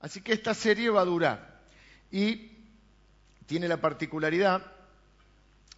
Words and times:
Así 0.00 0.20
que 0.22 0.32
esta 0.32 0.54
serie 0.54 0.90
va 0.90 1.02
a 1.02 1.04
durar. 1.04 1.60
Y 2.10 2.50
tiene 3.46 3.68
la 3.68 3.80
particularidad, 3.80 4.64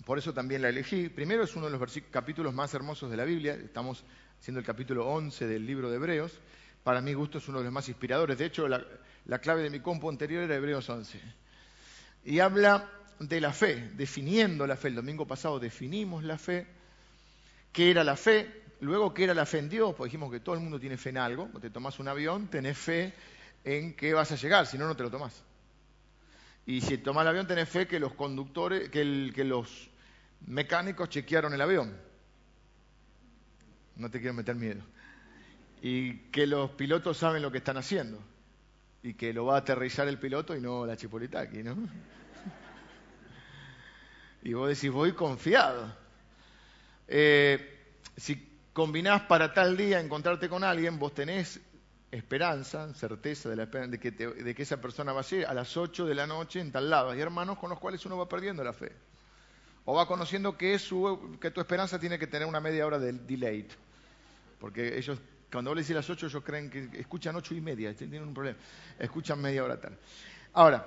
por 0.05 0.19
eso 0.19 0.33
también 0.33 0.63
la 0.63 0.69
elegí, 0.69 1.09
primero 1.09 1.45
es 1.45 1.55
uno 1.57 1.71
de 1.71 1.79
los 1.79 2.01
capítulos 2.11 2.55
más 2.55 2.73
hermosos 2.75 3.11
de 3.11 3.17
la 3.17 3.25
Biblia, 3.25 3.55
estamos 3.55 4.05
siendo 4.41 4.61
el 4.61 4.67
capítulo 4.67 5.07
11 5.09 5.47
del 5.47 5.67
libro 5.67 5.91
de 5.91 5.97
Hebreos, 5.97 6.33
para 6.85 7.01
mi 7.01 7.15
gusto 7.15 7.39
es 7.39 7.49
uno 7.49 7.59
de 7.59 7.65
los 7.65 7.73
más 7.73 7.89
inspiradores, 7.89 8.39
de 8.39 8.47
hecho 8.47 8.67
la, 8.69 8.85
la 9.27 9.39
clave 9.39 9.63
de 9.63 9.71
mi 9.71 9.81
compo 9.81 10.09
anterior 10.09 10.43
era 10.43 10.57
Hebreos 10.57 10.89
11. 10.89 11.21
Y 12.25 12.41
habla 12.41 12.89
de 13.19 13.41
la 13.41 13.53
fe, 13.53 13.91
definiendo 13.95 14.67
la 14.67 14.77
fe. 14.77 14.89
El 14.89 14.97
domingo 14.97 15.27
pasado 15.27 15.61
definimos 15.61 16.25
la 16.25 16.39
fe, 16.39 16.67
qué 17.73 17.91
era 17.91 18.05
la 18.05 18.17
fe, 18.17 18.63
luego 18.81 19.15
qué 19.15 19.25
era 19.25 19.35
la 19.35 19.47
fe 19.47 19.59
en 19.59 19.69
Dios, 19.69 19.95
pues 19.97 20.09
dijimos 20.09 20.31
que 20.31 20.41
todo 20.41 20.55
el 20.55 20.61
mundo 20.61 20.81
tiene 20.81 20.97
fe 20.97 21.11
en 21.11 21.19
algo, 21.19 21.49
te 21.61 21.71
tomas 21.71 21.99
un 22.01 22.09
avión, 22.09 22.49
tenés 22.49 22.77
fe 22.77 23.15
en 23.65 23.95
que 23.95 24.15
vas 24.15 24.33
a 24.33 24.37
llegar, 24.37 24.67
si 24.67 24.79
no, 24.79 24.87
no 24.87 24.97
te 24.97 25.03
lo 25.03 25.11
tomás. 25.11 25.43
Y 26.67 26.81
si 26.81 26.99
tomas 26.99 27.23
el 27.23 27.29
avión, 27.29 27.47
tenés 27.47 27.69
fe 27.69 27.87
que 27.87 27.99
los 27.99 28.15
conductores, 28.15 28.89
que, 28.89 29.05
los 29.45 29.91
mecánicos 30.47 31.09
chequearon 31.09 31.53
el 31.55 31.61
avión. 31.61 31.97
No 33.97 34.11
te 34.11 34.21
quiero 34.21 34.35
meter 34.35 34.55
miedo. 34.55 34.83
Y 35.81 36.19
que 36.31 36.47
los 36.47 36.71
pilotos 36.71 37.19
saben 37.19 37.43
lo 37.43 37.51
que 37.51 37.59
están 37.59 37.77
haciendo. 37.77 38.19
Y 39.03 39.15
que 39.15 39.33
lo 39.33 39.47
va 39.47 39.57
a 39.57 39.59
aterrizar 39.59 40.07
el 40.07 40.19
piloto 40.19 40.57
y 40.57 40.61
no 40.61 40.87
la 40.87 40.97
Chipolitaki, 40.97 41.63
¿no? 41.65 41.77
Y 44.45 44.55
vos 44.55 44.69
decís, 44.69 44.91
voy 44.91 45.13
confiado. 45.13 45.95
Eh, 47.09 47.81
si 48.17 48.61
combinás 48.73 49.23
para 49.23 49.53
tal 49.53 49.77
día 49.77 50.01
encontrarte 50.01 50.49
con 50.49 50.65
alguien, 50.65 50.99
vos 50.99 51.15
tenés 51.15 51.61
esperanza, 52.13 52.93
certeza 52.93 53.49
de, 53.49 54.55
que 54.55 54.63
esa 54.63 54.81
persona 54.81 55.13
va 55.15 55.21
a 55.21 55.25
ser 55.25 55.47
a 55.47 55.55
las 55.55 55.77
8 55.77 56.05
de 56.05 56.15
la 56.15 56.27
noche 56.27 56.61
en 56.61 56.71
tal 56.71 56.91
lado. 56.91 57.11
Hay 57.11 57.21
hermanos 57.21 57.59
con 57.59 57.71
los 57.71 57.81
cuales 57.81 58.05
uno 58.05 58.19
va 58.19 58.29
perdiendo 58.29 58.63
la 58.63 58.75
fe. 58.75 58.93
O 59.87 59.95
va 59.95 60.07
conociendo 60.07 60.57
que, 60.57 60.79
tu 60.79 61.61
esperanza 61.61 61.99
tiene 61.99 62.19
que 62.19 62.27
tener 62.27 62.47
una 62.47 62.61
media 62.61 62.87
hora 62.87 62.99
de 62.99 63.15
delay. 63.15 63.67
Porque 64.61 64.97
ellos, 64.99 65.19
cuando 65.51 65.71
vos 65.71 65.77
le 65.77 65.83
decís 65.83 65.97
las 65.97 66.09
8, 66.09 66.27
ellos 66.27 66.45
creen 66.45 66.71
que 66.71 67.01
escuchan 67.01 67.35
8 67.35 67.55
y 67.55 67.61
media, 67.63 67.97
tienen 67.97 68.23
un 68.23 68.35
problema. 68.35 68.59
Escuchan 68.99 69.41
media 69.41 69.65
hora 69.65 69.81
tarde. 69.81 69.97
Ahora, 70.53 70.87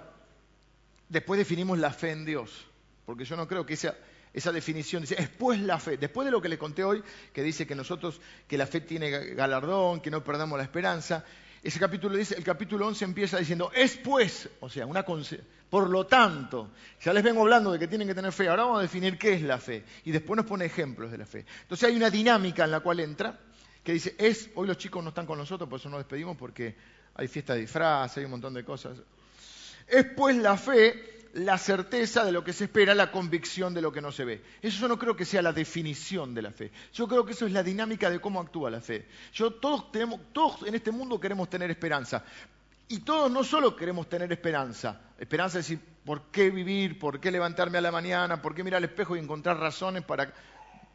después 1.10 1.40
definimos 1.40 1.80
la 1.80 1.92
fe 1.92 2.12
en 2.12 2.24
Dios. 2.24 2.68
Porque 3.04 3.26
yo 3.26 3.36
no 3.36 3.48
creo 3.48 3.66
que 3.66 3.74
esa, 3.74 3.96
esa 4.36 4.52
definición 4.52 5.04
dice, 5.04 5.16
después 5.16 5.62
la 5.62 5.80
fe, 5.80 5.96
después 5.96 6.26
de 6.26 6.32
lo 6.32 6.42
que 6.42 6.50
les 6.50 6.60
conté 6.60 6.84
hoy, 6.84 7.02
que 7.32 7.42
dice 7.42 7.66
que 7.66 7.74
nosotros, 7.74 8.20
que 8.50 8.58
la 8.58 8.68
fe 8.68 8.82
tiene 8.82 9.10
galardón, 9.10 10.02
que 10.02 10.12
no 10.12 10.26
perdamos 10.26 10.58
la 10.58 10.66
esperanza, 10.66 11.24
ese 11.64 11.80
capítulo 11.80 12.18
dice, 12.18 12.36
el 12.36 12.44
capítulo 12.44 12.86
11 12.86 13.06
empieza 13.06 13.38
diciendo, 13.38 13.72
es 13.74 13.96
pues, 13.96 14.50
o 14.60 14.70
sea, 14.70 14.86
una 14.86 15.06
por 15.70 15.90
lo 15.90 16.06
tanto, 16.06 16.72
ya 17.02 17.14
les 17.14 17.24
vengo 17.24 17.42
hablando 17.42 17.72
de 17.72 17.80
que 17.80 17.88
tienen 17.88 18.10
que 18.10 18.14
tener 18.14 18.34
fe, 18.34 18.50
ahora 18.50 18.64
vamos 18.64 18.80
a 18.80 18.82
definir 18.82 19.18
qué 19.18 19.36
es 19.36 19.42
la 19.42 19.58
fe, 19.58 19.86
y 20.04 20.12
después 20.12 20.36
nos 20.36 20.46
pone 20.46 20.66
ejemplos 20.66 21.12
de 21.12 21.18
la 21.18 21.26
fe. 21.26 21.46
Entonces 21.62 21.88
hay 21.88 21.96
una 21.96 22.10
dinámica 22.10 22.66
en 22.66 22.72
la 22.72 22.82
cual 22.82 23.00
entra, 23.00 23.40
que 23.86 23.94
dice, 23.94 24.16
es, 24.18 24.50
hoy 24.56 24.68
los 24.68 24.78
chicos 24.78 25.02
no 25.02 25.10
están 25.10 25.26
con 25.26 25.38
nosotros, 25.38 25.70
por 25.70 25.80
eso 25.80 25.88
nos 25.90 26.00
despedimos, 26.00 26.36
porque 26.36 26.76
hay 27.16 27.30
fiesta 27.30 27.54
de 27.54 27.62
disfraz, 27.62 28.18
hay 28.18 28.26
un 28.26 28.32
montón 28.32 28.54
de 28.54 28.66
cosas. 28.66 28.98
Es 29.88 30.06
pues 30.14 30.36
la 30.36 30.58
fe 30.58 31.15
la 31.36 31.58
certeza 31.58 32.24
de 32.24 32.32
lo 32.32 32.46
que 32.46 32.54
se 32.54 32.64
espera, 32.64 32.96
la 32.96 33.12
convicción 33.12 33.74
de 33.74 33.82
lo 33.82 33.92
que 33.92 34.00
no 34.00 34.14
se 34.14 34.24
ve. 34.24 34.42
Eso 34.62 34.80
yo 34.80 34.88
no 34.88 34.98
creo 34.98 35.18
que 35.18 35.26
sea 35.26 35.42
la 35.42 35.52
definición 35.52 36.34
de 36.34 36.42
la 36.42 36.52
fe. 36.52 36.72
Yo 36.94 37.10
creo 37.10 37.26
que 37.26 37.34
eso 37.34 37.46
es 37.46 37.52
la 37.52 37.62
dinámica 37.62 38.10
de 38.10 38.22
cómo 38.22 38.40
actúa 38.40 38.72
la 38.72 38.80
fe. 38.80 39.06
Yo, 39.34 39.52
todos, 39.52 39.92
tenemos, 39.92 40.22
todos 40.32 40.66
en 40.66 40.76
este 40.76 40.92
mundo 40.92 41.20
queremos 41.20 41.50
tener 41.50 41.70
esperanza. 41.70 42.24
Y 42.88 43.00
todos 43.00 43.30
no 43.30 43.44
solo 43.44 43.76
queremos 43.76 44.08
tener 44.08 44.32
esperanza. 44.32 45.02
Esperanza 45.20 45.60
es 45.60 45.68
decir, 45.68 45.86
¿por 46.06 46.32
qué 46.32 46.50
vivir? 46.50 46.98
¿Por 46.98 47.20
qué 47.20 47.32
levantarme 47.32 47.80
a 47.80 47.82
la 47.82 47.92
mañana? 47.92 48.42
¿Por 48.42 48.56
qué 48.56 48.64
mirar 48.64 48.78
al 48.78 48.86
espejo 48.86 49.18
y 49.18 49.20
encontrar 49.20 49.58
razones 49.58 50.04
para 50.04 50.34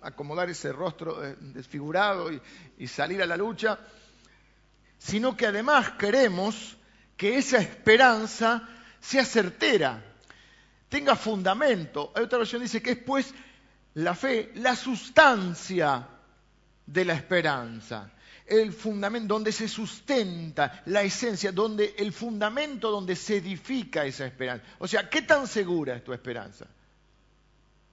acomodar 0.00 0.48
ese 0.48 0.72
rostro 0.72 1.22
eh, 1.22 1.36
desfigurado 1.38 2.30
y 2.78 2.86
salir 2.86 3.20
a 3.20 3.26
la 3.26 3.36
lucha? 3.36 3.78
Sino 4.96 5.36
que 5.36 5.46
además 5.46 5.90
queremos 5.98 6.78
que 7.18 7.36
esa 7.36 7.58
esperanza 7.58 8.66
sea 9.00 9.26
certera, 9.26 10.02
tenga 10.90 11.16
fundamento. 11.16 12.12
Hay 12.14 12.24
otra 12.24 12.38
versión 12.38 12.60
que 12.60 12.64
dice 12.64 12.82
que 12.82 12.90
es 12.90 12.98
pues 12.98 13.32
la 13.94 14.14
fe, 14.14 14.52
la 14.56 14.76
sustancia 14.76 16.06
de 16.84 17.04
la 17.06 17.14
esperanza. 17.14 18.10
El 18.44 18.72
fundamento 18.72 19.34
donde 19.34 19.52
se 19.52 19.68
sustenta 19.68 20.82
la 20.86 21.02
esencia, 21.02 21.52
donde 21.52 21.94
el 21.96 22.12
fundamento 22.12 22.90
donde 22.90 23.14
se 23.14 23.36
edifica 23.36 24.04
esa 24.04 24.26
esperanza. 24.26 24.66
O 24.80 24.88
sea, 24.88 25.08
¿qué 25.08 25.22
tan 25.22 25.46
segura 25.46 25.94
es 25.94 26.04
tu 26.04 26.12
esperanza? 26.12 26.66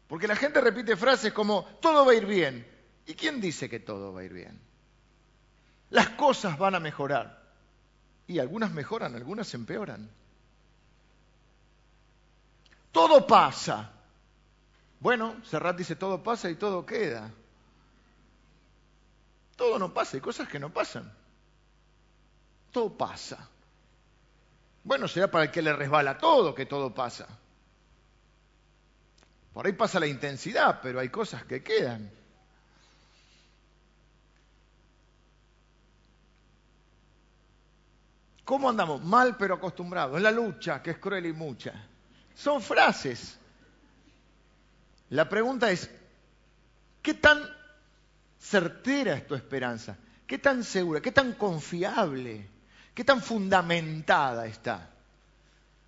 Porque 0.08 0.28
la 0.28 0.36
gente 0.36 0.60
repite 0.60 0.96
frases 0.96 1.32
como 1.32 1.64
todo 1.80 2.06
va 2.06 2.14
a 2.14 2.16
ir 2.16 2.26
bien. 2.26 2.66
¿Y 3.06 3.14
quién 3.14 3.40
dice 3.40 3.70
que 3.70 3.80
todo 3.80 4.14
va 4.14 4.22
a 4.22 4.24
ir 4.24 4.34
bien? 4.34 4.60
Las 5.92 6.10
cosas 6.10 6.58
van 6.58 6.74
a 6.74 6.80
mejorar. 6.80 7.46
Y 8.26 8.40
algunas 8.40 8.72
mejoran, 8.72 9.16
algunas 9.16 9.54
empeoran. 9.54 10.10
Todo 12.98 13.28
pasa. 13.28 13.92
Bueno, 15.00 15.36
Serrat 15.46 15.78
dice 15.78 15.96
todo 15.96 16.24
pasa 16.24 16.50
y 16.50 16.56
todo 16.56 16.84
queda. 16.84 17.32
Todo 19.56 19.78
no 19.78 19.94
pasa, 19.94 20.18
hay 20.18 20.22
cosas 20.22 20.48
que 20.48 20.58
no 20.58 20.74
pasan. 20.74 21.14
Todo 22.72 22.98
pasa. 22.98 23.48
Bueno, 24.84 25.08
será 25.08 25.30
para 25.30 25.44
el 25.44 25.52
que 25.52 25.62
le 25.62 25.74
resbala 25.74 26.18
todo 26.18 26.56
que 26.56 26.66
todo 26.66 26.92
pasa. 26.92 27.28
Por 29.54 29.68
ahí 29.68 29.74
pasa 29.74 30.00
la 30.00 30.08
intensidad, 30.08 30.80
pero 30.82 31.00
hay 31.00 31.10
cosas 31.10 31.44
que 31.44 31.62
quedan. 31.62 32.12
¿Cómo 38.44 38.68
andamos? 38.68 39.04
Mal 39.04 39.38
pero 39.38 39.54
acostumbrados. 39.54 40.18
Es 40.18 40.24
la 40.24 40.32
lucha, 40.32 40.82
que 40.82 40.90
es 40.90 40.98
cruel 40.98 41.28
y 41.28 41.34
mucha. 41.34 41.90
Son 42.38 42.62
frases. 42.62 43.36
La 45.10 45.28
pregunta 45.28 45.72
es, 45.72 45.90
¿qué 47.02 47.16
tan 47.16 47.42
certera 48.40 49.16
es 49.16 49.26
tu 49.26 49.34
esperanza? 49.34 49.98
¿Qué 50.28 50.38
tan 50.38 50.64
segura? 50.64 51.02
¿Qué 51.02 51.12
tan 51.12 51.34
confiable? 51.34 52.48
¿Qué 52.94 53.04
tan 53.04 53.24
fundamentada 53.24 54.46
está? 54.46 54.88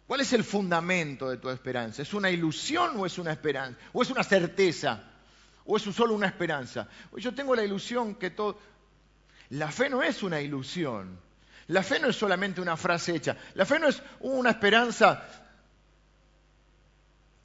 ¿Cuál 0.07 0.21
es 0.21 0.33
el 0.33 0.43
fundamento 0.43 1.29
de 1.29 1.37
tu 1.37 1.51
esperanza? 1.51 2.01
¿Es 2.01 2.15
una 2.15 2.31
ilusión 2.31 2.93
o 2.97 3.05
es 3.05 3.19
una 3.19 3.31
esperanza? 3.31 3.79
¿O 3.93 4.01
es 4.01 4.09
una 4.09 4.23
certeza? 4.23 5.03
¿O 5.65 5.77
es 5.77 5.83
solo 5.83 6.15
una 6.15 6.25
esperanza? 6.25 6.87
Yo 7.15 7.31
tengo 7.35 7.55
la 7.55 7.63
ilusión 7.63 8.15
que 8.15 8.31
todo... 8.31 8.57
La 9.49 9.71
fe 9.71 9.87
no 9.87 10.01
es 10.01 10.23
una 10.23 10.41
ilusión. 10.41 11.19
La 11.67 11.83
fe 11.83 11.99
no 11.99 12.07
es 12.07 12.15
solamente 12.15 12.59
una 12.59 12.75
frase 12.75 13.15
hecha. 13.15 13.37
La 13.53 13.67
fe 13.67 13.77
no 13.77 13.87
es 13.87 14.01
una 14.21 14.49
esperanza 14.49 15.27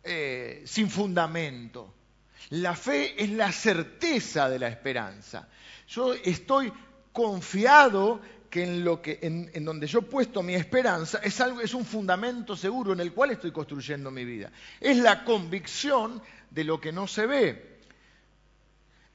eh, 0.05 0.63
sin 0.67 0.91
fundamento. 0.91 1.95
La 2.51 2.77
fe 2.77 3.23
es 3.23 3.31
la 3.31 3.51
certeza 3.51 4.49
de 4.49 4.59
la 4.59 4.69
esperanza. 4.69 5.49
Yo 5.89 6.13
estoy 6.15 6.73
confiado 7.13 8.21
que 8.51 8.65
en, 8.65 8.85
lo 8.85 9.01
que, 9.01 9.19
en, 9.23 9.65
donde 9.65 9.87
yo 9.87 10.01
he 10.01 10.03
puesto 10.03 10.43
mi 10.43 10.55
esperanza 10.55 11.19
es, 11.19 11.41
algo, 11.41 11.61
es 11.61 11.75
un 11.75 11.85
fundamento 11.85 12.55
seguro 12.55 12.93
en 12.93 13.01
el 13.01 13.13
cual 13.13 13.31
estoy 13.31 13.51
construyendo 13.51 14.11
mi 14.11 14.25
vida. 14.25 14.53
Es 14.81 14.99
la 14.99 15.25
convicción 15.25 16.23
de 16.51 16.65
lo 16.65 16.81
que 16.81 16.93
no 16.93 17.07
se 17.07 17.27
ve. 17.27 17.81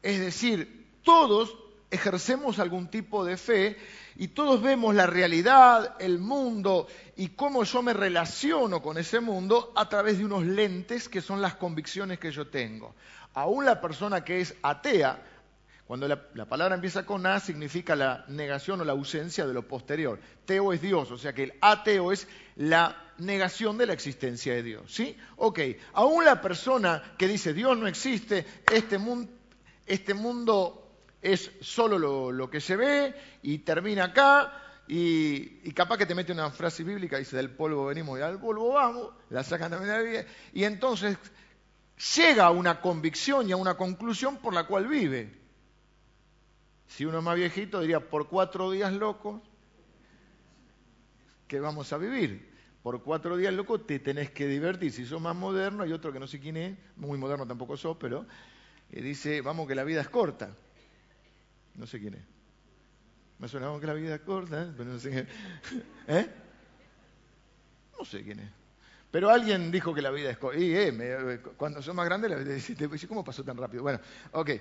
Es 0.01 0.19
decir, 0.19 0.97
todos 1.03 1.55
ejercemos 1.91 2.59
algún 2.59 2.87
tipo 2.87 3.25
de 3.25 3.37
fe 3.37 3.77
y 4.15 4.29
todos 4.29 4.61
vemos 4.61 4.93
la 4.93 5.07
realidad, 5.07 5.95
el 5.99 6.19
mundo 6.19 6.87
y 7.15 7.29
cómo 7.29 7.63
yo 7.63 7.81
me 7.81 7.93
relaciono 7.93 8.81
con 8.81 8.97
ese 8.97 9.19
mundo 9.19 9.73
a 9.75 9.89
través 9.89 10.17
de 10.17 10.25
unos 10.25 10.45
lentes 10.45 11.09
que 11.09 11.21
son 11.21 11.41
las 11.41 11.55
convicciones 11.55 12.19
que 12.19 12.31
yo 12.31 12.47
tengo. 12.47 12.95
Aún 13.33 13.65
la 13.65 13.81
persona 13.81 14.23
que 14.23 14.41
es 14.41 14.55
atea, 14.61 15.23
cuando 15.87 16.07
la, 16.07 16.45
palabra 16.45 16.75
empieza 16.75 17.05
con 17.05 17.25
A, 17.25 17.39
significa 17.39 17.95
la 17.95 18.23
negación 18.27 18.81
o 18.81 18.85
la 18.85 18.91
ausencia 18.91 19.47
de 19.47 19.53
lo 19.55 19.67
posterior. 19.67 20.19
Teo 20.45 20.71
es 20.71 20.81
Dios, 20.81 21.09
o 21.09 21.17
sea 21.17 21.33
que 21.33 21.43
el 21.43 21.53
ateo 21.61 22.11
es 22.11 22.27
la 22.57 22.95
negación 23.17 23.77
de 23.77 23.87
la 23.87 23.93
existencia 23.93 24.53
de 24.53 24.61
Dios. 24.61 24.83
¿Sí? 24.93 25.17
Ok, 25.37 25.59
aún 25.93 26.25
la 26.25 26.41
persona 26.41 27.15
que 27.17 27.27
dice 27.27 27.53
Dios 27.53 27.75
no 27.77 27.87
existe, 27.87 28.45
este 28.71 28.99
este 29.87 30.13
mundo 30.13 30.88
es 31.21 31.51
solo 31.61 32.31
lo, 32.31 32.49
que 32.49 32.61
se 32.61 32.75
ve 32.75 33.13
y 33.41 33.59
termina 33.59 34.05
acá 34.05 34.53
y, 34.87 35.71
capaz 35.73 35.97
que 35.97 36.05
te 36.05 36.15
mete 36.15 36.31
una 36.31 36.49
frase 36.51 36.83
bíblica, 36.83 37.17
dice 37.17 37.35
del 37.37 37.51
polvo 37.51 37.85
venimos 37.85 38.17
y 38.19 38.21
al 38.21 38.39
polvo 38.39 38.73
vamos, 38.73 39.11
la 39.29 39.43
sacan 39.43 39.71
también 39.71 39.91
de 39.91 39.97
la 39.97 40.03
vida, 40.03 40.25
y 40.53 40.63
entonces 40.63 41.17
llega 42.15 42.45
a 42.45 42.51
una 42.51 42.81
convicción 42.81 43.47
y 43.47 43.51
a 43.51 43.57
una 43.57 43.75
conclusión 43.75 44.37
por 44.37 44.53
la 44.53 44.65
cual 44.65 44.87
vive. 44.87 45.37
Si 46.87 47.05
uno 47.05 47.19
es 47.19 47.23
más 47.23 47.35
viejito 47.35 47.81
diría, 47.81 47.99
por 47.99 48.29
cuatro 48.29 48.71
días 48.71 48.91
locos, 48.93 49.41
que 51.49 51.59
vamos 51.59 51.91
a 51.91 51.97
vivir. 51.97 52.47
Por 52.83 53.03
cuatro 53.03 53.35
días, 53.35 53.53
loco, 53.53 53.81
te 53.81 53.99
tenés 53.99 54.31
que 54.31 54.47
divertir. 54.47 54.93
Si 54.93 55.05
sos 55.05 55.19
más 55.19 55.35
moderno, 55.35 55.83
hay 55.83 55.91
otro 55.91 56.13
que 56.13 56.19
no 56.19 56.27
sé 56.27 56.39
quién 56.39 56.55
es, 56.55 56.77
muy 56.95 57.17
moderno 57.17 57.45
tampoco 57.45 57.75
sos, 57.75 57.97
pero 57.99 58.25
eh, 58.91 59.01
dice, 59.01 59.41
vamos 59.41 59.67
que 59.67 59.75
la 59.75 59.83
vida 59.83 59.99
es 59.99 60.07
corta. 60.07 60.55
No 61.75 61.87
sé 61.87 61.99
quién 61.99 62.15
es. 62.15 62.23
Me 63.39 63.47
suena, 63.47 63.67
vamos 63.67 63.81
que 63.81 63.87
la 63.87 63.93
vida 63.93 64.15
es 64.15 64.21
corta, 64.21 64.63
¿eh? 64.63 64.73
pero 64.75 64.91
no 64.91 64.99
sé 64.99 65.09
quién 65.09 65.27
¿Eh? 66.07 66.29
No 67.97 68.05
sé 68.05 68.21
quién 68.23 68.39
es. 68.39 68.49
Pero 69.11 69.29
alguien 69.29 69.71
dijo 69.71 69.93
que 69.93 70.01
la 70.01 70.11
vida 70.11 70.29
es 70.29 70.37
corta. 70.37 70.59
Y 70.59 70.75
eh, 70.75 71.39
cuando 71.57 71.81
son 71.81 71.95
más 71.95 72.05
grandes, 72.05 72.29
la 72.29 72.37
vida 72.37 72.53
dice, 72.53 73.07
¿cómo 73.07 73.23
pasó 73.23 73.43
tan 73.43 73.57
rápido? 73.57 73.81
Bueno, 73.83 73.99
ok. 74.33 74.51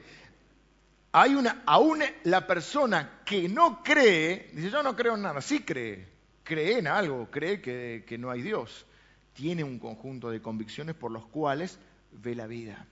Hay 1.12 1.34
una, 1.34 1.62
aún 1.66 2.02
la 2.24 2.46
persona 2.46 3.20
que 3.24 3.48
no 3.48 3.82
cree, 3.82 4.50
dice, 4.52 4.70
yo 4.70 4.82
no 4.82 4.94
creo 4.94 5.16
en 5.16 5.22
nada, 5.22 5.40
sí 5.40 5.62
cree, 5.62 6.06
cree 6.44 6.78
en 6.78 6.86
algo, 6.86 7.28
cree 7.30 7.60
que, 7.60 8.04
que 8.06 8.16
no 8.16 8.30
hay 8.30 8.42
Dios. 8.42 8.86
Tiene 9.32 9.64
un 9.64 9.78
conjunto 9.78 10.30
de 10.30 10.40
convicciones 10.40 10.94
por 10.94 11.10
los 11.10 11.26
cuales 11.26 11.78
ve 12.12 12.34
la 12.34 12.46
vida. 12.46 12.86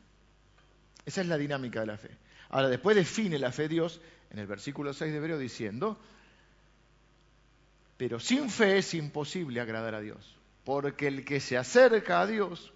Esa 1.04 1.20
es 1.20 1.26
la 1.28 1.38
dinámica 1.38 1.80
de 1.80 1.86
la 1.86 1.96
fe. 1.96 2.10
Ahora, 2.50 2.68
después 2.68 2.96
define 2.96 3.38
la 3.38 3.52
fe 3.52 3.68
Dios 3.68 4.00
en 4.30 4.38
el 4.38 4.46
versículo 4.46 4.92
6 4.92 5.12
de 5.12 5.18
Hebreo 5.18 5.38
diciendo, 5.38 5.98
pero 7.96 8.20
sin 8.20 8.50
fe 8.50 8.78
es 8.78 8.94
imposible 8.94 9.60
agradar 9.60 9.94
a 9.94 10.00
Dios, 10.00 10.36
porque 10.64 11.08
el 11.08 11.24
que 11.24 11.40
se 11.40 11.56
acerca 11.56 12.20
a 12.20 12.26
Dios 12.26 12.72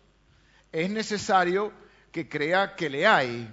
es 0.73 0.91
necesario 0.91 1.73
que 2.13 2.29
crea 2.29 2.75
que 2.75 2.89
le 2.89 3.07
hay, 3.07 3.49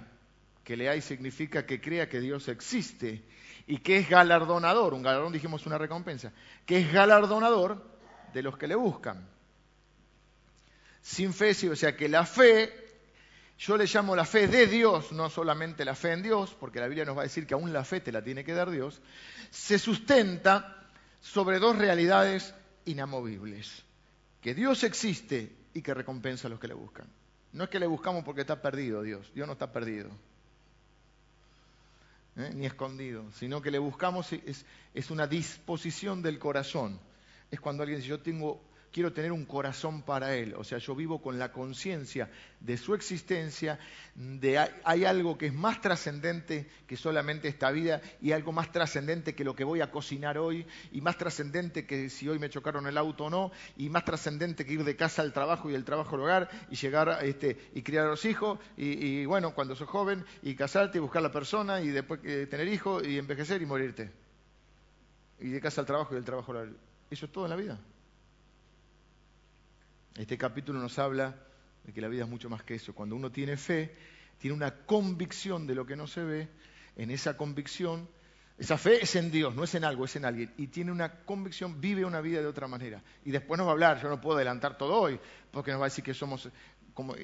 que 0.64 0.76
le 0.76 0.88
hay 0.88 1.00
significa 1.00 1.66
que 1.66 1.80
crea 1.80 2.08
que 2.08 2.20
Dios 2.20 2.48
existe 2.48 3.22
y 3.66 3.78
que 3.78 3.98
es 3.98 4.08
galardonador, 4.08 4.94
un 4.94 5.02
galardón 5.02 5.32
dijimos 5.32 5.66
una 5.66 5.78
recompensa, 5.78 6.32
que 6.64 6.80
es 6.80 6.92
galardonador 6.92 7.84
de 8.32 8.42
los 8.42 8.56
que 8.56 8.66
le 8.66 8.74
buscan. 8.74 9.28
Sin 11.02 11.32
fe, 11.32 11.50
o 11.70 11.76
sea 11.76 11.96
que 11.96 12.08
la 12.08 12.24
fe 12.24 12.87
yo 13.58 13.76
le 13.76 13.86
llamo 13.86 14.14
la 14.14 14.24
fe 14.24 14.46
de 14.46 14.66
Dios, 14.66 15.10
no 15.12 15.28
solamente 15.28 15.84
la 15.84 15.96
fe 15.96 16.12
en 16.12 16.22
Dios, 16.22 16.56
porque 16.58 16.78
la 16.78 16.86
Biblia 16.86 17.04
nos 17.04 17.16
va 17.16 17.22
a 17.22 17.24
decir 17.24 17.46
que 17.46 17.54
aún 17.54 17.72
la 17.72 17.84
fe 17.84 18.00
te 18.00 18.12
la 18.12 18.22
tiene 18.22 18.44
que 18.44 18.54
dar 18.54 18.70
Dios, 18.70 19.00
se 19.50 19.78
sustenta 19.78 20.86
sobre 21.20 21.58
dos 21.58 21.76
realidades 21.76 22.54
inamovibles. 22.84 23.84
Que 24.40 24.54
Dios 24.54 24.84
existe 24.84 25.52
y 25.74 25.82
que 25.82 25.92
recompensa 25.92 26.46
a 26.46 26.50
los 26.50 26.60
que 26.60 26.68
le 26.68 26.74
buscan. 26.74 27.08
No 27.52 27.64
es 27.64 27.70
que 27.70 27.80
le 27.80 27.88
buscamos 27.88 28.22
porque 28.22 28.42
está 28.42 28.62
perdido 28.62 29.02
Dios, 29.02 29.32
Dios 29.34 29.46
no 29.46 29.54
está 29.54 29.72
perdido, 29.72 30.10
¿eh? 32.36 32.52
ni 32.54 32.66
escondido, 32.66 33.24
sino 33.32 33.60
que 33.60 33.72
le 33.72 33.78
buscamos 33.78 34.32
es, 34.32 34.64
es 34.94 35.10
una 35.10 35.26
disposición 35.26 36.22
del 36.22 36.38
corazón. 36.38 37.00
Es 37.50 37.60
cuando 37.60 37.82
alguien 37.82 37.98
dice, 37.98 38.10
yo 38.10 38.20
tengo 38.20 38.62
quiero 38.92 39.12
tener 39.12 39.32
un 39.32 39.44
corazón 39.44 40.02
para 40.02 40.34
Él. 40.34 40.54
O 40.56 40.64
sea, 40.64 40.78
yo 40.78 40.94
vivo 40.94 41.20
con 41.20 41.38
la 41.38 41.52
conciencia 41.52 42.30
de 42.60 42.76
su 42.76 42.94
existencia, 42.94 43.78
de 44.14 44.58
hay 44.84 45.04
algo 45.04 45.38
que 45.38 45.46
es 45.46 45.54
más 45.54 45.80
trascendente 45.80 46.68
que 46.86 46.96
solamente 46.96 47.48
esta 47.48 47.70
vida 47.70 48.00
y 48.20 48.32
algo 48.32 48.52
más 48.52 48.72
trascendente 48.72 49.34
que 49.34 49.44
lo 49.44 49.54
que 49.54 49.64
voy 49.64 49.80
a 49.80 49.90
cocinar 49.90 50.38
hoy 50.38 50.66
y 50.92 51.00
más 51.00 51.16
trascendente 51.16 51.86
que 51.86 52.10
si 52.10 52.28
hoy 52.28 52.38
me 52.38 52.50
chocaron 52.50 52.86
el 52.86 52.98
auto 52.98 53.26
o 53.26 53.30
no 53.30 53.52
y 53.76 53.88
más 53.88 54.04
trascendente 54.04 54.66
que 54.66 54.72
ir 54.72 54.84
de 54.84 54.96
casa 54.96 55.22
al 55.22 55.32
trabajo 55.32 55.68
y 55.68 55.72
del 55.72 55.84
trabajo 55.84 56.16
al 56.16 56.22
hogar 56.22 56.48
y 56.70 56.76
llegar 56.76 57.18
este, 57.22 57.56
y 57.74 57.82
criar 57.82 58.06
a 58.06 58.08
los 58.08 58.24
hijos 58.24 58.58
y, 58.76 59.24
bueno, 59.26 59.54
cuando 59.54 59.76
sos 59.76 59.88
joven 59.88 60.24
y 60.42 60.54
casarte 60.54 60.98
y 60.98 61.00
buscar 61.00 61.20
a 61.20 61.28
la 61.28 61.32
persona 61.32 61.80
y 61.80 61.88
después 61.88 62.20
eh, 62.24 62.46
tener 62.50 62.68
hijos 62.68 63.06
y 63.06 63.18
envejecer 63.18 63.62
y 63.62 63.66
morirte. 63.66 64.10
Y 65.40 65.50
de 65.50 65.60
casa 65.60 65.80
al 65.80 65.86
trabajo 65.86 66.12
y 66.12 66.16
del 66.16 66.24
trabajo 66.24 66.52
al 66.52 66.58
hogar. 66.58 66.72
Eso 67.10 67.26
es 67.26 67.32
todo 67.32 67.44
en 67.44 67.50
la 67.50 67.56
vida. 67.56 67.78
Este 70.18 70.36
capítulo 70.36 70.80
nos 70.80 70.98
habla 70.98 71.36
de 71.84 71.92
que 71.92 72.00
la 72.00 72.08
vida 72.08 72.24
es 72.24 72.28
mucho 72.28 72.50
más 72.50 72.64
que 72.64 72.74
eso. 72.74 72.92
Cuando 72.92 73.14
uno 73.14 73.30
tiene 73.30 73.56
fe, 73.56 73.94
tiene 74.38 74.56
una 74.56 74.74
convicción 74.84 75.64
de 75.64 75.76
lo 75.76 75.86
que 75.86 75.94
no 75.94 76.08
se 76.08 76.24
ve, 76.24 76.48
en 76.96 77.12
esa 77.12 77.36
convicción, 77.36 78.08
esa 78.58 78.76
fe 78.76 79.00
es 79.00 79.14
en 79.14 79.30
Dios, 79.30 79.54
no 79.54 79.62
es 79.62 79.76
en 79.76 79.84
algo, 79.84 80.06
es 80.06 80.16
en 80.16 80.24
alguien. 80.24 80.52
Y 80.56 80.66
tiene 80.66 80.90
una 80.90 81.20
convicción, 81.20 81.80
vive 81.80 82.04
una 82.04 82.20
vida 82.20 82.40
de 82.40 82.48
otra 82.48 82.66
manera. 82.66 83.00
Y 83.24 83.30
después 83.30 83.56
nos 83.58 83.68
va 83.68 83.70
a 83.70 83.72
hablar, 83.74 84.02
yo 84.02 84.08
no 84.08 84.20
puedo 84.20 84.36
adelantar 84.36 84.76
todo 84.76 85.00
hoy, 85.00 85.20
porque 85.52 85.70
nos 85.70 85.80
va 85.80 85.84
a 85.84 85.88
decir 85.88 86.02
que 86.02 86.14
somos... 86.14 86.50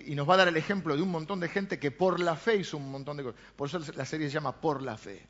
Y 0.07 0.15
nos 0.15 0.31
va 0.31 0.35
a 0.35 0.37
dar 0.37 0.49
el 0.49 0.57
ejemplo 0.57 0.95
de 0.95 1.03
un 1.03 1.11
montón 1.11 1.41
de 1.41 1.49
gente 1.49 1.81
que 1.81 1.91
por 1.91 2.21
la 2.21 2.37
fe 2.37 2.59
hizo 2.59 2.77
un 2.77 2.93
montón 2.93 3.17
de 3.17 3.25
cosas. 3.25 3.41
Por 3.57 3.67
eso 3.67 3.81
la 3.97 4.05
serie 4.05 4.29
se 4.29 4.35
llama 4.35 4.61
Por 4.61 4.83
la 4.83 4.97
fe. 4.97 5.27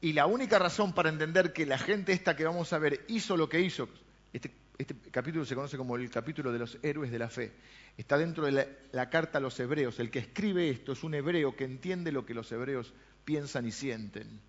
Y 0.00 0.14
la 0.14 0.24
única 0.24 0.58
razón 0.58 0.94
para 0.94 1.10
entender 1.10 1.52
que 1.52 1.66
la 1.66 1.76
gente 1.76 2.14
esta 2.14 2.34
que 2.34 2.46
vamos 2.46 2.72
a 2.72 2.78
ver 2.78 3.04
hizo 3.08 3.36
lo 3.36 3.50
que 3.50 3.60
hizo, 3.60 3.86
este 4.32 4.50
este 4.78 4.94
capítulo 5.10 5.44
se 5.44 5.56
conoce 5.56 5.76
como 5.76 5.96
el 5.96 6.08
capítulo 6.08 6.52
de 6.52 6.60
los 6.60 6.78
héroes 6.82 7.10
de 7.10 7.18
la 7.18 7.28
fe. 7.28 7.52
Está 7.96 8.16
dentro 8.16 8.46
de 8.46 8.76
la, 8.92 9.10
carta 9.10 9.38
a 9.38 9.40
los 9.40 9.58
hebreos. 9.58 9.98
El 9.98 10.08
que 10.08 10.20
escribe 10.20 10.70
esto 10.70 10.92
es 10.92 11.02
un 11.02 11.14
hebreo 11.14 11.56
que 11.56 11.64
entiende 11.64 12.12
lo 12.12 12.24
que 12.24 12.32
los 12.32 12.50
hebreos 12.52 12.94
piensan 13.24 13.66
y 13.66 13.72
sienten. 13.72 14.40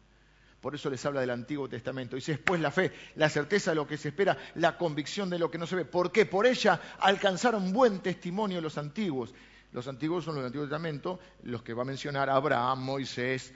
Por 0.62 0.76
eso 0.76 0.92
les 0.92 1.04
habla 1.04 1.22
del 1.22 1.32
Antiguo 1.32 1.68
Testamento. 1.68 2.16
Dice 2.16 2.34
después 2.34 2.62
la 2.62 2.70
fe, 2.70 2.92
la 3.16 3.28
certeza 3.28 3.72
de 3.72 3.76
lo 3.76 3.88
que 3.88 3.98
se 3.98 4.10
espera, 4.10 4.38
la 4.54 4.78
convicción 4.78 5.32
de 5.32 5.40
lo 5.40 5.50
que 5.50 5.58
no 5.58 5.66
se 5.66 5.78
ve. 5.78 5.86
¿Por 5.86 6.12
qué? 6.12 6.28
Por 6.28 6.46
ella 6.46 6.80
alcanzaron 7.00 7.74
buen 7.74 8.00
testimonio 8.02 8.62
los 8.62 8.78
antiguos. 8.78 9.34
Los 9.72 9.88
antiguos 9.88 10.26
son 10.26 10.36
los 10.36 10.44
del 10.44 10.48
Antiguo 10.48 10.66
Testamento, 10.66 11.20
los 11.44 11.64
que 11.64 11.74
va 11.74 11.82
a 11.82 11.86
mencionar 11.86 12.30
Abraham, 12.30 12.84
Moisés, 12.84 13.52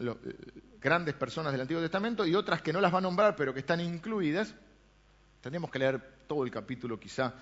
eh, 0.00 0.14
grandes 0.80 1.14
personas 1.14 1.52
del 1.52 1.60
Antiguo 1.60 1.82
Testamento 1.82 2.26
y 2.26 2.34
otras 2.34 2.60
que 2.60 2.72
no 2.72 2.80
las 2.80 2.92
va 2.92 2.98
a 2.98 3.02
nombrar, 3.02 3.36
pero 3.36 3.54
que 3.54 3.60
están 3.60 3.80
incluidas 3.80 4.54
Tendríamos 5.40 5.70
que 5.70 5.78
leer 5.78 6.00
todo 6.26 6.44
el 6.44 6.50
capítulo 6.50 6.98
quizá, 6.98 7.34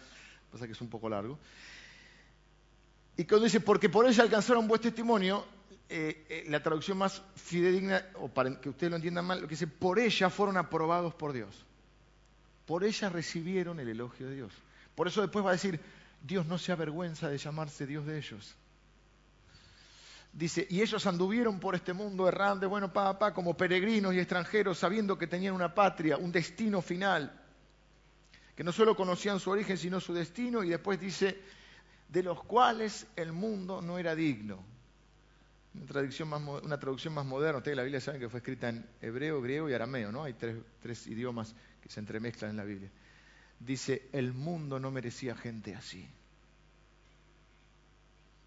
pasa 0.51 0.67
que 0.67 0.73
es 0.73 0.81
un 0.81 0.89
poco 0.89 1.09
largo. 1.09 1.39
Y 3.17 3.25
cuando 3.25 3.45
dice, 3.45 3.61
porque 3.61 3.89
por 3.89 4.07
ella 4.07 4.23
alcanzaron 4.23 4.69
buen 4.69 4.81
testimonio, 4.81 5.45
eh, 5.89 6.27
eh, 6.29 6.45
la 6.49 6.63
traducción 6.63 6.99
más 6.99 7.23
fidedigna, 7.35 8.05
o 8.15 8.29
para 8.29 8.61
que 8.61 8.69
ustedes 8.69 8.91
lo 8.91 8.97
entiendan 8.97 9.25
mal, 9.25 9.41
lo 9.41 9.49
que 9.49 9.55
dice, 9.55 9.67
por 9.67 9.99
ella 9.99 10.29
fueron 10.29 10.57
aprobados 10.59 11.15
por 11.15 11.33
Dios. 11.33 11.65
Por 12.67 12.85
ella 12.85 13.09
recibieron 13.09 13.81
el 13.81 13.89
elogio 13.89 14.29
de 14.29 14.35
Dios. 14.35 14.53
Por 14.95 15.09
eso 15.09 15.23
después 15.23 15.45
va 15.45 15.51
a 15.51 15.53
decir, 15.53 15.81
Dios 16.23 16.45
no 16.47 16.59
se 16.59 16.73
avergüenza 16.73 17.29
de 17.29 17.39
llamarse 17.39 17.87
Dios 17.87 18.05
de 18.05 18.19
ellos. 18.19 18.55
Dice, 20.33 20.67
y 20.69 20.83
ellos 20.83 21.07
anduvieron 21.07 21.61
por 21.61 21.75
este 21.75 21.95
mundo 21.95 22.29
errante, 22.29 22.67
bueno, 22.67 22.93
papá, 22.93 23.19
pa, 23.19 23.35
como 23.35 23.57
peregrinos 23.57 24.13
y 24.13 24.19
extranjeros, 24.19 24.79
sabiendo 24.79 25.17
que 25.17 25.27
tenían 25.27 25.55
una 25.55 25.75
patria, 25.75 26.19
un 26.19 26.31
destino 26.31 26.83
final 26.83 27.46
que 28.57 28.65
no 28.65 28.73
solo 28.73 28.97
conocían 28.97 29.39
su 29.39 29.51
origen, 29.51 29.77
sino 29.77 30.01
su 30.01 30.15
destino, 30.15 30.65
y 30.65 30.71
después 30.71 30.99
dice, 30.99 31.39
de 32.09 32.23
los 32.23 32.43
cuales 32.43 33.07
el 33.15 33.33
mundo 33.33 33.83
no 33.83 33.99
era 33.99 34.15
digno. 34.15 34.65
Una 35.75 35.87
traducción 36.79 37.13
más, 37.13 37.27
moderna, 37.27 37.59
ustedes 37.59 37.77
la 37.77 37.83
Biblia 37.83 38.01
saben 38.01 38.19
que 38.19 38.31
fue 38.31 38.39
escrita 38.39 38.71
en 38.71 38.87
hebreo, 39.03 39.43
griego 39.43 39.69
y 39.69 39.75
arameo, 39.75 40.11
¿no? 40.11 40.25
Hay 40.25 40.33
tres, 40.33 40.57
tres 40.81 41.07
idiomas 41.07 41.55
que 41.83 41.91
se 41.91 42.01
entremezclan 42.01 42.53
en 42.53 42.57
la 42.57 42.65
Biblia. 42.65 42.91
Dice, 43.61 44.09
el 44.13 44.33
mundo 44.33 44.81
no 44.81 44.91
merecía 44.91 45.37
gente 45.37 45.75
así. 45.75 46.09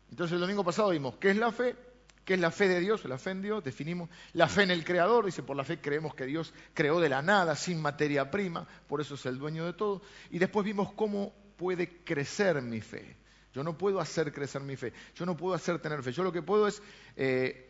Entonces 0.10 0.34
el 0.34 0.42
domingo 0.42 0.63
pasado 0.63 0.89
vimos, 0.89 1.18
¿qué 1.18 1.30
es 1.30 1.38
la 1.38 1.51
fe? 1.51 1.75
¿Qué 2.26 2.36
es 2.36 2.40
la 2.40 2.52
fe 2.52 2.68
de 2.68 2.80
Dios? 2.80 3.04
La 3.06 3.18
fe 3.18 3.32
en 3.32 3.42
Dios, 3.42 3.64
definimos 3.64 4.10
la 4.34 4.48
fe 4.48 4.64
en 4.64 4.72
el 4.72 4.84
Creador, 4.84 5.26
dice, 5.26 5.42
por 5.42 5.58
la 5.58 5.64
fe 5.64 5.80
creemos 5.80 6.14
que 6.14 6.26
Dios 6.26 6.54
creó 6.74 7.00
de 7.00 7.10
la 7.10 7.22
nada, 7.22 7.56
sin 7.56 7.82
materia 7.82 8.30
prima, 8.30 8.68
por 8.88 9.02
eso 9.02 9.16
es 9.16 9.26
el 9.26 9.40
dueño 9.40 9.66
de 9.66 9.74
todo. 9.74 10.02
Y 10.30 10.38
después 10.38 10.66
vimos 10.66 10.94
cómo 10.94 11.34
puede 11.58 12.04
crecer 12.04 12.62
mi 12.62 12.82
fe. 12.82 13.18
Yo 13.54 13.64
no 13.64 13.78
puedo 13.78 14.00
hacer 14.00 14.32
crecer 14.32 14.62
mi 14.62 14.76
fe, 14.76 14.94
yo 15.16 15.26
no 15.26 15.36
puedo 15.36 15.56
hacer 15.56 15.80
tener 15.80 16.04
fe, 16.04 16.12
yo 16.12 16.24
lo 16.24 16.32
que 16.32 16.44
puedo 16.44 16.68
es 16.68 16.84
eh, 17.16 17.68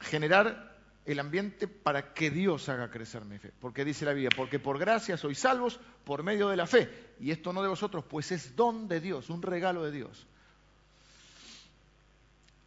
generar 0.00 0.74
el 1.04 1.20
ambiente 1.20 1.68
para 1.68 2.14
que 2.14 2.30
Dios 2.30 2.68
haga 2.68 2.90
crecer 2.90 3.24
mi 3.24 3.38
fe. 3.38 3.52
Porque 3.60 3.84
dice 3.84 4.04
la 4.04 4.12
Biblia, 4.12 4.30
porque 4.34 4.58
por 4.58 4.78
gracia 4.78 5.16
sois 5.16 5.38
salvos 5.38 5.78
por 6.04 6.22
medio 6.22 6.48
de 6.48 6.56
la 6.56 6.66
fe. 6.66 6.88
Y 7.20 7.30
esto 7.30 7.52
no 7.52 7.62
de 7.62 7.68
vosotros, 7.68 8.04
pues 8.08 8.32
es 8.32 8.56
don 8.56 8.88
de 8.88 9.00
Dios, 9.00 9.30
un 9.30 9.42
regalo 9.42 9.84
de 9.84 9.92
Dios. 9.92 10.26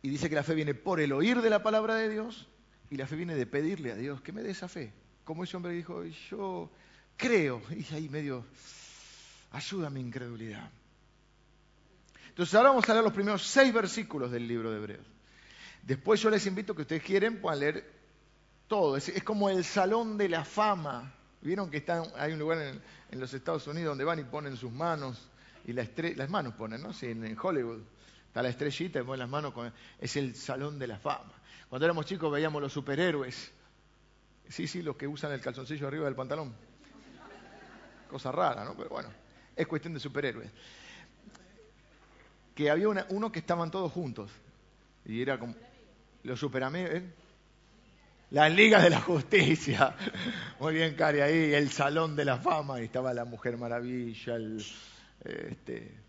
Y 0.08 0.10
dice 0.10 0.30
que 0.30 0.36
la 0.36 0.44
fe 0.44 0.56
viene 0.56 0.74
por 0.74 1.02
el 1.02 1.12
oír 1.12 1.42
de 1.42 1.50
la 1.50 1.62
palabra 1.62 1.96
de 1.96 2.08
Dios 2.08 2.48
y 2.90 2.96
la 2.96 3.06
fe 3.08 3.18
viene 3.18 3.36
de 3.36 3.46
pedirle 3.46 3.92
a 3.92 3.96
Dios 3.96 4.22
que 4.22 4.32
me 4.32 4.42
dé 4.42 4.52
esa 4.52 4.70
fe. 4.70 4.94
Como 5.26 5.44
ese 5.44 5.58
hombre 5.58 5.74
dijo, 5.74 6.02
yo 6.32 6.72
creo, 7.18 7.62
y 7.72 7.94
ahí 7.94 8.08
medio, 8.08 8.46
ayuda 9.52 9.90
mi 9.90 10.00
incredulidad. 10.00 10.72
Entonces 12.30 12.56
ahora 12.56 12.70
vamos 12.70 12.88
a 12.88 12.94
leer 12.94 13.04
los 13.04 13.12
primeros 13.12 13.44
seis 13.46 13.74
versículos 13.74 14.32
del 14.32 14.48
libro 14.48 14.72
de 14.72 14.78
Hebreos. 14.78 15.06
Después 15.84 16.22
yo 16.22 16.30
les 16.30 16.46
invito 16.46 16.74
que 16.74 16.84
ustedes 16.84 17.04
quieren 17.04 17.42
puedan 17.42 17.60
leer 17.60 17.94
todo. 18.70 18.96
Es, 18.96 19.12
como 19.26 19.50
el 19.50 19.66
salón 19.66 20.18
de 20.18 20.30
la 20.30 20.46
fama. 20.46 21.14
Vieron 21.42 21.70
que 21.70 21.76
está, 21.76 22.02
hay 22.16 22.32
un 22.32 22.40
lugar 22.40 22.80
en, 23.12 23.20
los 23.20 23.34
Estados 23.34 23.68
Unidos 23.68 23.90
donde 23.90 24.06
van 24.06 24.20
y 24.20 24.24
ponen 24.24 24.56
sus 24.56 24.72
manos, 24.72 25.28
y 25.66 25.74
las 25.74 26.30
manos 26.30 26.54
ponen, 26.54 26.82
¿no? 26.82 26.94
Sí, 26.94 27.08
en 27.08 27.38
Hollywood 27.38 27.82
Está 28.28 28.44
la 28.44 28.50
estrellita 28.50 29.00
y 29.00 29.18
las 29.18 29.30
manos. 29.30 29.54
Con... 29.54 29.72
Es 30.00 30.16
el 30.16 30.36
salón 30.36 30.78
de 30.78 30.88
la 30.88 30.98
fama. 31.00 31.34
Cuando 31.70 31.86
éramos 31.86 32.06
chicos 32.06 32.32
veíamos 32.32 32.62
los 32.62 32.72
superhéroes. 32.72 33.52
Sí, 34.50 34.68
sí, 34.68 34.82
los 34.82 34.96
que 34.96 35.08
usan 35.08 35.32
el 35.32 35.42
calzoncillo 35.42 35.88
arriba 35.88 36.06
del 36.06 36.16
pantalón. 36.16 36.54
Cosa 38.10 38.32
rara, 38.32 38.64
¿no? 38.64 38.76
Pero 38.76 38.90
bueno, 38.90 39.10
es 39.56 39.68
cuestión 39.68 39.94
de 39.94 40.00
superhéroes. 40.00 40.50
Que 42.56 42.70
había 42.70 42.88
uno 43.10 43.32
que 43.32 43.40
estaban 43.40 43.70
todos 43.70 43.92
juntos. 43.92 44.32
Y 45.06 45.22
era 45.22 45.38
como 45.38 45.56
los 46.24 46.40
superamigos. 46.40 46.92
¿eh? 46.92 47.04
Las 48.32 48.52
ligas 48.52 48.84
de 48.84 48.90
la 48.90 49.02
justicia. 49.02 49.96
Muy 50.60 50.74
bien, 50.74 50.96
Cari, 50.96 51.22
ahí 51.22 51.54
el 51.54 51.70
salón 51.72 52.16
de 52.16 52.26
la 52.26 52.38
fama. 52.38 52.80
Y 52.82 52.86
estaba 52.86 53.14
la 53.14 53.26
Mujer 53.26 53.58
Maravilla, 53.58 54.36
el, 54.36 54.66
este, 55.24 56.07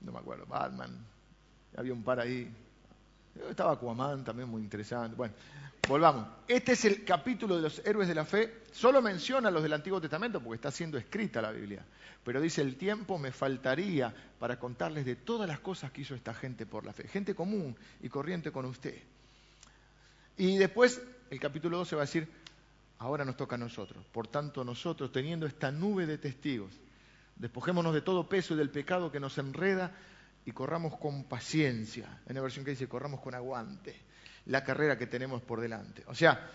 no 0.00 0.12
me 0.12 0.18
acuerdo, 0.18 0.46
Batman. 0.46 0.96
Había 1.76 1.92
un 1.92 2.02
par 2.02 2.20
ahí. 2.20 2.50
Estaba 3.48 3.72
Aquaman 3.72 4.24
también 4.24 4.48
muy 4.48 4.62
interesante. 4.62 5.16
Bueno, 5.16 5.34
volvamos. 5.88 6.26
Este 6.48 6.72
es 6.72 6.84
el 6.84 7.04
capítulo 7.04 7.56
de 7.56 7.62
los 7.62 7.82
héroes 7.84 8.08
de 8.08 8.14
la 8.14 8.24
fe. 8.24 8.62
Solo 8.72 9.02
menciona 9.02 9.50
los 9.50 9.62
del 9.62 9.72
Antiguo 9.72 10.00
Testamento 10.00 10.40
porque 10.40 10.56
está 10.56 10.70
siendo 10.70 10.96
escrita 10.96 11.42
la 11.42 11.52
Biblia. 11.52 11.84
Pero 12.24 12.40
dice, 12.40 12.62
el 12.62 12.76
tiempo 12.76 13.18
me 13.18 13.30
faltaría 13.30 14.12
para 14.38 14.58
contarles 14.58 15.04
de 15.04 15.16
todas 15.16 15.48
las 15.48 15.60
cosas 15.60 15.92
que 15.92 16.00
hizo 16.00 16.14
esta 16.14 16.34
gente 16.34 16.66
por 16.66 16.84
la 16.84 16.92
fe. 16.92 17.06
Gente 17.08 17.34
común 17.34 17.76
y 18.02 18.08
corriente 18.08 18.50
con 18.50 18.64
usted. 18.64 18.96
Y 20.36 20.56
después, 20.56 21.00
el 21.30 21.40
capítulo 21.40 21.78
12 21.78 21.96
va 21.96 22.02
a 22.02 22.06
decir, 22.06 22.28
ahora 22.98 23.24
nos 23.24 23.36
toca 23.36 23.54
a 23.54 23.58
nosotros. 23.58 24.04
Por 24.12 24.26
tanto, 24.28 24.64
nosotros, 24.64 25.12
teniendo 25.12 25.46
esta 25.46 25.70
nube 25.70 26.06
de 26.06 26.18
testigos, 26.18 26.72
despojémonos 27.36 27.94
de 27.94 28.02
todo 28.02 28.28
peso 28.28 28.54
y 28.54 28.56
del 28.56 28.70
pecado 28.70 29.12
que 29.12 29.20
nos 29.20 29.38
enreda 29.38 29.92
y 30.44 30.52
corramos 30.52 30.96
con 30.98 31.24
paciencia. 31.24 32.20
Hay 32.26 32.32
una 32.32 32.42
versión 32.42 32.64
que 32.64 32.72
dice, 32.72 32.88
corramos 32.88 33.20
con 33.20 33.34
aguante 33.34 33.96
la 34.46 34.62
carrera 34.62 34.96
que 34.96 35.06
tenemos 35.06 35.42
por 35.42 35.60
delante. 35.60 36.04
O 36.06 36.14
sea, 36.14 36.48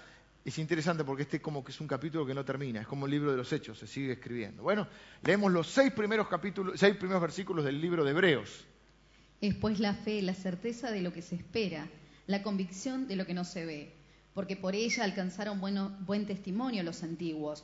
es 0.43 0.57
interesante 0.57 1.03
porque 1.03 1.23
este 1.23 1.41
como 1.41 1.63
que 1.63 1.71
es 1.71 1.81
un 1.81 1.87
capítulo 1.87 2.25
que 2.25 2.33
no 2.33 2.45
termina, 2.45 2.81
es 2.81 2.87
como 2.87 3.05
el 3.05 3.11
libro 3.11 3.31
de 3.31 3.37
los 3.37 3.51
hechos, 3.51 3.77
se 3.77 3.87
sigue 3.87 4.13
escribiendo. 4.13 4.63
Bueno, 4.63 4.87
leemos 5.23 5.51
los 5.51 5.67
seis 5.67 5.91
primeros 5.91 6.27
capítulos, 6.27 6.79
seis 6.79 6.95
primeros 6.95 7.21
versículos 7.21 7.65
del 7.65 7.79
libro 7.79 8.03
de 8.03 8.11
Hebreos. 8.11 8.65
Es 9.41 9.55
pues 9.55 9.79
la 9.79 9.93
fe, 9.93 10.21
la 10.21 10.33
certeza 10.33 10.91
de 10.91 11.01
lo 11.01 11.11
que 11.11 11.21
se 11.21 11.35
espera 11.35 11.87
la 12.27 12.43
convicción 12.43 13.07
de 13.07 13.15
lo 13.15 13.25
que 13.25 13.33
no 13.33 13.43
se 13.43 13.65
ve, 13.65 13.93
porque 14.33 14.55
por 14.55 14.75
ella 14.75 15.03
alcanzaron 15.03 15.59
buen 15.59 16.25
testimonio 16.25 16.83
los 16.83 17.03
antiguos. 17.03 17.63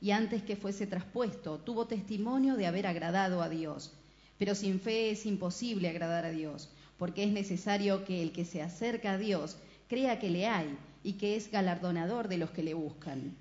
y 0.00 0.10
antes 0.10 0.42
que 0.42 0.56
fuese 0.56 0.86
traspuesto, 0.86 1.58
tuvo 1.58 1.86
testimonio 1.86 2.56
de 2.56 2.66
haber 2.66 2.86
agradado 2.86 3.42
a 3.42 3.48
Dios. 3.48 3.92
Pero 4.38 4.54
sin 4.54 4.80
fe 4.80 5.10
es 5.10 5.26
imposible 5.26 5.88
agradar 5.88 6.24
a 6.24 6.30
Dios, 6.30 6.70
porque 6.98 7.24
es 7.24 7.32
necesario 7.32 8.04
que 8.04 8.22
el 8.22 8.32
que 8.32 8.44
se 8.44 8.62
acerca 8.62 9.12
a 9.12 9.18
Dios 9.18 9.56
crea 9.88 10.18
que 10.18 10.30
le 10.30 10.46
hay 10.46 10.76
y 11.02 11.14
que 11.14 11.36
es 11.36 11.50
galardonador 11.50 12.28
de 12.28 12.38
los 12.38 12.50
que 12.50 12.62
le 12.62 12.74
buscan. 12.74 13.36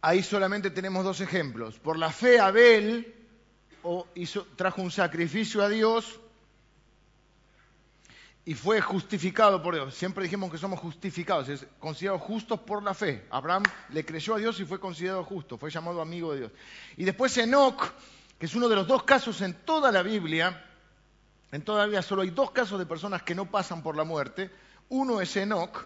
Ahí 0.00 0.22
solamente 0.22 0.70
tenemos 0.70 1.04
dos 1.04 1.20
ejemplos. 1.20 1.78
Por 1.78 1.98
la 1.98 2.10
fe 2.10 2.38
Abel 2.38 3.14
trajo 4.56 4.82
un 4.82 4.90
sacrificio 4.90 5.62
a 5.62 5.68
Dios 5.68 6.20
y 8.48 8.54
fue 8.54 8.80
justificado 8.80 9.60
por 9.60 9.74
Dios. 9.74 9.92
Siempre 9.92 10.22
dijimos 10.22 10.52
que 10.52 10.56
somos 10.56 10.78
justificados, 10.78 11.48
es 11.48 11.66
considerado 11.80 12.20
justos 12.20 12.60
por 12.60 12.80
la 12.80 12.94
fe. 12.94 13.26
Abraham 13.28 13.64
le 13.90 14.04
creyó 14.04 14.36
a 14.36 14.38
Dios 14.38 14.60
y 14.60 14.64
fue 14.64 14.78
considerado 14.78 15.24
justo, 15.24 15.58
fue 15.58 15.68
llamado 15.68 16.00
amigo 16.00 16.32
de 16.32 16.38
Dios. 16.38 16.52
Y 16.96 17.04
después 17.04 17.36
Enoch, 17.38 17.92
que 18.38 18.46
es 18.46 18.54
uno 18.54 18.68
de 18.68 18.76
los 18.76 18.86
dos 18.86 19.02
casos 19.02 19.40
en 19.40 19.52
toda 19.52 19.90
la 19.90 20.02
Biblia, 20.02 20.64
en 21.50 21.62
toda 21.62 21.80
la 21.80 21.84
Biblia 21.86 22.02
solo 22.02 22.22
hay 22.22 22.30
dos 22.30 22.52
casos 22.52 22.78
de 22.78 22.86
personas 22.86 23.24
que 23.24 23.34
no 23.34 23.50
pasan 23.50 23.82
por 23.82 23.96
la 23.96 24.04
muerte. 24.04 24.48
Uno 24.90 25.20
es 25.20 25.36
Enoch 25.36 25.84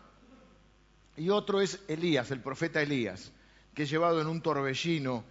y 1.17 1.31
otro 1.31 1.63
es 1.63 1.81
Elías, 1.89 2.31
el 2.31 2.41
profeta 2.41 2.83
Elías, 2.83 3.33
que 3.75 3.85
es 3.85 3.91
llevado 3.91 4.21
en 4.21 4.27
un 4.27 4.43
torbellino 4.43 5.25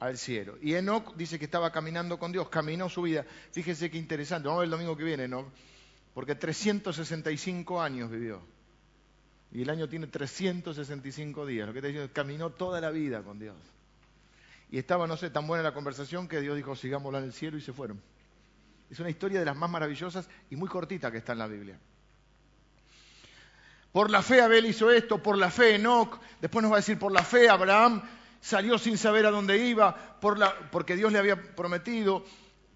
al 0.00 0.18
cielo. 0.18 0.58
Y 0.60 0.74
Enoch 0.74 1.14
dice 1.16 1.38
que 1.38 1.46
estaba 1.46 1.72
caminando 1.72 2.18
con 2.18 2.30
Dios, 2.30 2.50
caminó 2.50 2.90
su 2.90 3.00
vida. 3.00 3.24
Fíjese 3.52 3.90
qué 3.90 3.96
interesante, 3.96 4.48
vamos 4.48 4.58
a 4.58 4.60
ver 4.60 4.66
el 4.66 4.70
domingo 4.72 4.98
que 4.98 5.04
viene, 5.04 5.24
Enoch 5.24 5.46
porque 6.14 6.36
365 6.36 7.82
años 7.82 8.10
vivió. 8.10 8.40
Y 9.52 9.62
el 9.62 9.70
año 9.70 9.88
tiene 9.88 10.06
365 10.06 11.46
días. 11.46 11.66
Lo 11.66 11.74
que 11.74 11.82
te 11.82 11.88
digo, 11.88 12.08
caminó 12.12 12.50
toda 12.50 12.80
la 12.80 12.90
vida 12.90 13.22
con 13.22 13.38
Dios. 13.38 13.56
Y 14.70 14.78
estaba, 14.78 15.06
no 15.06 15.16
sé, 15.16 15.30
tan 15.30 15.46
buena 15.46 15.62
la 15.62 15.74
conversación 15.74 16.26
que 16.26 16.40
Dios 16.40 16.56
dijo, 16.56 16.74
sigámosla 16.74 17.18
en 17.18 17.24
el 17.24 17.32
cielo 17.32 17.56
y 17.56 17.60
se 17.60 17.72
fueron. 17.72 18.00
Es 18.90 18.98
una 19.00 19.10
historia 19.10 19.40
de 19.40 19.46
las 19.46 19.56
más 19.56 19.70
maravillosas 19.70 20.28
y 20.50 20.56
muy 20.56 20.68
cortita 20.68 21.10
que 21.10 21.18
está 21.18 21.32
en 21.32 21.38
la 21.38 21.46
Biblia. 21.46 21.78
Por 23.92 24.10
la 24.10 24.22
fe 24.22 24.40
Abel 24.40 24.66
hizo 24.66 24.90
esto, 24.90 25.22
por 25.22 25.38
la 25.38 25.50
fe 25.50 25.76
Enoch, 25.76 26.18
después 26.40 26.62
nos 26.62 26.72
va 26.72 26.76
a 26.76 26.80
decir, 26.80 26.98
por 26.98 27.12
la 27.12 27.22
fe 27.22 27.48
Abraham 27.48 28.02
salió 28.40 28.76
sin 28.76 28.98
saber 28.98 29.26
a 29.26 29.30
dónde 29.30 29.56
iba, 29.58 29.94
por 30.20 30.36
la, 30.36 30.52
porque 30.70 30.96
Dios 30.96 31.12
le 31.12 31.18
había 31.18 31.40
prometido. 31.54 32.24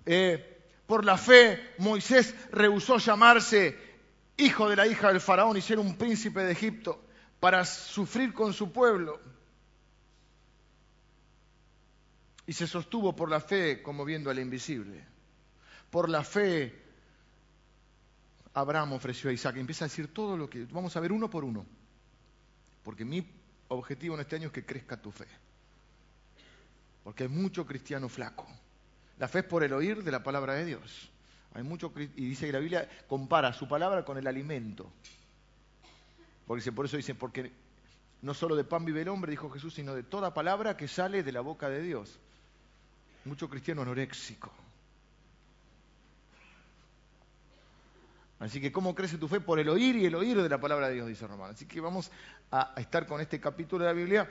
Eh, 0.06 0.57
por 0.88 1.04
la 1.04 1.18
fe, 1.18 1.74
Moisés 1.76 2.34
rehusó 2.50 2.96
llamarse 2.96 3.76
hijo 4.38 4.70
de 4.70 4.76
la 4.76 4.86
hija 4.86 5.08
del 5.08 5.20
faraón 5.20 5.54
y 5.58 5.60
ser 5.60 5.78
un 5.78 5.98
príncipe 5.98 6.40
de 6.40 6.52
Egipto 6.52 7.04
para 7.38 7.66
sufrir 7.66 8.32
con 8.32 8.54
su 8.54 8.72
pueblo. 8.72 9.20
Y 12.46 12.54
se 12.54 12.66
sostuvo 12.66 13.14
por 13.14 13.28
la 13.28 13.38
fe 13.38 13.82
como 13.82 14.06
viendo 14.06 14.30
al 14.30 14.38
invisible. 14.38 15.04
Por 15.90 16.08
la 16.08 16.24
fe, 16.24 16.82
Abraham 18.54 18.94
ofreció 18.94 19.28
a 19.28 19.34
Isaac. 19.34 19.56
Y 19.56 19.60
empieza 19.60 19.84
a 19.84 19.88
decir 19.88 20.14
todo 20.14 20.38
lo 20.38 20.48
que... 20.48 20.64
Vamos 20.64 20.96
a 20.96 21.00
ver 21.00 21.12
uno 21.12 21.28
por 21.28 21.44
uno. 21.44 21.66
Porque 22.82 23.04
mi 23.04 23.30
objetivo 23.68 24.14
en 24.14 24.22
este 24.22 24.36
año 24.36 24.46
es 24.46 24.52
que 24.54 24.64
crezca 24.64 24.96
tu 24.96 25.12
fe. 25.12 25.26
Porque 27.04 27.24
hay 27.24 27.28
mucho 27.28 27.66
cristiano 27.66 28.08
flaco. 28.08 28.46
La 29.18 29.28
fe 29.28 29.40
es 29.40 29.44
por 29.44 29.64
el 29.64 29.72
oír 29.72 30.02
de 30.02 30.10
la 30.10 30.22
palabra 30.22 30.54
de 30.54 30.64
Dios. 30.64 31.10
Hay 31.54 31.62
mucho 31.62 31.92
y 31.96 32.28
dice 32.28 32.46
que 32.46 32.52
la 32.52 32.60
Biblia 32.60 32.88
compara 33.08 33.52
su 33.52 33.66
palabra 33.66 34.04
con 34.04 34.16
el 34.16 34.26
alimento. 34.26 34.92
Porque 36.46 36.70
por 36.72 36.86
eso 36.86 36.96
dice, 36.96 37.14
porque 37.14 37.52
no 38.22 38.34
solo 38.34 38.56
de 38.56 38.64
pan 38.64 38.84
vive 38.84 39.02
el 39.02 39.08
hombre, 39.08 39.30
dijo 39.30 39.50
Jesús, 39.50 39.74
sino 39.74 39.94
de 39.94 40.02
toda 40.02 40.34
palabra 40.34 40.76
que 40.76 40.88
sale 40.88 41.22
de 41.22 41.32
la 41.32 41.40
boca 41.40 41.68
de 41.68 41.82
Dios. 41.82 42.18
Mucho 43.24 43.48
cristiano 43.48 43.82
anoréxico. 43.82 44.52
Así 48.38 48.60
que, 48.60 48.70
¿cómo 48.70 48.94
crece 48.94 49.18
tu 49.18 49.26
fe? 49.26 49.40
Por 49.40 49.58
el 49.58 49.68
oír 49.68 49.96
y 49.96 50.06
el 50.06 50.14
oír 50.14 50.40
de 50.40 50.48
la 50.48 50.60
palabra 50.60 50.88
de 50.88 50.94
Dios, 50.94 51.08
dice 51.08 51.26
Román. 51.26 51.50
Así 51.50 51.66
que 51.66 51.80
vamos 51.80 52.12
a 52.52 52.72
estar 52.76 53.06
con 53.06 53.20
este 53.20 53.40
capítulo 53.40 53.84
de 53.84 53.90
la 53.90 53.96
Biblia, 53.96 54.28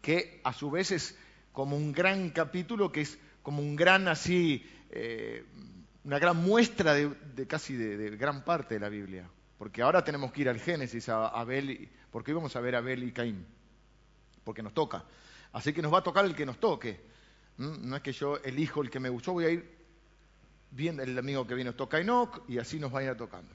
que 0.00 0.40
a 0.44 0.52
su 0.54 0.70
vez 0.70 0.90
es 0.92 1.18
como 1.52 1.76
un 1.76 1.92
gran 1.92 2.30
capítulo 2.30 2.90
que 2.90 3.02
es 3.02 3.18
como 3.42 3.62
un 3.62 3.76
gran 3.76 4.08
así, 4.08 4.66
eh, 4.90 5.44
una 6.04 6.18
gran 6.18 6.36
muestra 6.36 6.94
de, 6.94 7.46
casi 7.46 7.74
de, 7.74 8.16
gran 8.16 8.44
parte 8.44 8.74
de 8.74 8.80
la 8.80 8.88
Biblia. 8.88 9.28
Porque 9.58 9.82
ahora 9.82 10.02
tenemos 10.02 10.32
que 10.32 10.42
ir 10.42 10.48
al 10.48 10.58
Génesis, 10.58 11.08
a 11.08 11.28
Abel, 11.28 11.88
porque 12.10 12.30
hoy 12.30 12.36
vamos 12.36 12.56
a 12.56 12.60
ver 12.60 12.74
a 12.74 12.78
Abel 12.78 13.04
y 13.04 13.12
Caín, 13.12 13.46
porque 14.44 14.62
nos 14.62 14.72
toca. 14.72 15.04
Así 15.52 15.72
que 15.72 15.82
nos 15.82 15.92
va 15.92 15.98
a 15.98 16.02
tocar 16.02 16.24
el 16.24 16.34
que 16.34 16.46
nos 16.46 16.58
toque. 16.58 17.00
No 17.58 17.96
es 17.96 18.02
que 18.02 18.12
yo 18.12 18.38
elijo 18.38 18.80
el 18.82 18.88
que 18.88 19.00
me 19.00 19.10
gustó, 19.10 19.32
voy 19.32 19.44
a 19.44 19.50
ir 19.50 19.80
viendo 20.70 21.02
el 21.02 21.18
amigo 21.18 21.46
que 21.46 21.54
viene, 21.54 21.70
nos 21.70 21.76
toca 21.76 21.98
Enoch, 21.98 22.42
y 22.48 22.58
así 22.58 22.78
nos 22.78 22.94
va 22.94 23.00
a 23.00 23.04
ir 23.04 23.14
tocando. 23.16 23.54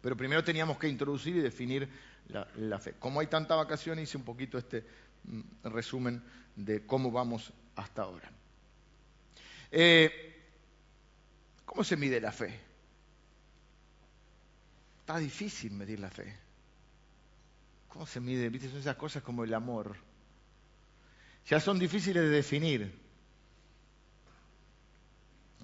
Pero 0.00 0.16
primero 0.16 0.42
teníamos 0.42 0.78
que 0.78 0.88
introducir 0.88 1.36
y 1.36 1.40
definir 1.40 1.88
la, 2.28 2.48
la 2.56 2.78
fe. 2.78 2.94
Como 2.98 3.20
hay 3.20 3.28
tanta 3.28 3.54
vacación, 3.54 3.98
hice 3.98 4.16
un 4.16 4.24
poquito 4.24 4.58
este 4.58 4.84
mm, 5.24 5.68
resumen 5.68 6.22
de 6.56 6.84
cómo 6.84 7.12
vamos 7.12 7.52
hasta 7.76 8.02
ahora. 8.02 8.30
Eh, 9.70 10.26
¿Cómo 11.64 11.84
se 11.84 11.96
mide 11.96 12.20
la 12.20 12.32
fe? 12.32 12.58
Está 15.00 15.18
difícil 15.18 15.72
medir 15.72 16.00
la 16.00 16.10
fe. 16.10 16.36
¿Cómo 17.88 18.06
se 18.06 18.20
mide? 18.20 18.48
¿Viste? 18.48 18.68
Son 18.68 18.78
esas 18.78 18.96
cosas 18.96 19.22
como 19.22 19.44
el 19.44 19.54
amor. 19.54 19.96
Ya 21.48 21.60
son 21.60 21.78
difíciles 21.78 22.22
de 22.22 22.28
definir. 22.28 23.06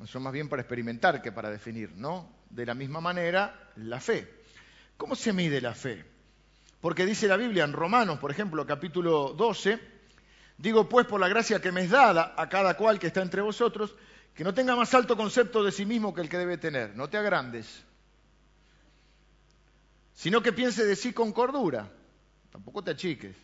Son 0.06 0.22
más 0.22 0.32
bien 0.32 0.48
para 0.48 0.62
experimentar 0.62 1.22
que 1.22 1.32
para 1.32 1.50
definir, 1.50 1.92
¿no? 1.92 2.28
De 2.50 2.66
la 2.66 2.74
misma 2.74 3.00
manera, 3.00 3.72
la 3.76 4.00
fe. 4.00 4.28
¿Cómo 4.96 5.14
se 5.16 5.32
mide 5.32 5.60
la 5.60 5.74
fe? 5.74 6.04
Porque 6.80 7.06
dice 7.06 7.28
la 7.28 7.36
Biblia 7.36 7.64
en 7.64 7.72
Romanos, 7.72 8.18
por 8.18 8.30
ejemplo, 8.30 8.66
capítulo 8.66 9.32
12, 9.34 9.78
digo 10.58 10.88
pues 10.88 11.06
por 11.06 11.20
la 11.20 11.28
gracia 11.28 11.60
que 11.60 11.72
me 11.72 11.82
es 11.82 11.90
dada 11.90 12.34
a 12.36 12.48
cada 12.48 12.76
cual 12.76 12.98
que 12.98 13.08
está 13.08 13.22
entre 13.22 13.42
vosotros, 13.42 13.94
que 14.34 14.44
no 14.44 14.54
tenga 14.54 14.76
más 14.76 14.94
alto 14.94 15.16
concepto 15.16 15.62
de 15.62 15.72
sí 15.72 15.84
mismo 15.84 16.14
que 16.14 16.20
el 16.20 16.28
que 16.28 16.38
debe 16.38 16.58
tener, 16.58 16.96
no 16.96 17.08
te 17.08 17.18
agrandes, 17.18 17.84
sino 20.14 20.42
que 20.42 20.52
piense 20.52 20.84
de 20.84 20.96
sí 20.96 21.12
con 21.12 21.32
cordura, 21.32 21.90
tampoco 22.50 22.82
te 22.82 22.92
achiques, 22.92 23.36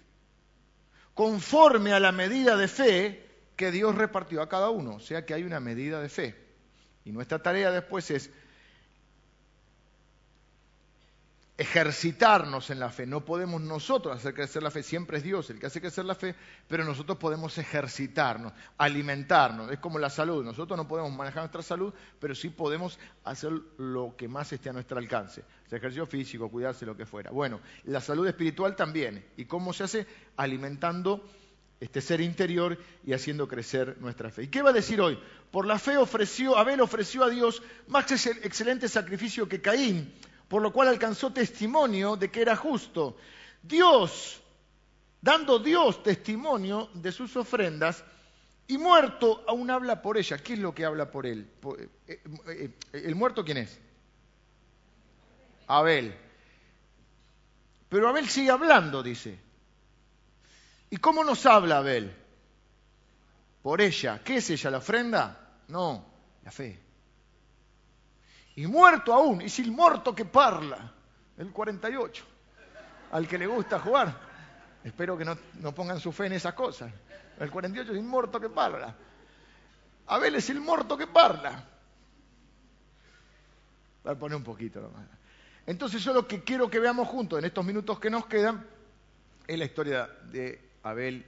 conforme 1.14 1.92
a 1.92 2.00
la 2.00 2.12
medida 2.12 2.56
de 2.56 2.68
fe 2.68 3.28
que 3.56 3.70
Dios 3.72 3.96
repartió 3.96 4.40
a 4.40 4.48
cada 4.48 4.70
uno, 4.70 4.94
o 4.94 5.00
sea 5.00 5.26
que 5.26 5.34
hay 5.34 5.42
una 5.42 5.58
medida 5.58 6.00
de 6.00 6.08
fe. 6.08 6.48
Y 7.04 7.10
nuestra 7.10 7.40
tarea 7.40 7.70
después 7.72 8.10
es 8.10 8.30
ejercitarnos 11.58 12.70
en 12.70 12.78
la 12.78 12.88
fe. 12.88 13.04
No 13.04 13.24
podemos 13.24 13.60
nosotros 13.60 14.16
hacer 14.16 14.32
crecer 14.32 14.62
la 14.62 14.70
fe, 14.70 14.84
siempre 14.84 15.18
es 15.18 15.24
Dios 15.24 15.50
el 15.50 15.58
que 15.58 15.66
hace 15.66 15.80
crecer 15.80 16.04
la 16.04 16.14
fe, 16.14 16.36
pero 16.68 16.84
nosotros 16.84 17.18
podemos 17.18 17.58
ejercitarnos, 17.58 18.52
alimentarnos. 18.78 19.68
Es 19.72 19.80
como 19.80 19.98
la 19.98 20.08
salud. 20.08 20.44
Nosotros 20.44 20.76
no 20.76 20.86
podemos 20.86 21.12
manejar 21.12 21.42
nuestra 21.42 21.62
salud, 21.62 21.92
pero 22.20 22.36
sí 22.36 22.50
podemos 22.50 23.00
hacer 23.24 23.50
lo 23.76 24.14
que 24.16 24.28
más 24.28 24.52
esté 24.52 24.70
a 24.70 24.72
nuestro 24.72 24.98
alcance. 24.98 25.42
Sea 25.68 25.78
ejercicio 25.78 26.06
físico, 26.06 26.48
cuidarse, 26.48 26.86
lo 26.86 26.96
que 26.96 27.04
fuera. 27.04 27.32
Bueno, 27.32 27.60
la 27.84 28.00
salud 28.00 28.26
espiritual 28.28 28.76
también. 28.76 29.26
¿Y 29.36 29.46
cómo 29.46 29.72
se 29.72 29.82
hace? 29.82 30.06
Alimentando 30.36 31.28
este 31.80 32.00
ser 32.00 32.20
interior 32.20 32.78
y 33.04 33.14
haciendo 33.14 33.48
crecer 33.48 33.96
nuestra 34.00 34.30
fe. 34.30 34.44
¿Y 34.44 34.48
qué 34.48 34.62
va 34.62 34.70
a 34.70 34.72
decir 34.72 35.00
hoy? 35.00 35.18
Por 35.50 35.66
la 35.66 35.80
fe 35.80 35.96
ofreció, 35.96 36.56
Abel 36.56 36.80
ofreció 36.80 37.24
a 37.24 37.30
Dios 37.30 37.62
más 37.88 38.10
excelente 38.26 38.88
sacrificio 38.88 39.48
que 39.48 39.60
Caín 39.60 40.12
por 40.48 40.62
lo 40.62 40.72
cual 40.72 40.88
alcanzó 40.88 41.32
testimonio 41.32 42.16
de 42.16 42.30
que 42.30 42.40
era 42.40 42.56
justo. 42.56 43.16
Dios, 43.62 44.40
dando 45.20 45.58
Dios 45.58 46.02
testimonio 46.02 46.88
de 46.94 47.12
sus 47.12 47.36
ofrendas, 47.36 48.02
y 48.66 48.76
muerto 48.76 49.44
aún 49.46 49.70
habla 49.70 50.02
por 50.02 50.18
ella. 50.18 50.38
¿Qué 50.38 50.54
es 50.54 50.58
lo 50.58 50.74
que 50.74 50.84
habla 50.84 51.10
por 51.10 51.26
él? 51.26 51.50
Eh, 51.78 51.88
eh, 52.06 52.20
eh, 52.46 52.70
¿El 52.92 53.14
muerto 53.14 53.44
quién 53.44 53.58
es? 53.58 53.78
Abel. 55.66 56.14
Pero 57.88 58.08
Abel 58.08 58.28
sigue 58.28 58.50
hablando, 58.50 59.02
dice. 59.02 59.38
¿Y 60.90 60.96
cómo 60.98 61.24
nos 61.24 61.46
habla 61.46 61.78
Abel? 61.78 62.14
Por 63.62 63.80
ella. 63.80 64.20
¿Qué 64.22 64.36
es 64.36 64.50
ella? 64.50 64.70
¿La 64.70 64.78
ofrenda? 64.78 65.56
No, 65.68 66.04
la 66.44 66.50
fe 66.50 66.87
y 68.58 68.66
muerto 68.66 69.14
aún, 69.14 69.40
y 69.40 69.60
el 69.62 69.70
muerto 69.70 70.12
que 70.12 70.24
parla, 70.24 70.92
el 71.36 71.52
48, 71.52 72.24
al 73.12 73.28
que 73.28 73.38
le 73.38 73.46
gusta 73.46 73.78
jugar. 73.78 74.12
Espero 74.82 75.16
que 75.16 75.24
no, 75.24 75.72
pongan 75.76 76.00
su 76.00 76.10
fe 76.10 76.26
en 76.26 76.32
esas 76.32 76.54
cosas. 76.54 76.92
El 77.38 77.52
48 77.52 77.94
es 77.94 78.02
muerto 78.02 78.40
que 78.40 78.48
parla. 78.48 78.96
Abel 80.08 80.34
es 80.34 80.50
el 80.50 80.60
muerto 80.60 80.98
que 80.98 81.06
parla. 81.06 81.68
Voy 84.02 84.12
a 84.12 84.18
poner 84.18 84.36
un 84.36 84.42
poquito. 84.42 84.90
Entonces 85.64 86.02
yo 86.02 86.12
lo 86.12 86.26
que 86.26 86.42
quiero 86.42 86.68
que 86.68 86.80
veamos 86.80 87.06
juntos 87.06 87.38
en 87.38 87.44
estos 87.44 87.64
minutos 87.64 88.00
que 88.00 88.10
nos 88.10 88.26
quedan 88.26 88.66
es 89.46 89.56
la 89.56 89.66
historia 89.66 90.10
de 90.32 90.67
Abel 90.82 91.24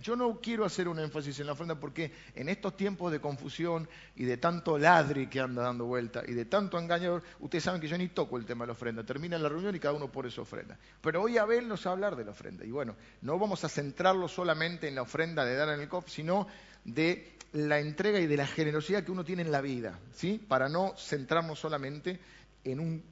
yo 0.00 0.14
no 0.14 0.40
quiero 0.40 0.64
hacer 0.64 0.86
un 0.86 1.00
énfasis 1.00 1.40
en 1.40 1.46
la 1.46 1.52
ofrenda 1.52 1.74
porque 1.74 2.12
en 2.34 2.48
estos 2.48 2.76
tiempos 2.76 3.10
de 3.10 3.20
confusión 3.20 3.88
y 4.14 4.24
de 4.24 4.36
tanto 4.36 4.78
ladri 4.78 5.26
que 5.26 5.40
anda 5.40 5.62
dando 5.62 5.86
vuelta 5.86 6.22
y 6.26 6.34
de 6.34 6.44
tanto 6.44 6.78
engañador, 6.78 7.22
ustedes 7.40 7.64
saben 7.64 7.80
que 7.80 7.88
yo 7.88 7.98
ni 7.98 8.08
toco 8.08 8.36
el 8.36 8.46
tema 8.46 8.62
de 8.64 8.68
la 8.68 8.72
ofrenda. 8.74 9.04
Termina 9.04 9.36
la 9.38 9.48
reunión 9.48 9.74
y 9.74 9.80
cada 9.80 9.94
uno 9.94 10.10
pone 10.10 10.30
su 10.30 10.40
ofrenda. 10.40 10.78
Pero 11.00 11.22
hoy 11.22 11.36
Abel 11.36 11.66
nos 11.66 11.84
va 11.84 11.90
a 11.90 11.94
hablar 11.94 12.14
de 12.14 12.24
la 12.24 12.30
ofrenda. 12.30 12.64
Y 12.64 12.70
bueno, 12.70 12.94
no 13.22 13.38
vamos 13.38 13.64
a 13.64 13.68
centrarlo 13.68 14.28
solamente 14.28 14.86
en 14.86 14.94
la 14.94 15.02
ofrenda 15.02 15.44
de 15.44 15.56
dar 15.56 15.68
en 15.70 15.80
el 15.80 15.88
cofre, 15.88 16.12
sino 16.12 16.46
de 16.84 17.36
la 17.52 17.80
entrega 17.80 18.20
y 18.20 18.26
de 18.26 18.36
la 18.36 18.46
generosidad 18.46 19.02
que 19.02 19.10
uno 19.10 19.24
tiene 19.24 19.42
en 19.42 19.50
la 19.50 19.60
vida, 19.60 19.98
¿sí? 20.14 20.38
Para 20.46 20.68
no 20.68 20.94
centrarnos 20.96 21.58
solamente 21.58 22.20
en 22.62 22.78
un, 22.78 23.02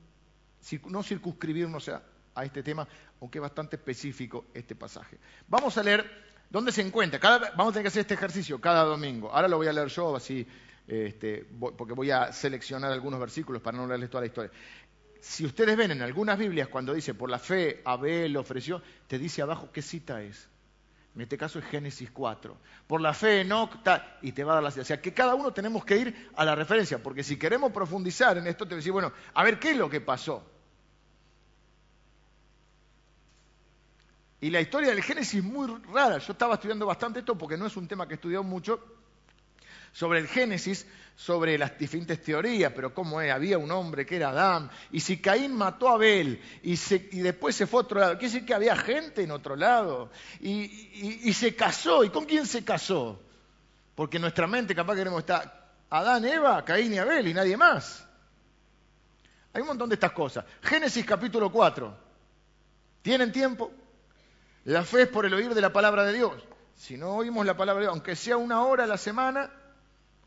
no 0.88 1.02
circunscribirnos 1.02 1.88
a, 1.88 2.02
a 2.34 2.44
este 2.44 2.62
tema, 2.62 2.86
aunque 3.20 3.38
es 3.38 3.42
bastante 3.42 3.76
específico 3.76 4.46
este 4.54 4.74
pasaje. 4.74 5.18
Vamos 5.48 5.76
a 5.78 5.82
leer 5.82 6.34
¿Dónde 6.54 6.70
se 6.70 6.82
encuentra? 6.82 7.18
vamos 7.56 7.70
a 7.70 7.72
tener 7.72 7.82
que 7.82 7.88
hacer 7.88 8.02
este 8.02 8.14
ejercicio 8.14 8.60
cada 8.60 8.84
domingo. 8.84 9.28
Ahora 9.32 9.48
lo 9.48 9.56
voy 9.56 9.66
a 9.66 9.72
leer 9.72 9.88
yo, 9.88 10.14
así, 10.14 10.46
este, 10.86 11.44
porque 11.76 11.94
voy 11.94 12.12
a 12.12 12.32
seleccionar 12.32 12.92
algunos 12.92 13.18
versículos 13.18 13.60
para 13.60 13.76
no 13.76 13.88
leerles 13.88 14.08
toda 14.08 14.20
la 14.20 14.26
historia. 14.28 14.52
Si 15.20 15.44
ustedes 15.44 15.76
ven 15.76 15.90
en 15.90 16.02
algunas 16.02 16.38
Biblias 16.38 16.68
cuando 16.68 16.94
dice 16.94 17.14
por 17.14 17.28
la 17.28 17.40
fe 17.40 17.82
Abel 17.84 18.36
ofreció, 18.36 18.80
te 19.08 19.18
dice 19.18 19.42
abajo 19.42 19.70
qué 19.72 19.82
cita 19.82 20.22
es. 20.22 20.48
En 21.16 21.22
este 21.22 21.36
caso 21.36 21.58
es 21.58 21.64
Génesis 21.64 22.10
4. 22.12 22.56
Por 22.86 23.00
la 23.00 23.14
fe 23.14 23.40
Enoch, 23.40 23.72
y 24.22 24.32
te 24.32 24.44
va 24.44 24.52
a 24.52 24.54
dar 24.56 24.64
la 24.64 24.70
cita. 24.70 24.82
O 24.82 24.84
sea, 24.84 25.00
que 25.00 25.12
cada 25.12 25.34
uno 25.34 25.52
tenemos 25.52 25.84
que 25.84 25.96
ir 25.96 26.30
a 26.36 26.44
la 26.44 26.54
referencia, 26.54 27.02
porque 27.02 27.24
si 27.24 27.36
queremos 27.36 27.72
profundizar 27.72 28.38
en 28.38 28.46
esto, 28.46 28.64
te 28.64 28.74
voy 28.74 28.78
decir, 28.78 28.92
bueno, 28.92 29.12
a 29.32 29.42
ver 29.42 29.58
qué 29.58 29.72
es 29.72 29.76
lo 29.76 29.90
que 29.90 30.00
pasó. 30.00 30.53
Y 34.44 34.50
la 34.50 34.60
historia 34.60 34.90
del 34.90 35.02
Génesis 35.02 35.36
es 35.36 35.42
muy 35.42 35.66
rara. 35.90 36.18
Yo 36.18 36.32
estaba 36.32 36.56
estudiando 36.56 36.84
bastante 36.84 37.20
esto 37.20 37.34
porque 37.34 37.56
no 37.56 37.64
es 37.64 37.78
un 37.78 37.88
tema 37.88 38.06
que 38.06 38.12
he 38.12 38.16
estudiado 38.16 38.44
mucho 38.44 38.78
sobre 39.90 40.18
el 40.18 40.28
Génesis, 40.28 40.86
sobre 41.16 41.56
las 41.56 41.78
diferentes 41.78 42.22
teorías, 42.22 42.70
pero 42.76 42.92
cómo 42.92 43.22
es, 43.22 43.32
había 43.32 43.56
un 43.56 43.70
hombre 43.70 44.04
que 44.04 44.16
era 44.16 44.28
Adán, 44.28 44.70
y 44.92 45.00
si 45.00 45.16
Caín 45.16 45.56
mató 45.56 45.88
a 45.88 45.94
Abel 45.94 46.42
y, 46.62 46.76
después 47.22 47.56
se 47.56 47.66
fue 47.66 47.80
a 47.80 47.84
otro 47.84 48.00
lado, 48.00 48.18
quiere 48.18 48.34
decir 48.34 48.46
que 48.46 48.52
había 48.52 48.76
gente 48.76 49.22
en 49.22 49.30
otro 49.30 49.56
lado, 49.56 50.10
y, 50.40 51.32
se 51.32 51.56
casó, 51.56 52.04
¿y 52.04 52.10
con 52.10 52.26
quién 52.26 52.44
se 52.44 52.62
casó? 52.62 53.22
Porque 53.94 54.18
en 54.18 54.22
nuestra 54.22 54.46
mente 54.46 54.74
capaz 54.74 54.94
queremos 54.94 55.20
estar 55.20 55.72
Adán, 55.88 56.22
Eva, 56.26 56.62
Caín 56.66 56.92
y 56.92 56.98
Abel 56.98 57.28
y 57.28 57.32
nadie 57.32 57.56
más. 57.56 58.06
Hay 59.54 59.62
un 59.62 59.68
montón 59.68 59.88
de 59.88 59.94
estas 59.94 60.12
cosas. 60.12 60.44
Génesis 60.60 61.06
capítulo 61.06 61.50
4. 61.50 61.96
¿Tienen 63.00 63.32
tiempo? 63.32 63.72
La 64.64 64.82
fe 64.82 65.02
es 65.02 65.08
por 65.08 65.26
el 65.26 65.34
oír 65.34 65.54
de 65.54 65.60
la 65.60 65.72
palabra 65.72 66.04
de 66.04 66.14
Dios. 66.14 66.42
Si 66.76 66.96
no 66.96 67.16
oímos 67.16 67.44
la 67.44 67.56
palabra 67.56 67.80
de 67.80 67.86
Dios, 67.86 67.92
aunque 67.92 68.16
sea 68.16 68.36
una 68.36 68.62
hora 68.64 68.84
a 68.84 68.86
la 68.86 68.96
semana, 68.96 69.50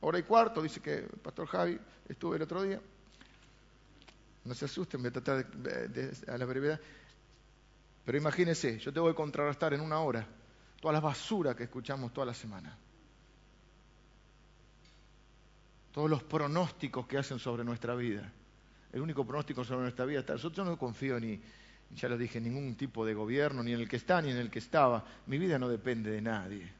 hora 0.02 0.19
y 0.19 0.23
cuarto, 0.23 0.62
dice 0.62 0.80
que 0.80 1.00
el 1.00 1.19
pastor 1.21 1.47
Javi 1.47 1.80
estuve 2.08 2.38
el 2.38 2.43
otro 2.43 2.62
día. 2.62 2.80
No 4.45 4.54
se 4.54 4.65
asusten, 4.65 5.02
voy 5.02 5.10
a 5.10 5.13
tratar 5.13 5.45
de, 5.45 6.15
a 6.28 6.38
la 6.38 6.45
brevedad. 6.45 6.80
Pero 8.06 8.17
imagínense, 8.17 8.80
yo 8.80 8.93
tengo 8.93 9.08
que 9.08 9.15
contrarrestar 9.15 9.73
en 9.73 9.82
una 9.82 10.00
hora 10.00 10.26
toda 10.80 10.93
la 10.93 11.02
basura 11.02 11.56
que 11.56 11.63
escuchamos 11.63 12.13
toda 12.13 12.28
la 12.28 12.34
semana. 12.34 12.78
Todos 15.91 16.10
los 16.10 16.23
pronósticos 16.23 17.08
que 17.08 17.17
hacen 17.17 17.39
sobre 17.39 17.63
nuestra 17.63 17.95
vida. 17.95 18.32
El 18.93 19.02
único 19.02 19.26
pronóstico 19.26 19.63
sobre 19.65 19.82
nuestra 19.82 20.06
vida 20.06 20.19
está. 20.19 20.36
Yo 20.36 20.63
no 20.63 20.78
confío 20.78 21.19
ni, 21.19 21.41
ya 21.95 22.10
lo 22.10 22.17
dije, 22.17 22.39
ningún 22.39 22.76
tipo 22.76 23.06
de 23.06 23.13
gobierno, 23.13 23.63
ni 23.63 23.73
en 23.73 23.80
el 23.80 23.89
que 23.89 23.95
está, 23.95 24.21
ni 24.21 24.32
en 24.32 24.38
el 24.38 24.50
que 24.50 24.60
estaba. 24.60 25.06
Mi 25.26 25.38
vida 25.38 25.58
no 25.58 25.69
depende 25.69 26.12
de 26.12 26.21
nadie. 26.21 26.71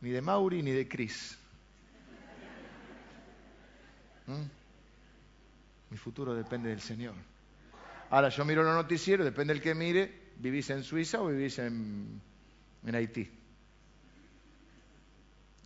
Ni 0.00 0.10
de 0.10 0.22
Mauri, 0.22 0.62
ni 0.62 0.70
de 0.70 0.88
Cris. 0.88 1.38
¿Mm? 4.26 4.44
Mi 5.90 5.96
futuro 5.96 6.34
depende 6.34 6.68
del 6.68 6.80
Señor. 6.80 7.14
Ahora 8.10 8.28
yo 8.28 8.44
miro 8.44 8.62
los 8.62 8.74
noticieros, 8.74 9.24
depende 9.24 9.54
del 9.54 9.62
que 9.62 9.74
mire, 9.74 10.32
vivís 10.36 10.70
en 10.70 10.84
Suiza 10.84 11.20
o 11.20 11.28
vivís 11.28 11.58
en, 11.58 12.20
en 12.84 12.94
Haití. 12.94 13.30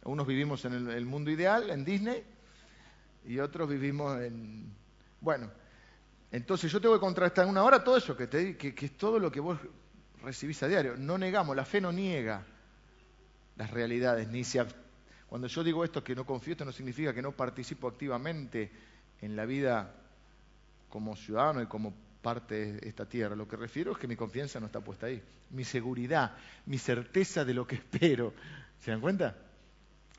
Unos 0.04 0.26
vivimos 0.26 0.64
en 0.64 0.90
el 0.90 1.06
mundo 1.06 1.30
ideal, 1.30 1.70
en 1.70 1.84
Disney, 1.84 2.22
y 3.26 3.38
otros 3.38 3.68
vivimos 3.68 4.20
en... 4.20 4.70
Bueno, 5.20 5.50
entonces 6.34 6.72
yo 6.72 6.80
tengo 6.80 6.96
que 6.96 7.00
contrastar 7.00 7.44
en 7.44 7.50
una 7.52 7.62
hora 7.62 7.84
todo 7.84 7.96
eso, 7.96 8.16
que, 8.16 8.26
te, 8.26 8.56
que, 8.56 8.74
es 8.84 8.96
todo 8.96 9.20
lo 9.20 9.30
que 9.30 9.38
vos 9.38 9.56
recibís 10.20 10.60
a 10.64 10.66
diario. 10.66 10.96
No 10.96 11.16
negamos, 11.16 11.54
la 11.54 11.64
fe 11.64 11.80
no 11.80 11.92
niega 11.92 12.44
las 13.54 13.70
realidades, 13.70 14.26
ni 14.26 14.42
se... 14.42 14.66
Cuando 15.28 15.46
yo 15.46 15.62
digo 15.62 15.84
esto 15.84 16.02
que 16.02 16.16
no 16.16 16.26
confío, 16.26 16.54
esto 16.54 16.64
no 16.64 16.72
significa 16.72 17.14
que 17.14 17.22
no 17.22 17.30
participo 17.30 17.86
activamente 17.86 18.68
en 19.20 19.36
la 19.36 19.46
vida 19.46 19.94
como 20.88 21.14
ciudadano 21.14 21.62
y 21.62 21.66
como 21.66 21.94
parte 22.20 22.72
de 22.72 22.88
esta 22.88 23.08
tierra. 23.08 23.36
Lo 23.36 23.46
que 23.46 23.54
refiero 23.54 23.92
es 23.92 23.98
que 23.98 24.08
mi 24.08 24.16
confianza 24.16 24.58
no 24.58 24.66
está 24.66 24.80
puesta 24.80 25.06
ahí. 25.06 25.22
Mi 25.50 25.62
seguridad, 25.62 26.36
mi 26.66 26.78
certeza 26.78 27.44
de 27.44 27.54
lo 27.54 27.64
que 27.64 27.76
espero. 27.76 28.34
¿Se 28.80 28.90
dan 28.90 29.00
cuenta? 29.00 29.36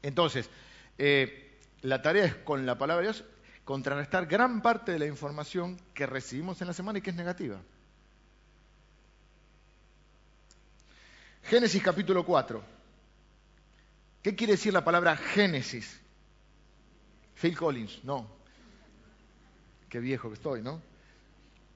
Entonces, 0.01 0.49
eh, 0.97 1.59
la 1.81 2.01
tarea 2.01 2.23
es 2.23 2.35
con 2.35 2.65
la 2.65 2.77
palabra 2.77 3.05
de 3.05 3.11
Dios 3.11 3.25
contrarrestar 3.65 4.27
gran 4.27 4.61
parte 4.61 4.91
de 4.91 4.99
la 4.99 5.07
información 5.07 5.77
que 5.93 6.05
recibimos 6.05 6.61
en 6.61 6.67
la 6.67 6.73
semana 6.73 6.99
y 6.99 7.01
que 7.01 7.09
es 7.09 7.15
negativa. 7.15 7.59
Génesis 11.43 11.81
capítulo 11.83 12.23
4. 12.23 12.63
¿Qué 14.21 14.35
quiere 14.35 14.53
decir 14.53 14.71
la 14.71 14.83
palabra 14.83 15.17
Génesis? 15.17 15.99
Phil 17.35 17.57
Collins, 17.57 18.03
no. 18.03 18.27
Qué 19.89 19.99
viejo 19.99 20.29
que 20.29 20.35
estoy, 20.35 20.61
¿no? 20.61 20.81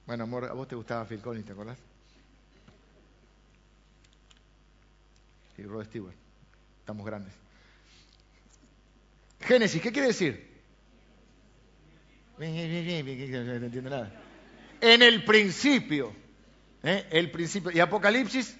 Bueno, 0.06 0.24
amor, 0.24 0.44
a 0.44 0.52
vos 0.52 0.66
te 0.66 0.74
gustaba 0.74 1.04
Phil 1.04 1.20
Collins, 1.20 1.46
¿te 1.46 1.52
acordás? 1.52 1.78
Y 5.58 5.62
Rod 5.64 5.84
Stewart. 5.84 6.16
Estamos 6.80 7.04
grandes. 7.04 7.34
Génesis, 9.40 9.82
¿qué 9.82 9.92
quiere 9.92 10.08
decir? 10.08 10.49
No 12.40 12.46
entiendo 12.46 13.90
nada. 13.90 14.10
En 14.80 15.02
el 15.02 15.24
principio. 15.24 16.14
¿eh? 16.82 17.06
El 17.10 17.30
principio. 17.30 17.70
¿Y 17.70 17.80
Apocalipsis? 17.80 18.56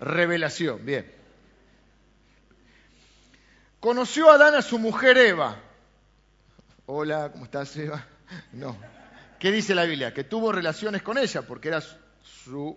Revelación. 0.00 0.86
Bien. 0.86 1.12
Conoció 3.80 4.30
a 4.30 4.34
Adán 4.34 4.54
a 4.54 4.62
su 4.62 4.78
mujer 4.78 5.18
Eva. 5.18 5.60
Hola, 6.86 7.32
¿cómo 7.32 7.44
estás, 7.44 7.76
Eva? 7.76 8.06
No. 8.52 8.76
¿Qué 9.40 9.50
dice 9.50 9.74
la 9.74 9.84
Biblia? 9.84 10.14
Que 10.14 10.22
tuvo 10.22 10.52
relaciones 10.52 11.02
con 11.02 11.18
ella 11.18 11.42
porque 11.42 11.68
era 11.68 11.82
su 12.22 12.76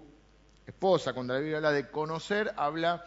esposa. 0.65 1.13
Cuando 1.13 1.35
la 1.35 1.39
Biblia 1.39 1.57
habla 1.57 1.71
de 1.71 1.91
conocer, 1.91 2.51
habla, 2.57 3.05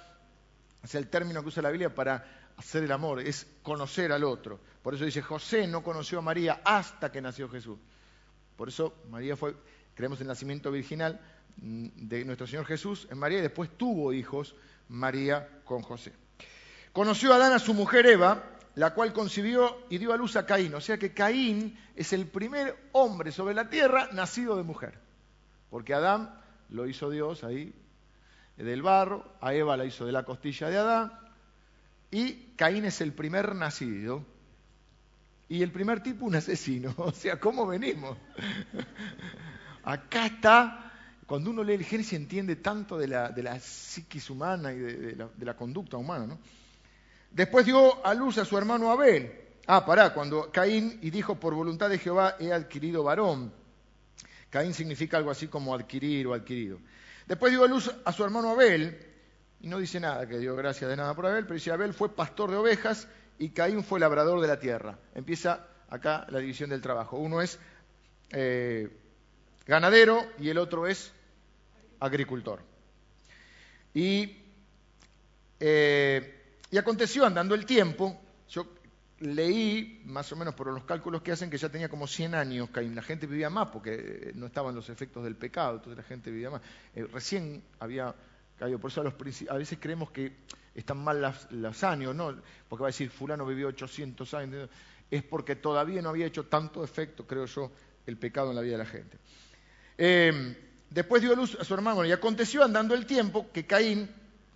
es 0.85 0.95
el 0.95 1.09
término 1.09 1.43
que 1.43 1.49
usa 1.49 1.65
la 1.65 1.71
Biblia 1.71 1.93
para 1.93 2.25
hacer 2.57 2.85
el 2.85 2.93
amor, 2.93 3.21
es 3.21 3.45
conocer 3.65 4.13
al 4.13 4.23
otro. 4.23 4.61
Por 4.83 4.95
eso 4.95 5.05
dice, 5.05 5.23
José 5.23 5.67
no 5.67 5.83
conoció 5.83 6.19
a 6.19 6.23
María 6.23 6.61
hasta 6.65 7.13
que 7.13 7.21
nació 7.21 7.49
Jesús. 7.49 7.79
Por 8.57 8.69
eso 8.69 8.95
María 9.11 9.37
fue, 9.37 9.55
creemos 9.95 10.21
el 10.21 10.27
nacimiento 10.27 10.71
virginal 10.71 11.21
de 11.57 12.25
nuestro 12.25 12.47
Señor 12.47 12.65
Jesús 12.67 13.07
en 13.11 13.19
María 13.19 13.39
y 13.39 13.43
después 13.43 13.71
tuvo 13.77 14.13
hijos 14.13 14.55
María 14.89 15.49
con 15.65 15.83
José. 15.83 16.13
Conoció 16.93 17.33
a 17.33 17.37
Adán 17.37 17.53
a 17.53 17.59
su 17.59 17.75
mujer 17.75 18.07
Eva, 18.07 18.43
la 18.75 18.95
cual 18.95 19.13
concibió 19.13 19.79
y 19.89 19.99
dio 19.99 20.13
a 20.13 20.17
luz 20.17 20.37
a 20.37 20.47
Caín. 20.47 20.75
O 20.75 20.81
sea 20.81 20.99
que 20.99 21.15
Caín 21.15 21.79
es 21.95 22.13
el 22.13 22.27
primer 22.27 22.77
hombre 22.93 23.33
sobre 23.33 23.55
la 23.55 23.71
tierra 23.71 24.09
nacido 24.13 24.57
de 24.57 24.63
mujer. 24.63 24.99
Porque 25.71 25.95
Adán 25.95 26.35
lo 26.71 26.87
hizo 26.87 27.09
Dios 27.09 27.45
ahí 27.45 27.75
del 28.57 28.83
barro, 28.83 29.25
a 29.41 29.55
Eva 29.55 29.77
la 29.77 29.85
hizo 29.85 30.05
de 30.05 30.13
la 30.13 30.25
costilla 30.25 30.69
de 30.69 30.79
Adán, 30.79 31.13
y 32.11 32.53
Caín 32.57 32.85
es 32.85 33.01
el 33.01 33.13
primer 33.13 33.55
nacido 33.55 34.25
y 35.53 35.63
el 35.63 35.71
primer 35.71 36.03
tipo 36.03 36.25
un 36.25 36.35
asesino. 36.35 36.95
O 36.97 37.13
sea, 37.13 37.39
¿cómo 37.39 37.67
venimos? 37.67 38.17
Acá 39.85 40.27
está, 40.27 40.93
cuando 41.27 41.51
uno 41.51 41.63
lee 41.63 41.75
el 41.75 41.85
Génesis 41.85 42.15
entiende 42.15 42.57
tanto 42.57 42.97
de 42.97 43.07
la, 43.07 43.61
psiquis 43.61 44.31
humana 44.31 44.73
y 44.73 44.79
de, 44.79 45.17
la, 45.17 45.29
de 45.29 45.45
la, 45.45 45.55
conducta 45.55 45.99
humana. 45.99 46.27
¿no? 46.27 46.39
Después 47.31 47.67
dio 47.67 48.05
a 48.05 48.15
luz 48.15 48.39
a 48.39 48.47
su 48.47 48.57
hermano 48.57 48.91
Abel. 48.91 49.31
Ah, 49.67 49.85
pará, 49.85 50.15
cuando 50.15 50.51
Caín 50.51 50.99
y 51.03 51.11
dijo, 51.11 51.39
por 51.39 51.55
voluntad 51.55 51.91
de 51.91 51.99
Jehová 51.99 52.37
he 52.41 52.51
adquirido 52.51 53.03
varón. 53.03 53.53
Caín 54.49 54.73
significa 54.73 55.19
algo 55.19 55.31
así 55.31 55.49
como 55.49 55.75
adquirir 55.75 56.29
o 56.29 56.35
adquirido. 56.35 56.79
Después 57.27 57.53
dio 57.53 57.63
a 57.65 57.69
luz 57.69 57.95
a 58.07 58.13
su 58.13 58.25
hermano 58.25 58.49
Abel 58.49 59.07
y 59.61 59.69
no 59.69 59.79
dice 59.79 60.01
nada, 60.01 60.27
que 60.27 60.39
dio 60.39 60.57
gracias 60.57 60.89
de 60.89 60.97
nada 60.97 61.15
por 61.15 61.27
Abel, 61.27 61.45
pero 61.45 61.55
dice 61.55 61.73
Abel 61.73 61.93
fue 61.93 62.15
pastor 62.15 62.51
de 62.51 62.57
ovejas 62.57 63.07
y 63.39 63.51
Caín 63.51 63.85
fue 63.85 64.01
labrador 64.01 64.41
de 64.41 64.49
la 64.49 64.59
tierra. 64.59 64.99
Empieza 65.15 65.67
acá 65.89 66.27
la 66.31 66.39
división 66.39 66.71
del 66.71 66.81
trabajo. 66.81 67.19
Uno 67.19 67.41
es 67.41 67.59
eh, 68.31 68.89
ganadero 69.67 70.25
y 70.39 70.49
el 70.49 70.59
otro 70.59 70.87
es 70.87 71.13
agricultor. 72.01 72.61
Y, 73.95 74.37
eh, 75.61 76.41
y 76.71 76.79
aconteció 76.79 77.27
andando 77.27 77.55
el 77.55 77.67
tiempo, 77.67 78.19
yo 78.49 78.67
leí, 79.21 80.03
más 80.07 80.33
o 80.33 80.37
menos 80.37 80.55
por 80.55 80.69
los 80.69 80.85
cálculos 80.85 81.23
que 81.23 81.33
hacen, 81.33 81.51
que 81.51 81.59
ya 81.59 81.69
tenía 81.69 81.89
como 81.89 82.07
100 82.07 82.35
años 82.35 82.71
Caín. 82.71 82.95
La 82.95 83.03
gente 83.03 83.27
vivía 83.27 83.51
más 83.51 83.69
porque 83.69 84.33
no 84.35 84.47
estaban 84.47 84.75
los 84.75 84.89
efectos 84.89 85.25
del 85.25 85.37
pecado, 85.37 85.77
entonces 85.77 85.97
la 85.97 86.05
gente 86.05 86.31
vivía 86.31 86.51
más. 86.51 86.63
Eh, 86.95 87.07
recién 87.13 87.63
había 87.79 88.15
por 88.81 88.91
eso 88.91 89.01
a, 89.49 89.57
veces 89.57 89.79
creemos 89.81 90.11
que 90.11 90.33
están 90.75 91.03
mal 91.03 91.35
los 91.51 91.85
años, 91.85 92.15
¿no? 92.15 92.37
Porque 92.69 92.83
va 92.83 92.89
a 92.89 92.91
decir, 92.91 93.11
fulano 93.11 93.45
vivió 93.45 93.69
800 93.69 94.35
años. 94.35 94.69
Es 95.11 95.23
porque 95.23 95.57
todavía 95.57 96.01
no 96.01 96.09
había 96.09 96.27
hecho 96.27 96.45
tanto 96.47 96.83
efecto, 96.83 97.27
creo 97.27 97.47
yo, 97.47 97.71
el 98.07 98.17
pecado 98.17 98.51
en 98.51 98.57
la 98.57 98.63
vida 98.63 98.73
de 98.73 98.79
la 98.79 98.87
gente. 98.87 99.19
Em, 99.99 100.55
después 100.91 101.23
dio 101.23 101.35
luz 101.37 101.57
a 101.61 101.65
su 101.65 101.75
hermano 101.75 102.05
y 102.05 102.13
aconteció 102.13 102.65
andando 102.65 102.95
el 102.95 103.05
tiempo 103.05 103.51
que 103.53 103.67
Caín, 103.67 104.09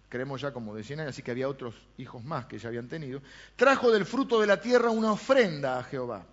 creemos 0.08 0.40
ya 0.40 0.52
como 0.52 0.74
de 0.74 0.82
100 0.82 1.00
años, 1.00 1.10
así 1.10 1.22
que 1.22 1.30
había 1.30 1.48
otros 1.48 1.74
hijos 1.98 2.24
más 2.24 2.46
que 2.46 2.58
ya 2.58 2.68
habían 2.68 2.88
tenido, 2.88 3.20
trajo 3.56 3.90
del 3.90 4.06
fruto 4.06 4.40
de 4.40 4.46
la 4.46 4.60
tierra 4.60 4.90
una 4.90 5.12
ofrenda 5.12 5.78
a 5.78 5.82
Jehová. 5.82 6.24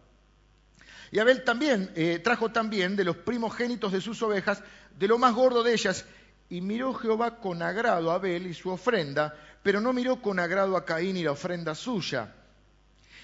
Y 1.11 1.19
Abel 1.19 1.43
también 1.43 1.91
eh, 1.95 2.19
trajo 2.23 2.51
también 2.51 2.95
de 2.95 3.03
los 3.03 3.17
primogénitos 3.17 3.91
de 3.91 4.01
sus 4.01 4.21
ovejas, 4.23 4.63
de 4.97 5.07
lo 5.07 5.19
más 5.19 5.35
gordo 5.35 5.61
de 5.61 5.73
ellas, 5.73 6.05
y 6.53 6.61
miró 6.61 6.93
Jehová 6.93 7.39
con 7.39 7.63
agrado 7.63 8.11
a 8.11 8.13
Abel 8.13 8.45
y 8.45 8.53
su 8.53 8.69
ofrenda, 8.69 9.35
pero 9.63 9.81
no 9.81 9.91
miró 9.91 10.21
con 10.21 10.37
agrado 10.37 10.77
a 10.77 10.85
Caín 10.85 11.17
y 11.17 11.23
la 11.23 11.31
ofrenda 11.31 11.73
suya. 11.73 12.31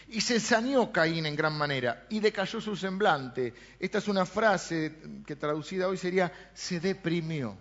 Y 0.07 0.19
se 0.19 0.39
saneó 0.39 0.91
Caín 0.91 1.27
en 1.27 1.35
gran 1.35 1.55
manera 1.55 2.07
y 2.09 2.19
decayó 2.21 2.59
su 2.59 2.75
semblante. 2.75 3.53
Esta 3.79 3.99
es 3.99 4.07
una 4.07 4.25
frase 4.25 4.95
que 5.27 5.35
traducida 5.35 5.87
hoy 5.87 5.97
sería, 5.97 6.33
se 6.55 6.79
deprimió. 6.79 7.55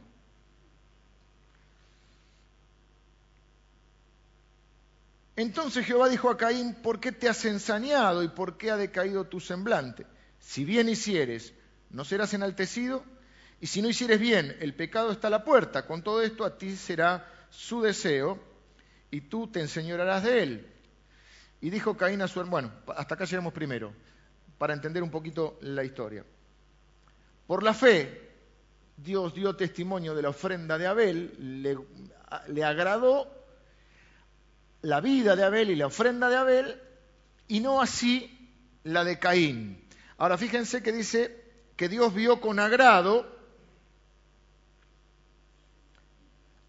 Entonces 5.36 5.84
Jehová 5.84 6.08
dijo 6.08 6.30
a 6.30 6.38
Caín, 6.38 6.76
¿por 6.76 6.98
qué 6.98 7.12
te 7.12 7.28
has 7.28 7.44
ensañado 7.44 8.22
y 8.22 8.28
por 8.28 8.56
qué 8.56 8.70
ha 8.70 8.78
decaído 8.78 9.26
tu 9.26 9.38
semblante? 9.38 10.06
Si 10.40 10.64
bien 10.64 10.88
hicieres, 10.88 11.52
¿no 11.90 12.06
serás 12.06 12.32
enaltecido? 12.32 13.04
Y 13.60 13.66
si 13.66 13.82
no 13.82 13.88
hicieres 13.88 14.20
bien, 14.20 14.56
el 14.60 14.74
pecado 14.74 15.10
está 15.10 15.28
a 15.28 15.30
la 15.30 15.44
puerta. 15.44 15.86
Con 15.86 16.02
todo 16.02 16.22
esto 16.22 16.44
a 16.44 16.56
ti 16.56 16.76
será 16.76 17.26
su 17.50 17.82
deseo 17.82 18.38
y 19.10 19.22
tú 19.22 19.48
te 19.48 19.60
enseñorarás 19.60 20.22
de 20.22 20.42
él. 20.42 20.66
Y 21.60 21.70
dijo 21.70 21.96
Caín 21.96 22.22
a 22.22 22.28
su 22.28 22.40
hermano, 22.40 22.70
bueno, 22.84 22.98
hasta 22.98 23.14
acá 23.14 23.24
llegamos 23.24 23.52
primero, 23.52 23.92
para 24.58 24.74
entender 24.74 25.02
un 25.02 25.10
poquito 25.10 25.58
la 25.62 25.82
historia. 25.82 26.24
Por 27.46 27.62
la 27.64 27.74
fe, 27.74 28.30
Dios 28.96 29.34
dio 29.34 29.56
testimonio 29.56 30.14
de 30.14 30.22
la 30.22 30.28
ofrenda 30.28 30.78
de 30.78 30.86
Abel, 30.86 31.62
le, 31.62 31.76
le 32.48 32.64
agradó 32.64 33.26
la 34.82 35.00
vida 35.00 35.34
de 35.34 35.42
Abel 35.42 35.70
y 35.70 35.76
la 35.76 35.86
ofrenda 35.86 36.28
de 36.28 36.36
Abel, 36.36 36.80
y 37.48 37.58
no 37.58 37.80
así 37.80 38.52
la 38.84 39.02
de 39.02 39.18
Caín. 39.18 39.84
Ahora 40.16 40.38
fíjense 40.38 40.82
que 40.82 40.92
dice 40.92 41.44
que 41.76 41.88
Dios 41.88 42.14
vio 42.14 42.40
con 42.40 42.60
agrado 42.60 43.37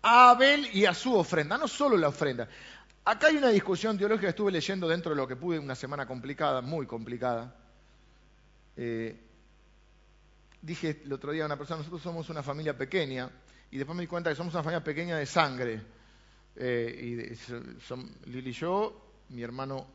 a 0.02 0.32
Abel 0.32 0.70
y 0.74 0.86
a 0.86 0.94
su 0.94 1.16
ofrenda, 1.16 1.58
no 1.58 1.68
solo 1.68 1.98
la 1.98 2.08
ofrenda. 2.08 2.48
Acá 3.06 3.28
hay 3.28 3.38
una 3.38 3.50
discusión 3.50 3.98
teológica 3.98 4.28
que 4.28 4.30
estuve 4.30 4.52
leyendo 4.52 4.88
dentro 4.88 5.12
de 5.12 5.18
lo 5.18 5.28
que 5.28 5.36
pude, 5.36 5.60
una 5.60 5.76
semana 5.76 6.06
complicada, 6.06 6.62
muy 6.62 6.86
complicada. 6.86 7.56
Eh, 8.78 9.20
dije 10.62 11.02
el 11.04 11.12
otro 11.12 11.32
día 11.32 11.44
a 11.44 11.46
una 11.48 11.58
persona, 11.58 11.80
nosotros 11.80 12.02
somos 12.02 12.30
una 12.30 12.44
familia 12.44 12.78
pequeña, 12.78 13.30
y 13.72 13.78
después 13.78 13.96
me 13.96 14.04
di 14.04 14.08
cuenta 14.08 14.30
que 14.30 14.36
somos 14.36 14.54
una 14.54 14.64
familia 14.64 14.84
pequeña 14.84 15.18
de 15.18 15.26
sangre. 15.26 15.82
Eh, 16.56 17.30
y 17.32 17.82
son 17.82 18.10
Lili 18.26 18.50
y 18.50 18.54
yo, 18.54 19.24
mi 19.30 19.42
hermano 19.42 19.88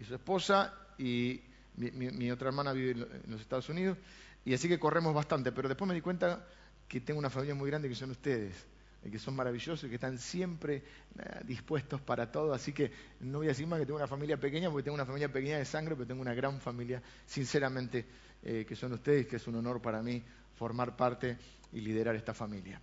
y 0.00 0.04
su 0.04 0.14
esposa, 0.14 0.74
y 0.98 1.40
mi, 1.76 2.30
otra 2.30 2.48
hermana 2.48 2.72
vive 2.72 2.92
en 2.92 3.30
los 3.30 3.40
Estados 3.40 3.68
Unidos, 3.68 3.98
y 4.44 4.54
así 4.54 4.68
que 4.68 4.78
corremos 4.78 5.14
bastante, 5.14 5.52
pero 5.52 5.68
después 5.68 5.88
me 5.88 5.94
di 5.94 6.00
cuenta 6.00 6.46
que 6.88 7.00
tengo 7.00 7.18
una 7.18 7.30
familia 7.30 7.54
muy 7.54 7.68
grande 7.68 7.88
que 7.88 7.94
son 7.94 8.10
ustedes 8.10 8.66
que 9.10 9.18
son 9.18 9.36
maravillosos 9.36 9.84
y 9.84 9.88
que 9.88 9.96
están 9.96 10.18
siempre 10.18 10.76
eh, 11.18 11.40
dispuestos 11.44 12.00
para 12.00 12.30
todo. 12.30 12.52
Así 12.52 12.72
que 12.72 12.90
no 13.20 13.38
voy 13.38 13.46
a 13.46 13.50
decir 13.50 13.66
más 13.66 13.78
que 13.78 13.86
tengo 13.86 13.98
una 13.98 14.06
familia 14.06 14.36
pequeña, 14.36 14.70
porque 14.70 14.84
tengo 14.84 14.94
una 14.94 15.06
familia 15.06 15.30
pequeña 15.30 15.58
de 15.58 15.64
sangre, 15.64 15.94
pero 15.94 16.06
tengo 16.06 16.22
una 16.22 16.34
gran 16.34 16.60
familia, 16.60 17.02
sinceramente, 17.26 18.06
eh, 18.42 18.64
que 18.66 18.76
son 18.76 18.92
ustedes, 18.92 19.26
que 19.26 19.36
es 19.36 19.46
un 19.46 19.56
honor 19.56 19.80
para 19.80 20.02
mí 20.02 20.22
formar 20.56 20.96
parte 20.96 21.36
y 21.72 21.80
liderar 21.80 22.16
esta 22.16 22.34
familia. 22.34 22.80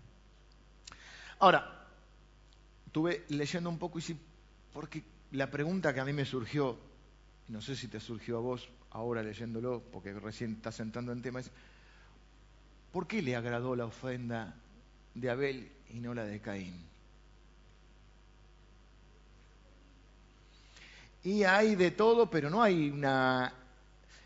Ahora, 1.39 1.87
estuve 2.85 3.25
leyendo 3.29 3.69
un 3.69 3.79
poco 3.79 3.99
y 3.99 4.01
sí, 4.01 4.17
porque 4.71 5.03
la 5.31 5.49
pregunta 5.49 5.93
que 5.93 5.99
a 5.99 6.05
mí 6.05 6.13
me 6.13 6.25
surgió, 6.25 6.79
no 7.47 7.61
sé 7.61 7.75
si 7.75 7.87
te 7.87 7.99
surgió 7.99 8.37
a 8.37 8.41
vos 8.41 8.69
ahora 8.91 9.23
leyéndolo, 9.23 9.81
porque 9.91 10.13
recién 10.13 10.53
estás 10.53 10.79
entrando 10.79 11.11
en 11.11 11.21
tema, 11.21 11.39
es, 11.39 11.51
¿por 12.91 13.07
qué 13.07 13.21
le 13.21 13.35
agradó 13.35 13.75
la 13.75 13.85
ofrenda 13.85 14.55
de 15.15 15.29
Abel 15.29 15.71
y 15.93 15.99
no 15.99 16.13
la 16.13 16.25
de 16.25 16.41
Caín. 16.41 16.73
Y 21.23 21.43
hay 21.43 21.75
de 21.75 21.91
todo, 21.91 22.29
pero 22.29 22.49
no 22.49 22.61
hay 22.61 22.89
una 22.89 23.53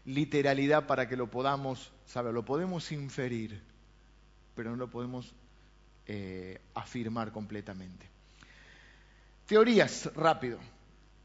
literalidad 0.06 0.88
para 0.88 1.08
que 1.08 1.18
lo 1.18 1.30
podamos 1.30 1.92
saber. 2.06 2.34
Lo 2.34 2.44
podemos 2.44 2.92
inferir, 2.92 3.62
pero 4.56 4.72
no 4.72 4.78
lo 4.78 4.90
podemos 4.90 5.32
eh, 6.08 6.60
afirmar 6.74 7.32
completamente. 7.32 8.08
Teorías, 9.46 10.10
rápido. 10.16 10.58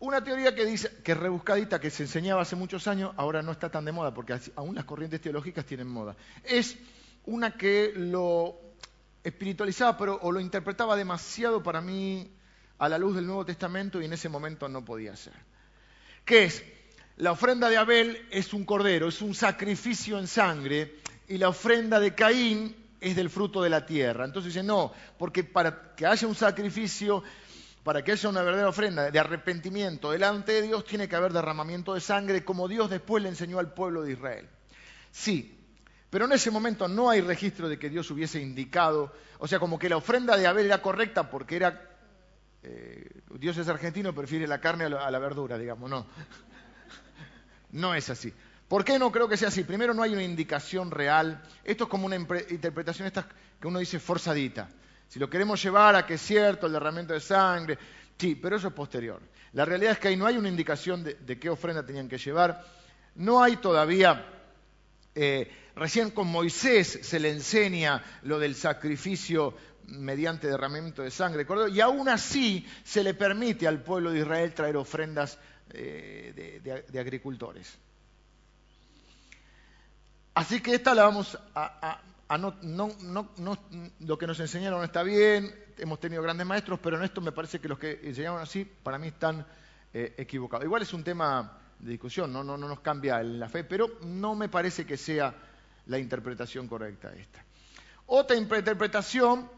Una 0.00 0.22
teoría 0.22 0.54
que 0.54 0.66
dice, 0.66 0.90
que 1.04 1.14
rebuscadita, 1.14 1.80
que 1.80 1.90
se 1.90 2.02
enseñaba 2.02 2.42
hace 2.42 2.56
muchos 2.56 2.88
años, 2.88 3.14
ahora 3.16 3.40
no 3.42 3.52
está 3.52 3.70
tan 3.70 3.84
de 3.84 3.92
moda, 3.92 4.12
porque 4.12 4.38
aún 4.56 4.74
las 4.74 4.84
corrientes 4.84 5.20
teológicas 5.20 5.64
tienen 5.64 5.86
moda. 5.86 6.16
Es 6.42 6.76
una 7.24 7.56
que 7.56 7.92
lo 7.94 8.71
espiritualizaba 9.22 9.96
pero, 9.96 10.18
o 10.22 10.32
lo 10.32 10.40
interpretaba 10.40 10.96
demasiado 10.96 11.62
para 11.62 11.80
mí 11.80 12.30
a 12.78 12.88
la 12.88 12.98
luz 12.98 13.14
del 13.14 13.26
Nuevo 13.26 13.44
Testamento 13.44 14.00
y 14.00 14.06
en 14.06 14.12
ese 14.12 14.28
momento 14.28 14.68
no 14.68 14.84
podía 14.84 15.14
ser. 15.16 15.34
¿Qué 16.24 16.44
es? 16.44 16.64
La 17.16 17.32
ofrenda 17.32 17.68
de 17.68 17.76
Abel 17.76 18.26
es 18.30 18.52
un 18.54 18.64
cordero, 18.64 19.08
es 19.08 19.22
un 19.22 19.34
sacrificio 19.34 20.18
en 20.18 20.26
sangre, 20.26 20.96
y 21.28 21.38
la 21.38 21.48
ofrenda 21.48 22.00
de 22.00 22.14
Caín 22.14 22.74
es 23.00 23.16
del 23.16 23.30
fruto 23.30 23.62
de 23.62 23.70
la 23.70 23.86
tierra. 23.86 24.24
Entonces 24.24 24.54
dice, 24.54 24.64
no, 24.64 24.92
porque 25.18 25.44
para 25.44 25.94
que 25.94 26.06
haya 26.06 26.26
un 26.26 26.34
sacrificio, 26.34 27.22
para 27.84 28.02
que 28.02 28.12
haya 28.12 28.28
una 28.28 28.42
verdadera 28.42 28.68
ofrenda 28.68 29.10
de 29.10 29.18
arrepentimiento 29.18 30.10
delante 30.10 30.52
de 30.52 30.62
Dios, 30.62 30.84
tiene 30.84 31.08
que 31.08 31.16
haber 31.16 31.32
derramamiento 31.32 31.94
de 31.94 32.00
sangre, 32.00 32.44
como 32.44 32.68
Dios 32.68 32.90
después 32.90 33.22
le 33.22 33.28
enseñó 33.28 33.58
al 33.58 33.72
pueblo 33.72 34.02
de 34.02 34.12
Israel. 34.12 34.48
Sí, 35.10 35.58
pero 36.12 36.26
en 36.26 36.32
ese 36.32 36.50
momento 36.50 36.88
no 36.88 37.08
hay 37.08 37.22
registro 37.22 37.70
de 37.70 37.78
que 37.78 37.88
Dios 37.88 38.10
hubiese 38.10 38.38
indicado, 38.38 39.14
o 39.38 39.48
sea, 39.48 39.58
como 39.58 39.78
que 39.78 39.88
la 39.88 39.96
ofrenda 39.96 40.36
de 40.36 40.46
Abel 40.46 40.66
era 40.66 40.82
correcta 40.82 41.30
porque 41.30 41.56
era, 41.56 41.88
eh, 42.62 43.22
Dios 43.30 43.56
es 43.56 43.66
argentino, 43.66 44.14
prefiere 44.14 44.46
la 44.46 44.60
carne 44.60 44.84
a 44.84 45.10
la, 45.10 45.18
verdura, 45.18 45.56
digamos, 45.56 45.88
no. 45.88 46.06
No 47.70 47.94
es 47.94 48.10
así. 48.10 48.30
¿Por 48.68 48.84
qué 48.84 48.98
no 48.98 49.10
creo 49.10 49.26
que 49.26 49.38
sea 49.38 49.48
así? 49.48 49.64
Primero, 49.64 49.94
no 49.94 50.02
hay 50.02 50.12
una 50.12 50.22
indicación 50.22 50.90
real. 50.90 51.42
Esto 51.64 51.84
es 51.84 51.90
como 51.90 52.04
una 52.04 52.16
interpretación 52.16 53.10
que 53.58 53.66
uno 53.66 53.78
dice 53.78 53.98
forzadita. 53.98 54.68
Si 55.08 55.18
lo 55.18 55.30
queremos 55.30 55.62
llevar 55.62 55.96
a 55.96 56.04
que 56.04 56.14
es 56.14 56.20
cierto 56.20 56.66
el 56.66 56.74
derramamiento 56.74 57.14
de 57.14 57.20
sangre, 57.20 57.78
sí, 58.18 58.34
pero 58.34 58.56
eso 58.56 58.68
es 58.68 58.74
posterior. 58.74 59.22
La 59.54 59.64
realidad 59.64 59.92
es 59.92 59.98
que 59.98 60.08
ahí 60.08 60.16
no 60.18 60.26
hay 60.26 60.36
una 60.36 60.50
indicación 60.50 61.02
de, 61.02 61.38
qué 61.38 61.48
ofrenda 61.48 61.86
tenían 61.86 62.06
que 62.06 62.18
llevar. 62.18 62.62
No 63.14 63.42
hay 63.42 63.56
todavía, 63.56 64.26
eh, 65.14 65.61
recién 65.76 66.10
con 66.10 66.28
Moisés 66.28 67.00
se 67.02 67.20
le 67.20 67.30
enseña 67.30 68.02
lo 68.22 68.38
del 68.38 68.54
sacrificio 68.54 69.54
mediante 69.86 70.46
derramamiento 70.46 71.02
de 71.02 71.10
sangre, 71.10 71.46
y 71.72 71.80
aún 71.80 72.08
así 72.08 72.66
se 72.84 73.02
le 73.02 73.14
permite 73.14 73.66
al 73.66 73.82
pueblo 73.82 74.12
de 74.12 74.20
Israel 74.20 74.54
traer 74.54 74.76
ofrendas 74.76 75.38
eh, 75.70 76.60
de 76.88 77.00
agricultores. 77.00 77.78
Así 80.34 80.60
que 80.60 80.74
esta 80.74 80.94
la 80.94 81.04
vamos 81.04 81.38
a... 81.54 82.00
no, 82.62 82.96
lo 84.00 84.18
que 84.18 84.26
nos 84.26 84.40
enseñaron 84.40 84.78
no 84.78 84.84
está 84.84 85.02
bien, 85.02 85.54
hemos 85.78 86.00
tenido 86.00 86.22
grandes 86.22 86.46
maestros, 86.46 86.78
pero 86.82 86.96
en 86.96 87.04
esto 87.04 87.20
me 87.20 87.32
parece 87.32 87.60
que 87.60 87.68
los 87.68 87.78
que 87.78 88.00
enseñaron 88.02 88.40
así, 88.40 88.64
para 88.64 88.98
mí 88.98 89.08
están 89.08 89.46
eh, 89.92 90.14
equivocados. 90.16 90.64
Igual 90.64 90.82
es 90.82 90.94
un 90.94 91.04
tema 91.04 91.58
de 91.78 91.90
discusión, 91.90 92.32
no, 92.32 92.42
no, 92.42 92.56
no 92.56 92.68
nos 92.68 92.80
cambia 92.80 93.22
la 93.22 93.48
fe, 93.48 93.64
pero 93.64 93.98
no 94.04 94.34
me 94.34 94.48
parece 94.48 94.86
que 94.86 94.96
sea 94.96 95.34
la 95.86 95.98
interpretación 95.98 96.68
correcta 96.68 97.12
esta. 97.14 97.44
Otra 98.06 98.36
interpretación, 98.36 99.48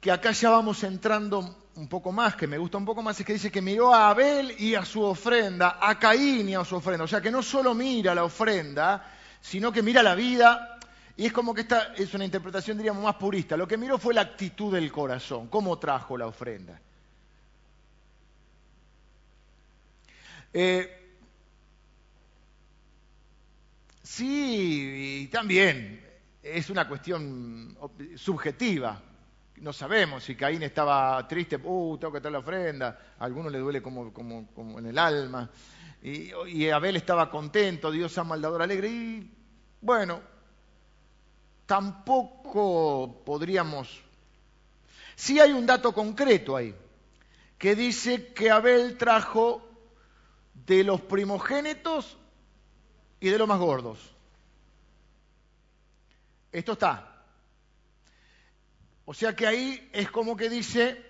que 0.00 0.10
acá 0.10 0.32
ya 0.32 0.50
vamos 0.50 0.82
entrando 0.82 1.68
un 1.76 1.88
poco 1.88 2.10
más, 2.10 2.34
que 2.34 2.46
me 2.46 2.58
gusta 2.58 2.78
un 2.78 2.84
poco 2.84 3.02
más, 3.02 3.18
es 3.20 3.26
que 3.26 3.34
dice 3.34 3.50
que 3.50 3.62
miró 3.62 3.94
a 3.94 4.10
Abel 4.10 4.54
y 4.58 4.74
a 4.74 4.84
su 4.84 5.02
ofrenda, 5.02 5.78
a 5.80 5.98
Caín 5.98 6.48
y 6.48 6.54
a 6.54 6.64
su 6.64 6.76
ofrenda. 6.76 7.04
O 7.04 7.08
sea, 7.08 7.20
que 7.20 7.30
no 7.30 7.42
solo 7.42 7.74
mira 7.74 8.14
la 8.14 8.24
ofrenda, 8.24 9.12
sino 9.40 9.72
que 9.72 9.82
mira 9.82 10.02
la 10.02 10.14
vida. 10.14 10.78
Y 11.16 11.26
es 11.26 11.32
como 11.32 11.54
que 11.54 11.62
esta 11.62 11.94
es 11.94 12.12
una 12.14 12.24
interpretación, 12.24 12.76
diríamos, 12.76 13.02
más 13.02 13.16
purista. 13.16 13.56
Lo 13.56 13.68
que 13.68 13.76
miró 13.76 13.98
fue 13.98 14.14
la 14.14 14.22
actitud 14.22 14.72
del 14.72 14.90
corazón, 14.90 15.48
cómo 15.48 15.78
trajo 15.78 16.16
la 16.16 16.26
ofrenda. 16.26 16.80
Eh, 20.52 20.97
sí, 24.08 25.22
y 25.22 25.26
también 25.28 26.02
es 26.42 26.70
una 26.70 26.88
cuestión 26.88 27.76
subjetiva. 28.16 29.02
No 29.56 29.72
sabemos 29.72 30.24
si 30.24 30.34
Caín 30.34 30.62
estaba 30.62 31.26
triste, 31.28 31.56
uh, 31.56 31.98
tengo 31.98 32.12
que 32.12 32.20
traer 32.20 32.32
la 32.32 32.38
ofrenda, 32.38 33.14
a 33.18 33.28
le 33.28 33.58
duele 33.58 33.82
como, 33.82 34.12
en 34.78 34.86
el 34.86 34.98
alma, 34.98 35.50
y, 36.00 36.68
Abel 36.68 36.96
estaba 36.96 37.28
contento, 37.28 37.90
Dios 37.90 38.16
ama 38.18 38.36
al 38.36 38.44
alegre, 38.62 38.88
y 38.88 39.30
bueno, 39.80 40.20
tampoco 41.66 43.22
podríamos... 43.26 44.02
Sí 45.16 45.40
hay 45.40 45.52
un 45.52 45.66
dato 45.66 45.92
concreto 45.92 46.56
ahí, 46.56 46.74
que 47.58 47.74
dice 47.74 48.32
que 48.32 48.50
Abel 48.50 48.96
trajo 48.96 49.68
de 50.54 50.84
los 50.84 51.00
primogénitos 51.00 52.16
y 53.20 53.28
de 53.28 53.38
los 53.38 53.48
más 53.48 53.58
gordos. 53.58 53.98
Esto 56.52 56.72
está. 56.72 57.24
O 59.04 59.14
sea 59.14 59.34
que 59.34 59.46
ahí 59.46 59.88
es 59.92 60.10
como 60.10 60.36
que 60.36 60.50
dice, 60.50 61.04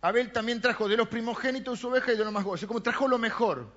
Abel 0.00 0.32
también 0.32 0.60
trajo 0.60 0.88
de 0.88 0.96
los 0.96 1.08
primogénitos 1.08 1.80
su 1.80 1.88
oveja 1.88 2.12
y 2.12 2.16
de 2.16 2.24
los 2.24 2.32
más 2.32 2.44
gordos, 2.44 2.62
es 2.62 2.68
como 2.68 2.82
trajo 2.82 3.08
lo 3.08 3.18
mejor. 3.18 3.72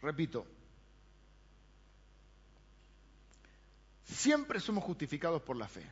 Repito, 0.00 0.46
siempre 4.08 4.60
somos 4.60 4.84
justificados 4.84 5.42
por 5.42 5.56
la 5.56 5.68
fe. 5.68 5.84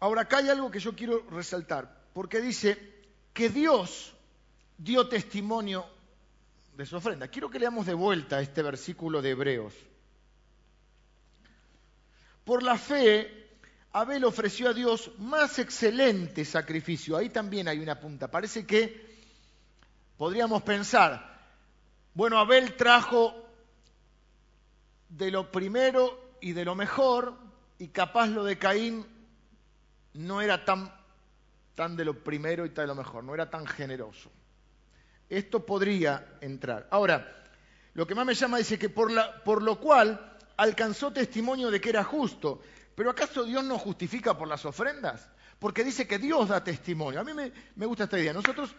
Ahora, 0.00 0.22
acá 0.22 0.38
hay 0.38 0.48
algo 0.48 0.70
que 0.70 0.80
yo 0.80 0.94
quiero 0.96 1.26
resaltar, 1.30 2.08
porque 2.12 2.40
dice 2.40 3.02
que 3.32 3.48
Dios 3.48 4.14
dio 4.78 5.08
testimonio 5.08 5.86
de 6.76 6.86
su 6.86 6.96
ofrenda. 6.96 7.28
Quiero 7.28 7.50
que 7.50 7.58
leamos 7.58 7.86
de 7.86 7.94
vuelta 7.94 8.40
este 8.40 8.62
versículo 8.62 9.20
de 9.20 9.30
Hebreos. 9.30 9.74
Por 12.44 12.62
la 12.62 12.78
fe, 12.78 13.50
Abel 13.92 14.24
ofreció 14.24 14.70
a 14.70 14.72
Dios 14.72 15.12
más 15.18 15.58
excelente 15.58 16.44
sacrificio. 16.44 17.16
Ahí 17.16 17.28
también 17.28 17.68
hay 17.68 17.78
una 17.78 18.00
punta. 18.00 18.30
Parece 18.30 18.66
que 18.66 19.18
podríamos 20.16 20.62
pensar, 20.62 21.38
bueno, 22.14 22.38
Abel 22.38 22.74
trajo 22.76 23.39
de 25.10 25.30
lo 25.30 25.50
primero 25.50 26.36
y 26.40 26.52
de 26.52 26.64
lo 26.64 26.74
mejor, 26.74 27.34
y 27.78 27.88
capaz 27.88 28.28
lo 28.28 28.44
de 28.44 28.58
Caín 28.58 29.06
no 30.14 30.40
era 30.40 30.64
tan, 30.64 30.92
tan 31.74 31.96
de 31.96 32.04
lo 32.04 32.24
primero 32.24 32.64
y 32.64 32.70
tan 32.70 32.84
de 32.84 32.88
lo 32.88 32.94
mejor, 32.94 33.24
no 33.24 33.34
era 33.34 33.50
tan 33.50 33.66
generoso. 33.66 34.30
Esto 35.28 35.64
podría 35.66 36.38
entrar. 36.40 36.88
Ahora, 36.90 37.40
lo 37.94 38.06
que 38.06 38.14
más 38.14 38.26
me 38.26 38.34
llama 38.34 38.58
dice 38.58 38.78
que 38.78 38.88
por, 38.88 39.10
la, 39.10 39.42
por 39.44 39.62
lo 39.62 39.78
cual 39.78 40.38
alcanzó 40.56 41.12
testimonio 41.12 41.70
de 41.70 41.80
que 41.80 41.90
era 41.90 42.04
justo. 42.04 42.60
Pero 42.94 43.10
¿acaso 43.10 43.44
Dios 43.44 43.64
no 43.64 43.78
justifica 43.78 44.36
por 44.36 44.48
las 44.48 44.64
ofrendas? 44.64 45.28
Porque 45.58 45.84
dice 45.84 46.06
que 46.06 46.18
Dios 46.18 46.48
da 46.48 46.62
testimonio. 46.62 47.20
A 47.20 47.24
mí 47.24 47.32
me, 47.32 47.52
me 47.76 47.86
gusta 47.86 48.04
esta 48.04 48.18
idea. 48.18 48.32
Nosotros 48.32 48.74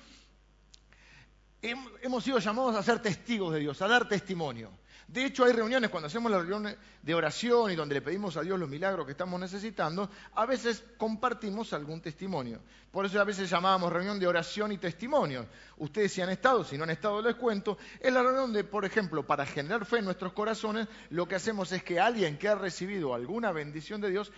hemos 1.62 2.24
sido 2.24 2.40
llamados 2.40 2.76
a 2.76 2.84
ser 2.84 3.00
testigos 3.00 3.54
de 3.54 3.60
Dios, 3.60 3.82
a 3.82 3.88
dar 3.88 4.08
testimonio. 4.08 4.72
De 5.08 5.26
hecho, 5.26 5.44
hay 5.44 5.52
reuniones, 5.52 5.90
cuando 5.90 6.08
hacemos 6.08 6.32
las 6.32 6.42
reuniones 6.42 6.78
de 7.02 7.14
oración 7.14 7.72
y 7.72 7.76
donde 7.76 7.96
le 7.96 8.02
pedimos 8.02 8.38
a 8.38 8.42
Dios 8.42 8.60
los 8.60 8.70
milagros 8.70 9.06
que 9.06 9.12
estamos 9.12 9.40
necesitando, 9.40 10.10
a 10.36 10.46
veces 10.46 10.84
compartimos 10.98 11.74
algún 11.74 12.02
testimonio. 12.02 12.60
Por 12.92 13.06
eso 13.06 13.20
a 13.20 13.24
veces 13.24 13.50
llamábamos 13.50 13.92
reunión 13.92 14.20
de 14.20 14.28
oración 14.28 14.72
y 14.72 14.78
testimonio. 14.78 15.48
Ustedes 15.78 16.14
si 16.14 16.22
han 16.22 16.30
estado, 16.30 16.64
si 16.64 16.78
no 16.78 16.84
han 16.84 16.92
estado 16.92 17.22
les 17.22 17.36
cuento, 17.36 17.78
es 18.00 18.12
la 18.14 18.22
reunión 18.22 18.54
de, 18.54 18.64
por 18.64 18.86
ejemplo, 18.86 19.26
para 19.26 19.46
generar 19.46 19.86
fe 19.86 20.00
en 20.00 20.06
nuestros 20.06 20.34
corazones, 20.34 20.88
lo 21.10 21.28
que 21.28 21.36
hacemos 21.36 21.72
es 21.72 21.84
que 21.84 22.00
alguien 22.00 22.38
que 22.38 22.48
ha 22.48 22.56
recibido 22.56 23.14
alguna 23.14 23.52
bendición 23.52 24.02
de 24.02 24.10
Dios 24.10 24.32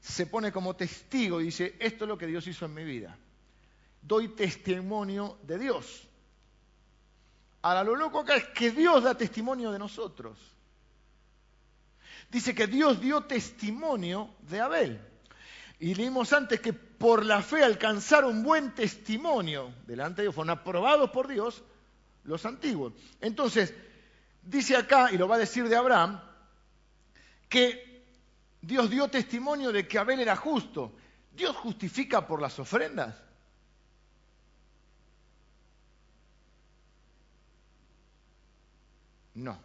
se 0.00 0.26
pone 0.26 0.50
como 0.52 0.76
testigo 0.76 1.40
y 1.40 1.44
dice, 1.44 1.76
esto 1.78 2.04
es 2.04 2.08
lo 2.08 2.18
que 2.18 2.26
Dios 2.26 2.46
hizo 2.46 2.64
en 2.66 2.74
mi 2.74 2.84
vida. 2.84 3.16
Doy 4.02 4.28
testimonio 4.28 5.38
de 5.42 5.58
Dios. 5.58 6.09
Ahora, 7.62 7.84
lo 7.84 7.96
loco 7.96 8.20
acá 8.20 8.36
es 8.36 8.44
que 8.48 8.70
Dios 8.70 9.04
da 9.04 9.14
testimonio 9.14 9.70
de 9.70 9.78
nosotros. 9.78 10.38
Dice 12.30 12.54
que 12.54 12.66
Dios 12.66 13.00
dio 13.00 13.22
testimonio 13.22 14.34
de 14.48 14.60
Abel. 14.60 15.00
Y 15.78 15.94
leímos 15.94 16.32
antes 16.32 16.60
que 16.60 16.72
por 16.72 17.24
la 17.24 17.42
fe 17.42 17.64
alcanzaron 17.64 18.42
buen 18.42 18.74
testimonio 18.74 19.74
delante 19.86 20.16
de 20.16 20.26
Dios, 20.26 20.34
fueron 20.34 20.50
aprobados 20.50 21.10
por 21.10 21.26
Dios 21.26 21.62
los 22.24 22.44
antiguos. 22.44 22.92
Entonces, 23.20 23.74
dice 24.42 24.76
acá, 24.76 25.10
y 25.10 25.18
lo 25.18 25.26
va 25.26 25.36
a 25.36 25.38
decir 25.38 25.68
de 25.68 25.76
Abraham, 25.76 26.20
que 27.48 28.04
Dios 28.60 28.90
dio 28.90 29.08
testimonio 29.08 29.72
de 29.72 29.88
que 29.88 29.98
Abel 29.98 30.20
era 30.20 30.36
justo. 30.36 30.94
¿Dios 31.32 31.56
justifica 31.56 32.26
por 32.26 32.40
las 32.40 32.58
ofrendas? 32.58 33.16
No. 39.40 39.58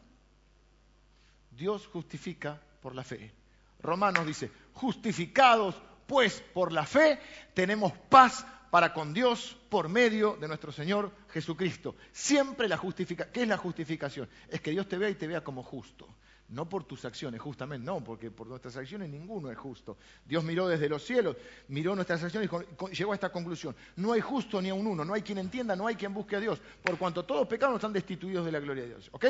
Dios 1.52 1.88
justifica 1.88 2.62
por 2.82 2.96
la 2.96 3.04
fe. 3.04 3.34
Romanos 3.82 4.26
dice, 4.26 4.52
justificados 4.74 5.76
pues 6.08 6.44
por 6.54 6.72
la 6.72 6.86
fe, 6.86 7.20
tenemos 7.54 7.92
paz 8.10 8.46
para 8.70 8.94
con 8.94 9.14
Dios 9.14 9.58
por 9.70 9.90
medio 9.90 10.36
de 10.36 10.48
nuestro 10.48 10.72
Señor 10.72 11.12
Jesucristo. 11.30 11.96
Siempre 12.12 12.68
la 12.68 12.78
justificación. 12.78 13.34
¿Qué 13.34 13.44
es 13.44 13.48
la 13.48 13.58
justificación? 13.58 14.30
Es 14.50 14.62
que 14.62 14.72
Dios 14.72 14.88
te 14.88 14.98
vea 14.98 15.10
y 15.10 15.16
te 15.16 15.28
vea 15.28 15.44
como 15.44 15.64
justo. 15.64 16.08
No 16.50 16.70
por 16.70 16.84
tus 16.84 17.06
acciones, 17.06 17.42
justamente 17.42 17.84
no, 17.84 18.04
porque 18.04 18.30
por 18.30 18.46
nuestras 18.46 18.78
acciones 18.78 19.10
ninguno 19.10 19.50
es 19.50 19.58
justo. 19.58 19.98
Dios 20.26 20.44
miró 20.44 20.68
desde 20.68 20.88
los 20.88 21.04
cielos, 21.04 21.36
miró 21.70 21.96
nuestras 21.96 22.24
acciones 22.24 22.50
y 22.52 22.96
llegó 22.96 23.14
a 23.14 23.16
esta 23.16 23.32
conclusión. 23.32 23.76
No 23.96 24.12
hay 24.12 24.22
justo 24.22 24.62
ni 24.62 24.70
a 24.70 24.76
un 24.76 24.86
uno, 24.86 25.04
no 25.04 25.16
hay 25.16 25.24
quien 25.24 25.40
entienda, 25.40 25.76
no 25.76 25.88
hay 25.88 25.96
quien 25.96 26.14
busque 26.14 26.36
a 26.36 26.40
Dios, 26.40 26.62
por 26.84 27.00
cuanto 27.00 27.26
todos 27.26 27.48
pecados 27.48 27.76
están 27.76 27.94
destituidos 27.94 28.46
de 28.46 28.52
la 28.52 28.60
gloria 28.60 28.84
de 28.84 28.90
Dios. 28.90 29.10
¿Ok? 29.12 29.26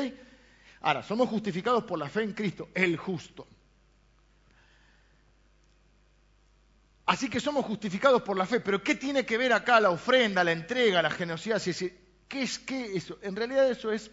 Ahora, 0.86 1.02
somos 1.02 1.28
justificados 1.28 1.82
por 1.82 1.98
la 1.98 2.08
fe 2.08 2.22
en 2.22 2.32
Cristo, 2.32 2.68
el 2.72 2.96
justo. 2.96 3.44
Así 7.06 7.28
que 7.28 7.40
somos 7.40 7.64
justificados 7.64 8.22
por 8.22 8.36
la 8.36 8.46
fe. 8.46 8.60
Pero 8.60 8.80
¿qué 8.84 8.94
tiene 8.94 9.26
que 9.26 9.36
ver 9.36 9.52
acá 9.52 9.80
la 9.80 9.90
ofrenda, 9.90 10.44
la 10.44 10.52
entrega, 10.52 11.02
la 11.02 11.10
generosidad? 11.10 11.60
¿Qué 12.28 12.42
es 12.42 12.60
qué 12.60 12.96
eso? 12.96 13.18
En 13.22 13.34
realidad 13.34 13.68
eso 13.68 13.90
es 13.90 14.12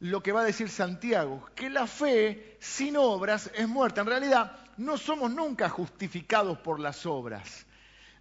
lo 0.00 0.22
que 0.22 0.32
va 0.32 0.40
a 0.40 0.44
decir 0.44 0.70
Santiago, 0.70 1.50
que 1.54 1.68
la 1.68 1.86
fe 1.86 2.56
sin 2.60 2.96
obras 2.96 3.50
es 3.54 3.68
muerta. 3.68 4.00
En 4.00 4.06
realidad 4.06 4.56
no 4.78 4.96
somos 4.96 5.30
nunca 5.30 5.68
justificados 5.68 6.56
por 6.60 6.80
las 6.80 7.04
obras. 7.04 7.66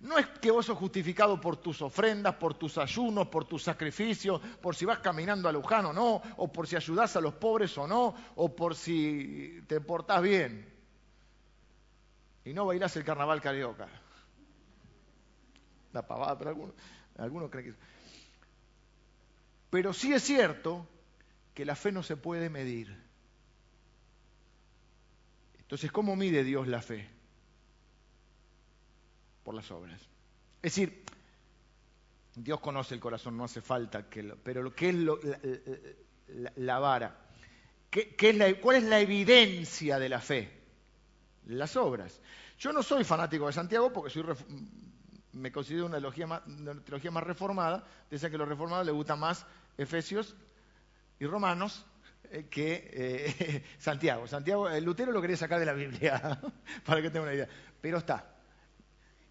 No 0.02 0.18
es 0.18 0.28
que 0.28 0.52
vos 0.52 0.66
sos 0.66 0.78
justificado 0.78 1.42
por 1.42 1.58
tus 1.58 1.82
ofrendas, 1.82 2.36
por 2.36 2.54
tus 2.54 2.78
ayunos, 2.78 3.28
por 3.28 3.46
tus 3.46 3.64
sacrificios, 3.64 4.40
por 4.62 4.76
si 4.76 4.86
vas 4.86 5.00
caminando 5.00 5.50
a 5.50 5.52
Luján 5.52 5.88
o 5.88 5.94
no, 5.94 6.22
o 6.38 6.52
por 6.52 6.68
si 6.68 6.76
ayudás 6.76 7.16
a 7.16 7.22
los 7.22 7.34
pobres 7.34 7.76
o 7.78 7.88
no, 7.88 8.14
o 8.36 8.56
por 8.56 8.76
si 8.76 9.64
te 9.68 9.82
portás 9.82 10.22
bien. 10.22 10.72
Y 12.46 12.54
no 12.54 12.66
bailás 12.66 12.96
el 12.96 13.04
carnaval 13.04 13.42
carioca. 13.42 13.88
La 15.94 16.06
pavada, 16.06 16.38
pero 16.38 16.74
algunos, 17.18 17.50
creen 17.50 17.74
que... 17.74 17.80
Pero 19.72 19.94
sí 19.94 20.14
es 20.14 20.24
cierto 20.24 20.88
que 21.54 21.66
la 21.66 21.76
fe 21.76 21.92
no 21.92 22.04
se 22.04 22.16
puede 22.16 22.50
medir. 22.50 23.04
Entonces, 25.58 25.92
¿cómo 25.92 26.16
mide 26.16 26.44
Dios 26.44 26.68
la 26.68 26.82
fe? 26.82 27.16
Por 29.48 29.56
las 29.56 29.72
obras. 29.72 30.02
Es 30.62 30.76
decir, 30.76 31.06
Dios 32.36 32.60
conoce 32.60 32.96
el 32.96 33.00
corazón, 33.00 33.38
no 33.38 33.46
hace 33.46 33.62
falta 33.62 34.10
que 34.10 34.22
lo... 34.22 34.36
Pero 34.36 34.62
lo 34.62 34.76
que 34.76 34.90
es 34.90 34.96
la, 36.58 36.80
vara, 36.80 37.18
¿Qué, 37.90 38.14
es 38.20 38.36
la, 38.36 38.54
¿cuál 38.60 38.76
es 38.76 38.84
la 38.84 39.00
evidencia 39.00 40.00
de 40.00 40.10
la 40.10 40.20
fe? 40.20 40.52
Las 41.46 41.78
obras. 41.78 42.20
Yo 42.60 42.74
no 42.74 42.84
soy 42.84 43.06
fanático 43.06 43.48
de 43.48 43.54
Santiago 43.54 43.94
porque 43.94 44.10
soy 44.10 44.26
me 45.32 45.50
considero 45.50 45.86
una, 45.86 46.02
teología 46.02 47.12
más 47.12 47.24
reformada. 47.24 47.88
Dicen 48.12 48.30
que 48.30 48.36
a 48.36 48.40
los 48.40 48.50
reformados 48.50 48.86
les 48.86 48.96
gusta 48.96 49.16
más 49.16 49.46
Efesios 49.78 50.36
y 51.20 51.26
Romanos 51.26 51.86
eh, 52.32 52.48
que 52.50 52.92
eh, 52.92 53.64
Santiago. 53.80 54.28
Santiago, 54.28 54.68
el 54.70 54.84
Lutero 54.84 55.14
lo 55.14 55.22
quería 55.22 55.38
sacar 55.38 55.58
de 55.58 55.66
la 55.66 55.72
Biblia, 55.72 56.38
para 56.86 57.02
que 57.02 57.10
tenga 57.10 57.24
una 57.24 57.34
idea. 57.34 57.48
Pero 57.80 58.00
está. 58.00 58.34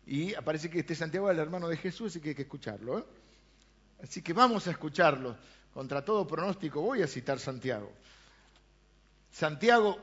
Y 0.07 0.35
aparece 0.35 0.71
que 0.71 0.79
este 0.79 0.95
Santiago 0.95 1.29
es 1.29 1.35
el 1.35 1.43
hermano 1.43 1.69
de 1.69 1.77
Jesús, 1.77 2.13
así 2.13 2.21
que 2.21 2.31
hay 2.31 2.35
que 2.37 2.43
escucharlo. 2.43 3.01
¿eh? 3.01 3.05
Así 4.03 4.23
que 4.23 4.33
vamos 4.33 4.67
a 4.69 4.71
escucharlo. 4.71 5.37
Contra 5.75 6.05
todo 6.05 6.27
pronóstico 6.27 6.81
voy 6.81 7.03
a 7.03 7.09
citar 7.09 7.41
Santiago. 7.41 7.93
Santiago, 9.33 9.99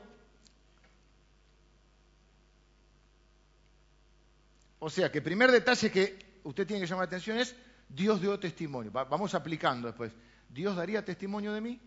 o 4.78 4.90
sea 4.90 5.10
que 5.10 5.20
primer 5.20 5.50
detalle 5.50 5.90
que 5.90 6.38
usted 6.44 6.66
tiene 6.66 6.82
que 6.82 6.86
llamar 6.86 7.06
la 7.06 7.08
atención 7.08 7.38
es 7.38 7.56
Dios 7.88 8.20
dio 8.20 8.38
testimonio. 8.38 8.92
vamos 8.92 9.34
aplicando 9.34 9.88
después. 9.88 10.12
¿Dios 10.48 10.76
daría 10.76 11.04
testimonio 11.04 11.52
de 11.52 11.60
mí? 11.60 11.80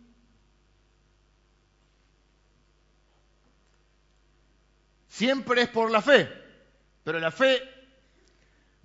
Siempre 5.08 5.62
es 5.62 5.70
por 5.70 5.90
la 5.90 6.02
fe, 6.02 6.30
pero 7.04 7.20
la 7.20 7.32
fe 7.32 7.77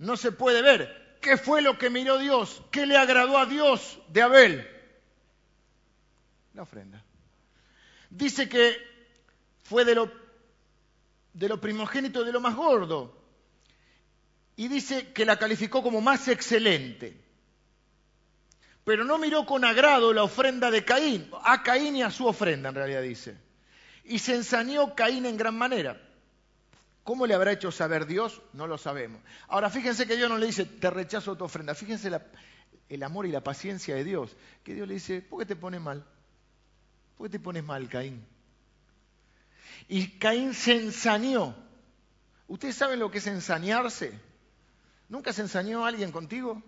no 0.03 0.17
se 0.17 0.31
puede 0.31 0.61
ver. 0.61 1.17
¿Qué 1.21 1.37
fue 1.37 1.61
lo 1.61 1.77
que 1.77 1.89
miró 1.89 2.17
Dios? 2.17 2.61
¿Qué 2.71 2.85
le 2.85 2.97
agradó 2.97 3.37
a 3.37 3.45
Dios 3.45 3.99
de 4.09 4.21
Abel? 4.21 4.67
La 6.53 6.63
ofrenda. 6.63 7.03
Dice 8.09 8.47
que 8.47 8.75
fue 9.63 9.85
de 9.85 9.95
lo, 9.95 10.11
de 11.33 11.49
lo 11.49 11.59
primogénito, 11.59 12.23
de 12.23 12.31
lo 12.31 12.41
más 12.41 12.55
gordo. 12.55 13.17
Y 14.55 14.67
dice 14.67 15.13
que 15.13 15.25
la 15.25 15.39
calificó 15.39 15.81
como 15.81 16.01
más 16.01 16.27
excelente 16.27 17.23
pero 18.83 19.05
no 19.05 19.17
miró 19.17 19.45
con 19.45 19.63
agrado 19.63 20.13
la 20.13 20.23
ofrenda 20.23 20.69
de 20.69 20.83
Caín, 20.83 21.29
a 21.43 21.63
Caín 21.63 21.95
y 21.95 22.03
a 22.03 22.11
su 22.11 22.27
ofrenda 22.27 22.69
en 22.69 22.75
realidad 22.75 23.01
dice. 23.01 23.37
Y 24.03 24.19
se 24.19 24.35
ensañó 24.35 24.93
Caín 24.95 25.25
en 25.25 25.37
gran 25.37 25.55
manera. 25.55 26.01
¿Cómo 27.03 27.27
le 27.27 27.33
habrá 27.33 27.51
hecho 27.51 27.71
saber 27.71 28.05
Dios? 28.05 28.41
No 28.53 28.65
lo 28.65 28.77
sabemos. 28.77 29.21
Ahora 29.49 29.69
fíjense 29.69 30.07
que 30.07 30.15
Dios 30.15 30.29
no 30.29 30.37
le 30.37 30.45
dice, 30.45 30.65
te 30.65 30.89
rechazo 30.89 31.35
tu 31.35 31.43
ofrenda. 31.43 31.75
Fíjense 31.75 32.09
el 32.87 33.03
amor 33.03 33.25
y 33.25 33.31
la 33.31 33.43
paciencia 33.43 33.95
de 33.95 34.03
Dios. 34.03 34.35
Que 34.63 34.73
Dios 34.73 34.87
le 34.87 34.93
dice, 34.95 35.21
¿por 35.21 35.39
qué 35.39 35.45
te 35.45 35.55
pones 35.55 35.81
mal? 35.81 36.05
¿Por 37.17 37.27
qué 37.27 37.31
te 37.37 37.43
pones 37.43 37.63
mal, 37.63 37.89
Caín? 37.89 38.25
Y 39.89 40.17
Caín 40.17 40.53
se 40.53 40.77
ensañó. 40.77 41.55
¿Ustedes 42.47 42.75
saben 42.75 42.99
lo 42.99 43.11
que 43.11 43.17
es 43.17 43.27
ensañarse? 43.27 44.17
¿Nunca 45.09 45.33
se 45.33 45.41
ensañó 45.41 45.85
alguien 45.85 46.11
contigo? 46.11 46.63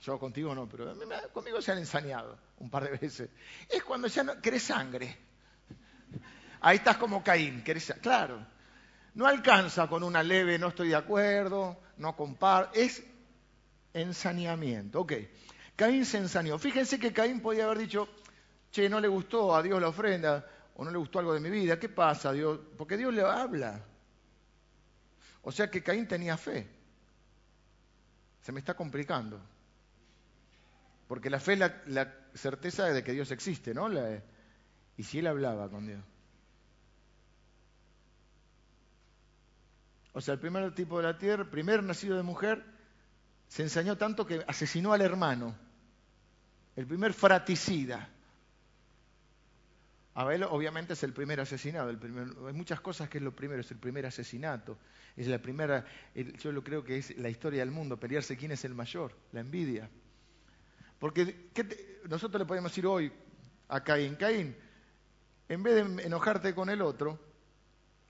Yo 0.00 0.18
contigo 0.18 0.54
no, 0.54 0.66
pero 0.66 0.94
conmigo 1.32 1.60
se 1.60 1.72
han 1.72 1.78
ensañado 1.78 2.38
un 2.58 2.70
par 2.70 2.84
de 2.84 2.96
veces. 2.96 3.28
Es 3.68 3.84
cuando 3.84 4.08
ya 4.08 4.22
no 4.22 4.40
querés 4.40 4.62
sangre. 4.62 5.27
Ahí 6.60 6.76
estás 6.76 6.96
como 6.96 7.22
Caín, 7.22 7.62
querés 7.62 7.94
Claro, 8.00 8.44
no 9.14 9.26
alcanza 9.26 9.88
con 9.88 10.02
una 10.02 10.22
leve, 10.22 10.58
no 10.58 10.68
estoy 10.68 10.88
de 10.88 10.96
acuerdo, 10.96 11.80
no 11.96 12.16
comparo. 12.16 12.70
Es 12.72 13.02
ensañamiento. 13.92 15.00
Ok, 15.00 15.12
Caín 15.76 16.04
se 16.04 16.18
ensañó. 16.18 16.58
Fíjense 16.58 16.98
que 16.98 17.12
Caín 17.12 17.40
podía 17.40 17.64
haber 17.64 17.78
dicho, 17.78 18.08
che, 18.70 18.88
no 18.88 19.00
le 19.00 19.08
gustó 19.08 19.54
a 19.54 19.62
Dios 19.62 19.80
la 19.80 19.88
ofrenda, 19.88 20.46
o 20.74 20.84
no 20.84 20.90
le 20.90 20.98
gustó 20.98 21.18
algo 21.18 21.34
de 21.34 21.40
mi 21.40 21.50
vida. 21.50 21.78
¿Qué 21.78 21.88
pasa, 21.88 22.32
Dios? 22.32 22.60
Porque 22.76 22.96
Dios 22.96 23.12
le 23.12 23.22
habla. 23.22 23.84
O 25.42 25.52
sea 25.52 25.70
que 25.70 25.82
Caín 25.82 26.06
tenía 26.06 26.36
fe. 26.36 26.68
Se 28.42 28.52
me 28.52 28.60
está 28.60 28.74
complicando. 28.74 29.40
Porque 31.08 31.30
la 31.30 31.40
fe 31.40 31.54
es 31.54 31.58
la, 31.86 32.14
certeza 32.34 32.84
de 32.84 33.02
que 33.02 33.12
Dios 33.12 33.30
existe, 33.32 33.74
¿no? 33.74 33.88
y 34.96 35.02
si 35.02 35.18
él 35.18 35.26
hablaba 35.26 35.68
con 35.68 35.86
Dios. 35.86 36.04
O 40.12 40.20
sea, 40.20 40.34
el 40.34 40.40
primer 40.40 40.74
tipo 40.74 40.98
de 40.98 41.04
la 41.04 41.18
tierra, 41.18 41.44
primer 41.44 41.82
nacido 41.82 42.16
de 42.16 42.22
mujer, 42.22 42.64
se 43.48 43.62
ensañó 43.62 43.96
tanto 43.96 44.26
que 44.26 44.44
asesinó 44.46 44.92
al 44.92 45.00
hermano. 45.00 45.54
El 46.76 46.86
primer 46.86 47.12
fraticida. 47.12 48.08
Abel 50.14 50.42
obviamente 50.44 50.94
es 50.94 51.02
el 51.04 51.12
primer 51.12 51.40
asesinado. 51.40 51.90
hay 51.90 52.52
muchas 52.52 52.80
cosas 52.80 53.08
que 53.08 53.18
es 53.18 53.24
lo 53.24 53.34
primero, 53.34 53.60
es 53.60 53.70
el 53.70 53.78
primer 53.78 54.04
asesinato. 54.06 54.76
Es 55.16 55.26
la 55.28 55.38
primera, 55.38 55.84
yo 56.14 56.52
lo 56.52 56.62
creo 56.62 56.82
que 56.84 56.98
es 56.98 57.16
la 57.18 57.28
historia 57.28 57.60
del 57.60 57.70
mundo, 57.70 57.98
pelearse 57.98 58.36
quién 58.36 58.52
es 58.52 58.64
el 58.64 58.74
mayor, 58.74 59.12
la 59.32 59.40
envidia. 59.40 59.88
Porque 60.98 61.50
nosotros 62.08 62.40
le 62.40 62.46
podemos 62.46 62.72
decir 62.72 62.86
hoy 62.86 63.12
a 63.68 63.82
Caín, 63.82 64.16
Caín, 64.16 64.56
en 65.48 65.62
vez 65.62 65.74
de 65.74 66.02
enojarte 66.02 66.54
con 66.54 66.68
el 66.68 66.82
otro, 66.82 67.18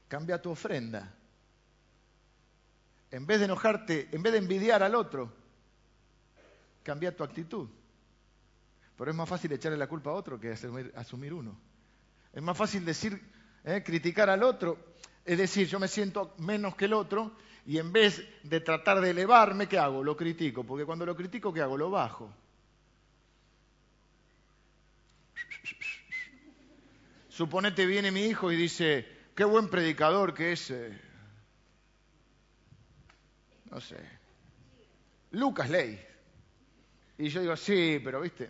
cambia 0.09 0.41
tu 0.41 0.51
ofrenda. 0.51 1.15
En 3.11 3.27
vez 3.27 3.39
de 3.39 3.47
enojarte, 3.47 4.09
en 4.13 4.23
vez 4.23 4.33
de 4.33 4.39
envidiar 4.39 4.83
al 4.83 4.95
otro, 4.95 5.33
cambia 6.83 7.15
tu 7.15 7.25
actitud. 7.25 7.69
Pero 8.97 9.11
es 9.11 9.17
más 9.17 9.29
fácil 9.29 9.53
echarle 9.53 9.79
la 9.79 9.87
culpa 9.87 10.11
a 10.11 10.15
otro 10.15 10.41
que 10.41 10.51
asumir, 10.51 11.33
uno. 11.33 11.59
Es 12.33 12.43
más 12.43 12.57
fácil 12.57 12.85
decir, 12.85 13.21
eh, 13.65 13.83
criticar 13.85 14.29
al 14.29 14.43
otro, 14.43 14.95
es 15.25 15.39
decir, 15.39 15.69
yo 15.69 15.79
me 15.79 15.89
siento 15.89 16.35
menos 16.39 16.75
que 16.75 16.87
el 16.87 16.93
otro 16.93 17.33
y 17.65 17.79
en 17.79 17.93
vez 17.93 18.27
de 18.43 18.61
tratar 18.61 19.01
de 19.01 19.11
elevarme, 19.11 19.69
¿qué 19.69 19.79
hago? 19.79 20.03
Lo 20.03 20.17
critico, 20.17 20.65
porque 20.65 20.85
cuando 20.85 21.07
lo 21.07 21.15
critico, 21.15 21.53
¿qué 21.53 21.61
hago? 21.61 21.77
Lo 21.77 21.91
bajo. 21.91 22.35
Suponete 27.29 27.87
viene 27.87 28.11
mi 28.11 28.23
hijo 28.23 28.51
y 28.51 28.57
dice, 28.57 29.07
qué 29.37 29.45
buen 29.45 29.69
predicador 29.69 30.35
que 30.35 30.53
es, 30.53 30.71
eh". 30.71 31.08
No 33.71 33.81
sé, 33.81 33.97
Lucas 35.33 35.69
Ley. 35.69 36.01
Y 37.19 37.29
yo 37.29 37.41
digo, 37.41 37.57
sí, 37.57 38.01
pero 38.03 38.21
viste. 38.21 38.49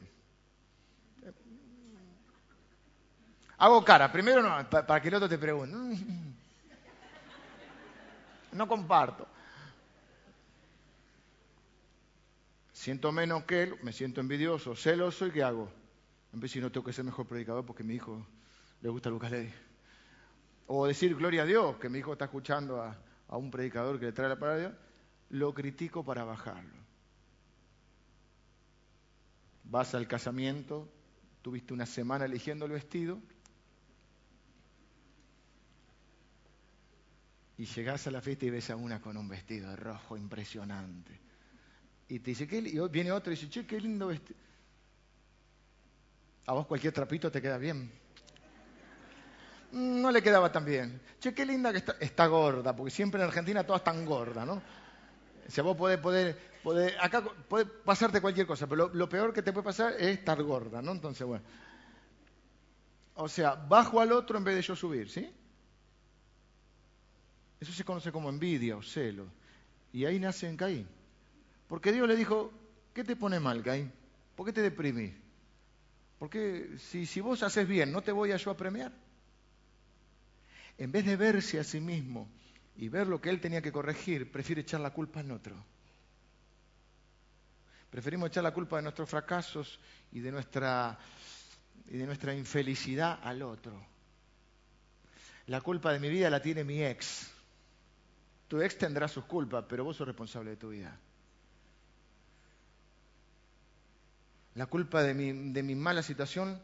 Hago 3.56 3.84
cara, 3.84 4.12
primero 4.12 4.42
no, 4.42 4.70
para 4.70 5.00
que 5.00 5.08
el 5.08 5.14
otro 5.14 5.28
te 5.28 5.38
pregunte. 5.38 6.04
No 8.50 8.66
comparto. 8.66 9.28
Siento 12.72 13.12
menos 13.12 13.44
que 13.44 13.64
él, 13.64 13.76
me 13.82 13.92
siento 13.92 14.22
envidioso, 14.22 14.74
celoso, 14.74 15.26
¿y 15.26 15.32
qué 15.32 15.42
hago? 15.42 15.70
Vez 16.32 16.54
de 16.54 16.60
no 16.60 16.72
tengo 16.72 16.86
que 16.86 16.94
ser 16.94 17.04
mejor 17.04 17.26
predicador 17.26 17.66
porque 17.66 17.84
mi 17.84 17.94
hijo 17.94 18.26
le 18.80 18.88
gusta 18.88 19.10
Lucas 19.10 19.32
Ley. 19.32 19.52
O 20.66 20.86
decir 20.86 21.14
gloria 21.14 21.42
a 21.42 21.44
Dios, 21.44 21.76
que 21.76 21.90
mi 21.90 21.98
hijo 21.98 22.12
está 22.14 22.24
escuchando 22.24 22.80
a, 22.80 22.96
a 23.28 23.36
un 23.36 23.50
predicador 23.50 23.98
que 23.98 24.06
le 24.06 24.12
trae 24.12 24.30
la 24.30 24.38
palabra 24.38 24.62
de 24.62 24.68
Dios, 24.68 24.80
lo 25.30 25.52
critico 25.52 26.04
para 26.04 26.24
bajarlo. 26.24 26.78
Vas 29.64 29.94
al 29.94 30.08
casamiento, 30.08 30.88
tuviste 31.42 31.74
una 31.74 31.86
semana 31.86 32.24
eligiendo 32.24 32.64
el 32.64 32.72
vestido 32.72 33.20
y 37.58 37.66
llegás 37.66 38.06
a 38.06 38.10
la 38.10 38.20
fiesta 38.20 38.46
y 38.46 38.50
ves 38.50 38.70
a 38.70 38.76
una 38.76 39.00
con 39.00 39.16
un 39.16 39.28
vestido 39.28 39.74
rojo 39.76 40.16
impresionante. 40.16 41.20
Y 42.08 42.20
te 42.20 42.30
dice, 42.30 42.46
¿qué? 42.46 42.58
y 42.58 42.78
viene 42.88 43.12
otro 43.12 43.32
y 43.32 43.36
dice, 43.36 43.50
che, 43.50 43.66
qué 43.66 43.80
lindo 43.80 44.06
vestido. 44.06 44.38
A 46.46 46.54
vos 46.54 46.66
cualquier 46.66 46.94
trapito 46.94 47.30
te 47.30 47.42
queda 47.42 47.58
bien. 47.58 47.90
No 49.72 50.10
le 50.10 50.22
quedaba 50.22 50.50
tan 50.50 50.64
bien. 50.64 50.98
Che, 51.20 51.34
qué 51.34 51.44
linda 51.44 51.72
que 51.72 51.78
está. 51.78 51.96
Está 52.00 52.26
gorda, 52.26 52.74
porque 52.74 52.90
siempre 52.90 53.20
en 53.20 53.26
Argentina 53.26 53.64
todas 53.64 53.80
están 53.80 54.06
gordas, 54.06 54.46
¿no? 54.46 54.62
O 55.48 55.50
sea, 55.50 55.64
vos 55.64 55.76
podés, 55.76 55.98
poder, 56.62 56.96
acá 57.00 57.24
pasarte 57.84 58.20
cualquier 58.20 58.46
cosa, 58.46 58.66
pero 58.66 58.90
lo, 58.92 59.08
peor 59.08 59.32
que 59.32 59.42
te 59.42 59.52
puede 59.52 59.64
pasar 59.64 59.94
es 59.94 60.18
estar 60.18 60.40
gorda, 60.42 60.82
¿no? 60.82 60.92
Entonces, 60.92 61.26
bueno. 61.26 61.42
O 63.14 63.28
sea, 63.28 63.54
bajo 63.54 64.00
al 64.00 64.12
otro 64.12 64.36
en 64.36 64.44
vez 64.44 64.56
de 64.56 64.62
yo 64.62 64.76
subir, 64.76 65.08
¿sí? 65.08 65.28
Eso 67.58 67.72
se 67.72 67.82
conoce 67.82 68.12
como 68.12 68.28
envidia 68.28 68.76
o 68.76 68.82
celo. 68.82 69.26
Y 69.92 70.04
ahí 70.04 70.20
nace 70.20 70.46
en 70.46 70.56
Caín. 70.56 70.86
Porque 71.66 71.92
Dios 71.92 72.06
le 72.06 72.14
dijo, 72.14 72.52
¿qué 72.92 73.02
te 73.02 73.16
pone 73.16 73.40
mal, 73.40 73.62
Caín? 73.62 73.90
¿Por 74.36 74.46
qué 74.46 74.52
te 74.52 74.62
deprimís? 74.62 75.14
Porque 76.18 76.76
si, 76.78 77.06
si 77.06 77.20
vos 77.20 77.42
haces 77.42 77.66
bien, 77.66 77.90
¿no 77.90 78.02
te 78.02 78.12
voy 78.12 78.32
a 78.32 78.36
yo 78.36 78.50
a 78.50 78.56
premiar? 78.56 78.92
En 80.76 80.92
vez 80.92 81.06
de 81.06 81.16
verse 81.16 81.58
a 81.58 81.64
sí 81.64 81.80
mismo 81.80 82.28
y 82.78 82.88
ver 82.88 83.08
lo 83.08 83.20
que 83.20 83.28
él 83.28 83.40
tenía 83.40 83.60
que 83.60 83.72
corregir, 83.72 84.30
prefiere 84.30 84.60
echar 84.62 84.80
la 84.80 84.92
culpa 84.92 85.20
en 85.20 85.32
otro. 85.32 85.56
Preferimos 87.90 88.28
echar 88.28 88.44
la 88.44 88.54
culpa 88.54 88.76
de 88.76 88.82
nuestros 88.82 89.10
fracasos 89.10 89.80
y 90.12 90.20
de 90.20 90.30
nuestra, 90.30 90.96
y 91.88 91.96
de 91.96 92.06
nuestra 92.06 92.34
infelicidad 92.34 93.18
al 93.24 93.42
otro. 93.42 93.84
La 95.46 95.60
culpa 95.60 95.92
de 95.92 95.98
mi 95.98 96.08
vida 96.08 96.30
la 96.30 96.40
tiene 96.40 96.62
mi 96.62 96.84
ex. 96.84 97.28
Tu 98.46 98.60
ex 98.62 98.78
tendrá 98.78 99.08
sus 99.08 99.24
culpas, 99.24 99.64
pero 99.68 99.82
vos 99.82 99.96
sos 99.96 100.06
responsable 100.06 100.50
de 100.50 100.56
tu 100.56 100.68
vida. 100.68 100.96
La 104.54 104.66
culpa 104.66 105.02
de 105.02 105.14
mi, 105.14 105.52
de 105.52 105.62
mi 105.64 105.74
mala 105.74 106.02
situación 106.02 106.60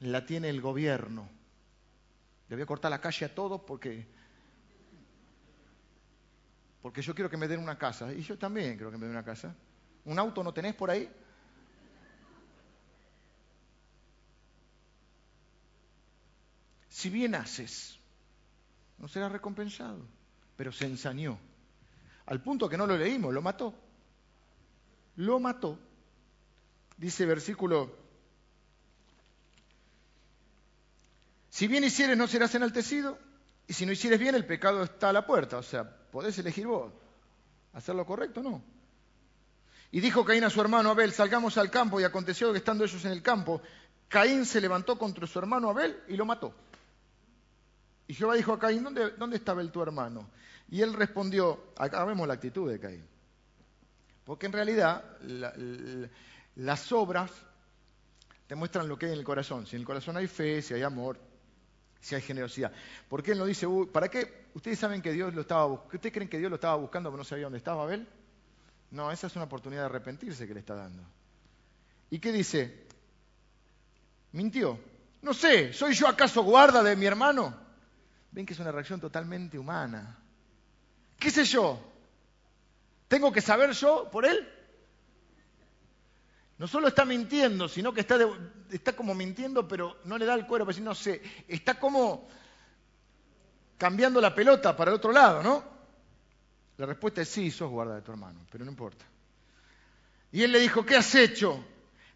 la 0.00 0.26
tiene 0.26 0.48
el 0.48 0.60
gobierno. 0.60 1.28
Le 2.48 2.56
voy 2.56 2.64
a 2.64 2.66
cortar 2.66 2.90
la 2.90 3.00
calle 3.00 3.26
a 3.26 3.34
todos 3.34 3.60
porque 3.60 4.06
porque 6.84 7.00
yo 7.00 7.14
quiero 7.14 7.30
que 7.30 7.38
me 7.38 7.48
den 7.48 7.60
una 7.60 7.78
casa. 7.78 8.12
Y 8.12 8.20
yo 8.20 8.36
también 8.36 8.76
quiero 8.76 8.90
que 8.90 8.98
me 8.98 9.06
den 9.06 9.12
una 9.12 9.24
casa. 9.24 9.56
¿Un 10.04 10.18
auto 10.18 10.44
no 10.44 10.52
tenés 10.52 10.74
por 10.74 10.90
ahí? 10.90 11.10
Si 16.90 17.08
bien 17.08 17.36
haces, 17.36 17.98
no 18.98 19.08
serás 19.08 19.32
recompensado. 19.32 20.06
Pero 20.58 20.72
se 20.72 20.84
ensañó. 20.84 21.38
Al 22.26 22.42
punto 22.42 22.68
que 22.68 22.76
no 22.76 22.86
lo 22.86 22.98
leímos, 22.98 23.32
lo 23.32 23.40
mató. 23.40 23.74
Lo 25.16 25.40
mató. 25.40 25.78
Dice 26.98 27.24
versículo, 27.24 27.96
si 31.48 31.66
bien 31.66 31.82
hicieres 31.82 32.18
no 32.18 32.26
serás 32.28 32.54
enaltecido, 32.54 33.18
y 33.66 33.72
si 33.72 33.86
no 33.86 33.92
hicieres 33.92 34.20
bien 34.20 34.34
el 34.34 34.44
pecado 34.44 34.82
está 34.82 35.08
a 35.08 35.14
la 35.14 35.26
puerta. 35.26 35.56
O 35.56 35.62
sea, 35.62 36.03
Podés 36.14 36.38
elegir 36.38 36.68
vos. 36.68 36.92
¿Hacer 37.72 37.96
lo 37.96 38.06
correcto 38.06 38.40
no? 38.40 38.62
Y 39.90 39.98
dijo 39.98 40.24
Caín 40.24 40.44
a 40.44 40.50
su 40.50 40.60
hermano 40.60 40.90
Abel, 40.90 41.10
salgamos 41.10 41.58
al 41.58 41.72
campo, 41.72 42.00
y 42.00 42.04
aconteció 42.04 42.52
que 42.52 42.58
estando 42.58 42.84
ellos 42.84 43.04
en 43.04 43.10
el 43.10 43.20
campo, 43.20 43.60
Caín 44.06 44.46
se 44.46 44.60
levantó 44.60 44.96
contra 44.96 45.26
su 45.26 45.36
hermano 45.40 45.70
Abel 45.70 45.98
y 46.06 46.16
lo 46.16 46.24
mató. 46.24 46.54
Y 48.06 48.14
Jehová 48.14 48.36
dijo 48.36 48.52
a 48.52 48.60
Caín, 48.60 48.84
¿dónde, 48.84 49.10
dónde 49.18 49.38
está 49.38 49.50
Abel 49.50 49.72
tu 49.72 49.82
hermano? 49.82 50.30
Y 50.68 50.82
él 50.82 50.92
respondió, 50.92 51.72
acá 51.76 52.06
la 52.06 52.32
actitud 52.32 52.70
de 52.70 52.78
Caín. 52.78 53.04
Porque 54.24 54.46
en 54.46 54.52
realidad 54.52 55.18
las 56.54 56.92
obras 56.92 57.32
te 58.46 58.54
muestran 58.54 58.86
lo 58.86 58.96
que 58.96 59.06
hay 59.06 59.12
en 59.14 59.18
el 59.18 59.24
corazón. 59.24 59.66
Si 59.66 59.74
en 59.74 59.82
el 59.82 59.86
corazón 59.86 60.16
hay 60.16 60.28
fe, 60.28 60.62
si 60.62 60.74
hay 60.74 60.82
amor, 60.82 61.18
si 62.04 62.14
hay 62.14 62.20
generosidad. 62.20 62.70
¿Por 63.08 63.22
qué 63.22 63.32
él 63.32 63.38
no 63.38 63.46
dice, 63.46 63.66
¿para 63.90 64.08
qué? 64.08 64.44
¿Ustedes 64.52 64.78
saben 64.78 65.00
que 65.00 65.10
Dios 65.10 65.32
lo 65.34 65.40
estaba 65.40 65.66
¿Ustedes 65.66 66.12
creen 66.12 66.28
que 66.28 66.38
Dios 66.38 66.50
lo 66.50 66.56
estaba 66.56 66.74
buscando 66.74 67.08
pero 67.10 67.16
no 67.16 67.24
sabía 67.24 67.44
dónde 67.44 67.58
estaba 67.58 67.82
Abel? 67.82 68.06
No, 68.90 69.10
esa 69.10 69.26
es 69.26 69.36
una 69.36 69.46
oportunidad 69.46 69.82
de 69.82 69.86
arrepentirse 69.86 70.46
que 70.46 70.52
le 70.52 70.60
está 70.60 70.74
dando. 70.74 71.02
¿Y 72.10 72.18
qué 72.18 72.30
dice? 72.30 72.86
Mintió. 74.32 74.78
No 75.22 75.32
sé, 75.32 75.72
¿soy 75.72 75.94
yo 75.94 76.06
acaso 76.06 76.42
guarda 76.42 76.82
de 76.82 76.94
mi 76.94 77.06
hermano? 77.06 77.58
Ven 78.30 78.44
que 78.44 78.52
es 78.52 78.58
una 78.58 78.70
reacción 78.70 79.00
totalmente 79.00 79.58
humana. 79.58 80.18
¿Qué 81.18 81.30
sé 81.30 81.44
yo? 81.46 81.80
¿Tengo 83.08 83.32
que 83.32 83.40
saber 83.40 83.70
yo 83.72 84.10
por 84.10 84.26
él? 84.26 84.46
No 86.58 86.68
solo 86.68 86.88
está 86.88 87.04
mintiendo, 87.04 87.68
sino 87.68 87.92
que 87.92 88.00
está, 88.00 88.92
como 88.94 89.14
mintiendo, 89.14 89.66
pero 89.66 89.98
no 90.04 90.16
le 90.16 90.24
da 90.24 90.34
el 90.34 90.46
cuero, 90.46 90.66
no 90.80 90.94
sé, 90.94 91.20
está 91.48 91.78
como 91.80 92.28
cambiando 93.76 94.20
la 94.20 94.34
pelota 94.34 94.76
para 94.76 94.92
el 94.92 94.96
otro 94.96 95.10
lado, 95.10 95.42
¿no? 95.42 95.64
La 96.76 96.86
respuesta 96.86 97.22
es 97.22 97.28
sí, 97.28 97.50
sos 97.50 97.70
guarda 97.70 97.96
de 97.96 98.02
tu 98.02 98.12
hermano, 98.12 98.46
pero 98.50 98.64
no 98.64 98.70
importa. 98.70 99.04
Y 100.30 100.42
él 100.42 100.52
le 100.52 100.60
dijo, 100.60 100.84
¿qué 100.84 100.96
has 100.96 101.14
hecho? 101.14 101.64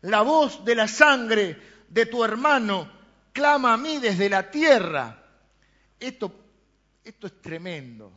La 0.03 0.23
voz 0.23 0.65
de 0.65 0.75
la 0.75 0.87
sangre 0.87 1.57
de 1.89 2.07
tu 2.07 2.25
hermano 2.25 2.91
clama 3.33 3.73
a 3.73 3.77
mí 3.77 3.99
desde 3.99 4.29
la 4.29 4.51
tierra. 4.51 5.25
Esto, 5.99 6.33
esto 7.05 7.27
es 7.27 7.41
tremendo. 7.41 8.13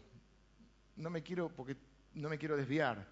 No 0.97 1.09
me 1.09 1.24
quiero, 1.24 1.49
porque 1.49 1.78
no 2.13 2.30
me 2.30 2.38
quiero 2.38 2.57
desviar. 2.57 3.07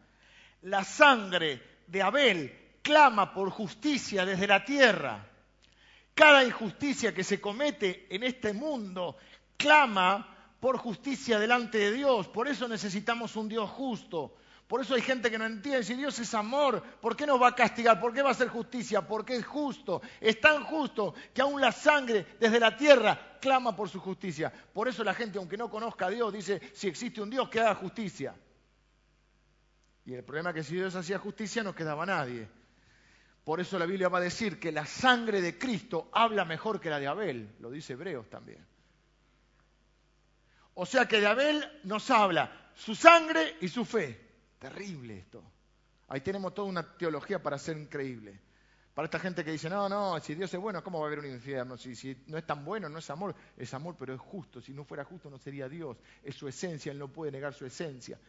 La 0.64 0.84
sangre 0.84 1.62
de 1.88 2.02
Abel 2.02 2.69
clama 2.82 3.34
por 3.34 3.50
justicia 3.50 4.26
desde 4.26 4.48
la 4.48 4.64
tierra. 4.64 5.26
Cada 6.14 6.44
injusticia 6.44 7.14
que 7.14 7.24
se 7.24 7.40
comete 7.40 8.08
en 8.14 8.24
este 8.24 8.54
mundo 8.54 9.18
clama 9.58 10.36
por 10.60 10.78
justicia 10.78 11.40
delante 11.40 11.78
de 11.78 11.92
Dios. 11.94 12.28
Por 12.28 12.48
eso 12.48 12.68
necesitamos 12.68 13.36
un 13.36 13.48
Dios 13.48 13.70
justo. 13.70 14.36
Por 14.68 14.82
eso 14.82 14.94
hay 14.94 15.02
gente 15.02 15.32
que 15.32 15.40
no 15.40 15.46
entiende, 15.46 15.84
si 15.84 15.96
Dios 15.96 16.20
es 16.20 16.32
amor, 16.36 16.84
¿por 17.02 17.16
qué 17.16 17.26
nos 17.26 17.42
va 17.42 17.48
a 17.48 17.56
castigar? 17.56 18.00
¿Por 18.00 18.14
qué 18.14 18.22
va 18.22 18.30
a 18.30 18.34
hacer 18.34 18.50
justicia? 18.50 19.02
Porque 19.02 19.36
es 19.36 19.44
justo. 19.44 20.00
Es 20.22 20.40
tan 20.40 20.64
justo 20.64 21.16
que 21.34 21.42
aún 21.42 21.60
la 21.60 21.72
sangre 21.72 22.36
desde 22.40 22.60
la 22.60 22.78
tierra 22.78 23.40
clama 23.42 23.76
por 23.76 23.90
su 23.90 24.00
justicia. 24.00 24.54
Por 24.72 24.88
eso 24.88 25.04
la 25.04 25.16
gente, 25.16 25.40
aunque 25.40 25.58
no 25.58 25.72
conozca 25.72 26.06
a 26.06 26.10
Dios, 26.12 26.32
dice, 26.32 26.62
si 26.76 26.88
existe 26.88 27.20
un 27.20 27.32
Dios 27.32 27.50
que 27.50 27.60
haga 27.60 27.74
justicia. 27.74 28.36
Y 30.06 30.14
el 30.14 30.24
problema 30.24 30.52
es 30.52 30.56
que 30.58 30.64
si 30.64 30.76
Dios 30.76 30.94
hacía 30.94 31.18
justicia 31.18 31.64
no 31.64 31.74
quedaba 31.74 32.06
nadie. 32.06 32.48
Por 33.50 33.60
eso 33.60 33.80
la 33.80 33.88
Biblia 33.88 34.10
va 34.10 34.20
a 34.20 34.22
decir 34.22 34.60
que 34.60 34.72
la 34.72 34.86
sangre 34.86 35.42
de 35.42 35.58
Cristo 35.58 36.12
habla 36.14 36.46
mejor 36.46 36.80
que 36.80 36.92
la 36.92 37.00
de 37.00 37.08
Abel, 37.08 37.56
lo 37.60 37.72
dice 37.72 37.94
Hebreos 37.94 38.30
también. 38.30 38.64
O 40.76 40.86
sea 40.86 41.08
que 41.08 41.20
de 41.20 41.26
Abel 41.26 41.82
nos 41.84 42.12
habla 42.12 42.70
su 42.76 42.94
sangre 42.94 43.56
y 43.60 43.68
su 43.68 43.86
fe. 43.86 44.54
Terrible 44.60 45.18
esto. 45.18 45.44
Ahí 46.10 46.22
tenemos 46.22 46.54
toda 46.54 46.68
una 46.68 46.96
teología 46.96 47.42
para 47.42 47.58
ser 47.58 47.76
increíble. 47.78 48.40
Para 48.94 49.08
esta 49.08 49.18
gente 49.18 49.44
que 49.44 49.54
dice, 49.54 49.68
no, 49.68 49.90
no, 49.90 50.20
si 50.20 50.36
Dios 50.36 50.54
es 50.54 50.60
bueno, 50.60 50.84
¿cómo 50.84 51.00
va 51.00 51.06
a 51.06 51.08
haber 51.08 51.18
un 51.18 51.34
infierno? 51.34 51.76
Si, 51.76 51.96
si, 51.96 52.22
no 52.28 52.38
es 52.38 52.46
tan 52.46 52.64
bueno, 52.64 52.88
no 52.88 53.00
es 53.00 53.10
amor, 53.10 53.34
es 53.58 53.74
amor, 53.74 53.96
pero 53.98 54.14
es 54.14 54.22
justo. 54.22 54.62
Si 54.62 54.74
no 54.74 54.84
fuera 54.84 55.04
justo, 55.06 55.28
no 55.28 55.40
sería 55.40 55.68
Dios. 55.68 55.98
Es 56.22 56.36
su 56.36 56.48
esencia, 56.48 56.92
Él 56.92 57.00
no 57.00 57.08
puede 57.08 57.32
negar 57.32 57.56
su 57.56 57.66
esencia 57.66 58.20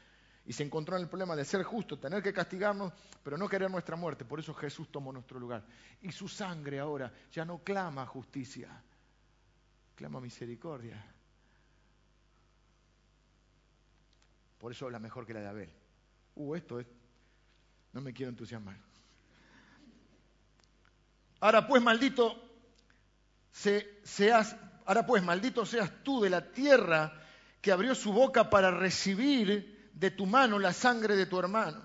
y 0.47 0.53
se 0.53 0.63
encontró 0.63 0.97
en 0.97 1.03
el 1.03 1.09
problema 1.09 1.37
de 1.37 1.45
ser 1.45 1.63
justo, 1.63 1.99
tener 1.99 2.23
que 2.23 2.33
castigarnos, 2.33 2.93
pero 3.23 3.37
no 3.37 3.49
querer 3.49 3.71
nuestra 3.71 3.97
muerte. 3.97 4.25
Por 4.25 4.41
eso 4.41 4.55
Jesús 4.55 4.91
tomó 4.91 5.13
nuestro 5.13 5.39
lugar. 5.39 5.65
Y 6.03 6.11
su 6.13 6.29
sangre 6.29 6.81
ahora 6.81 7.13
ya 7.31 7.45
no 7.45 7.59
clama 7.59 8.07
justicia, 8.07 8.83
clama 9.95 10.21
misericordia. 10.21 11.05
Por 14.59 14.73
eso 14.73 14.87
habla 14.87 14.99
mejor 14.99 15.27
que 15.27 15.35
la 15.35 15.41
de 15.41 15.49
Abel. 15.49 15.71
Uh, 16.35 16.55
esto 16.55 16.81
es... 16.81 16.87
No 17.93 18.01
me 18.01 18.13
quiero 18.13 18.31
entusiasmar. 18.31 18.77
Ahora 21.41 21.67
pues, 21.67 21.83
maldito, 21.83 22.37
seas, 23.53 24.57
ahora 24.85 25.07
pues, 25.07 25.23
maldito 25.23 25.65
seas 25.67 25.91
tú 26.05 26.21
de 26.21 26.31
la 26.31 26.53
tierra 26.53 27.13
que 27.61 27.73
abrió 27.73 27.95
su 27.95 28.13
boca 28.13 28.51
para 28.51 28.71
recibir 28.71 29.80
de 29.93 30.11
tu 30.11 30.27
mano 30.27 30.59
la 30.59 30.73
sangre 30.73 31.17
de 31.17 31.27
tu 31.27 31.39
hermano, 31.39 31.85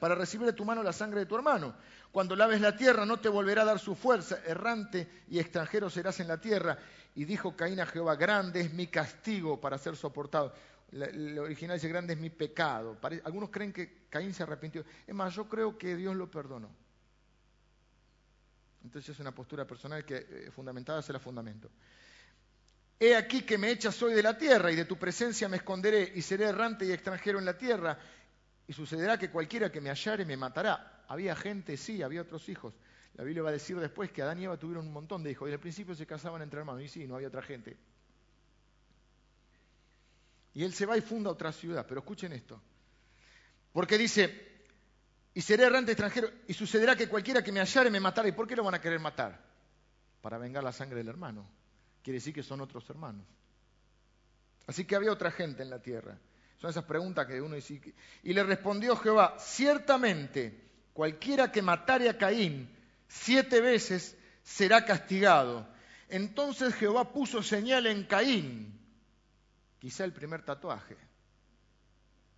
para 0.00 0.14
recibir 0.14 0.46
de 0.46 0.52
tu 0.52 0.64
mano 0.64 0.82
la 0.82 0.92
sangre 0.92 1.20
de 1.20 1.26
tu 1.26 1.36
hermano. 1.36 1.74
Cuando 2.12 2.36
laves 2.36 2.60
la 2.60 2.76
tierra 2.76 3.04
no 3.04 3.18
te 3.18 3.28
volverá 3.28 3.62
a 3.62 3.66
dar 3.66 3.78
su 3.78 3.94
fuerza, 3.94 4.38
errante 4.46 5.24
y 5.28 5.38
extranjero 5.38 5.90
serás 5.90 6.18
en 6.20 6.28
la 6.28 6.40
tierra. 6.40 6.78
Y 7.14 7.24
dijo 7.24 7.56
Caín 7.56 7.80
a 7.80 7.86
Jehová, 7.86 8.16
grande 8.16 8.60
es 8.60 8.72
mi 8.72 8.86
castigo 8.86 9.60
para 9.60 9.78
ser 9.78 9.96
soportado. 9.96 10.52
El 10.92 11.38
original 11.38 11.76
dice, 11.76 11.88
grande 11.88 12.14
es 12.14 12.18
mi 12.18 12.30
pecado. 12.30 12.98
Algunos 13.24 13.50
creen 13.50 13.72
que 13.72 14.06
Caín 14.08 14.32
se 14.32 14.44
arrepintió. 14.44 14.84
Es 15.06 15.14
más, 15.14 15.34
yo 15.34 15.48
creo 15.48 15.76
que 15.76 15.96
Dios 15.96 16.14
lo 16.14 16.30
perdonó. 16.30 16.70
Entonces 18.84 19.10
es 19.10 19.20
una 19.20 19.34
postura 19.34 19.66
personal 19.66 20.04
que 20.04 20.16
eh, 20.16 20.50
fundamentada 20.50 21.00
es 21.00 21.10
el 21.10 21.18
fundamento. 21.18 21.68
He 22.98 23.14
aquí 23.14 23.42
que 23.42 23.58
me 23.58 23.70
echas 23.70 24.00
hoy 24.02 24.14
de 24.14 24.22
la 24.22 24.38
tierra 24.38 24.72
y 24.72 24.76
de 24.76 24.86
tu 24.86 24.96
presencia 24.96 25.48
me 25.48 25.58
esconderé 25.58 26.12
y 26.14 26.22
seré 26.22 26.46
errante 26.46 26.86
y 26.86 26.92
extranjero 26.92 27.38
en 27.38 27.44
la 27.44 27.58
tierra. 27.58 27.98
Y 28.66 28.72
sucederá 28.72 29.18
que 29.18 29.30
cualquiera 29.30 29.70
que 29.70 29.80
me 29.80 29.90
hallare 29.90 30.24
me 30.24 30.36
matará. 30.36 31.04
Había 31.08 31.36
gente, 31.36 31.76
sí, 31.76 32.02
había 32.02 32.22
otros 32.22 32.48
hijos. 32.48 32.74
La 33.14 33.24
Biblia 33.24 33.42
va 33.42 33.50
a 33.50 33.52
decir 33.52 33.78
después 33.78 34.10
que 34.10 34.22
Adán 34.22 34.40
y 34.40 34.44
Eva 34.44 34.58
tuvieron 34.58 34.86
un 34.86 34.92
montón 34.92 35.22
de 35.22 35.30
hijos 35.30 35.48
y 35.48 35.52
al 35.52 35.60
principio 35.60 35.94
se 35.94 36.06
casaban 36.06 36.42
entre 36.42 36.58
hermanos. 36.58 36.82
Y 36.82 36.88
sí, 36.88 37.06
no 37.06 37.16
había 37.16 37.28
otra 37.28 37.42
gente. 37.42 37.76
Y 40.54 40.64
él 40.64 40.72
se 40.72 40.86
va 40.86 40.96
y 40.96 41.02
funda 41.02 41.30
otra 41.30 41.52
ciudad. 41.52 41.84
Pero 41.86 42.00
escuchen 42.00 42.32
esto. 42.32 42.60
Porque 43.72 43.98
dice, 43.98 44.56
y 45.34 45.42
seré 45.42 45.64
errante 45.64 45.92
extranjero 45.92 46.30
y 46.48 46.54
sucederá 46.54 46.96
que 46.96 47.08
cualquiera 47.08 47.44
que 47.44 47.52
me 47.52 47.60
hallare 47.60 47.90
me 47.90 48.00
matará. 48.00 48.26
¿Y 48.28 48.32
por 48.32 48.48
qué 48.48 48.56
lo 48.56 48.64
van 48.64 48.74
a 48.74 48.80
querer 48.80 49.00
matar? 49.00 49.38
Para 50.22 50.38
vengar 50.38 50.64
la 50.64 50.72
sangre 50.72 50.96
del 50.96 51.08
hermano. 51.08 51.46
Quiere 52.06 52.18
decir 52.18 52.32
que 52.32 52.44
son 52.44 52.60
otros 52.60 52.88
hermanos. 52.88 53.26
Así 54.68 54.84
que 54.84 54.94
había 54.94 55.10
otra 55.10 55.32
gente 55.32 55.64
en 55.64 55.70
la 55.70 55.82
tierra. 55.82 56.16
Son 56.60 56.70
esas 56.70 56.84
preguntas 56.84 57.26
que 57.26 57.40
uno 57.40 57.56
dice. 57.56 57.80
Y 58.22 58.32
le 58.32 58.44
respondió 58.44 58.94
Jehová, 58.94 59.34
ciertamente 59.40 60.68
cualquiera 60.92 61.50
que 61.50 61.62
matare 61.62 62.08
a 62.08 62.16
Caín 62.16 62.72
siete 63.08 63.60
veces 63.60 64.16
será 64.44 64.84
castigado. 64.84 65.66
Entonces 66.08 66.76
Jehová 66.76 67.12
puso 67.12 67.42
señal 67.42 67.88
en 67.88 68.04
Caín, 68.04 68.78
quizá 69.80 70.04
el 70.04 70.12
primer 70.12 70.44
tatuaje. 70.44 70.96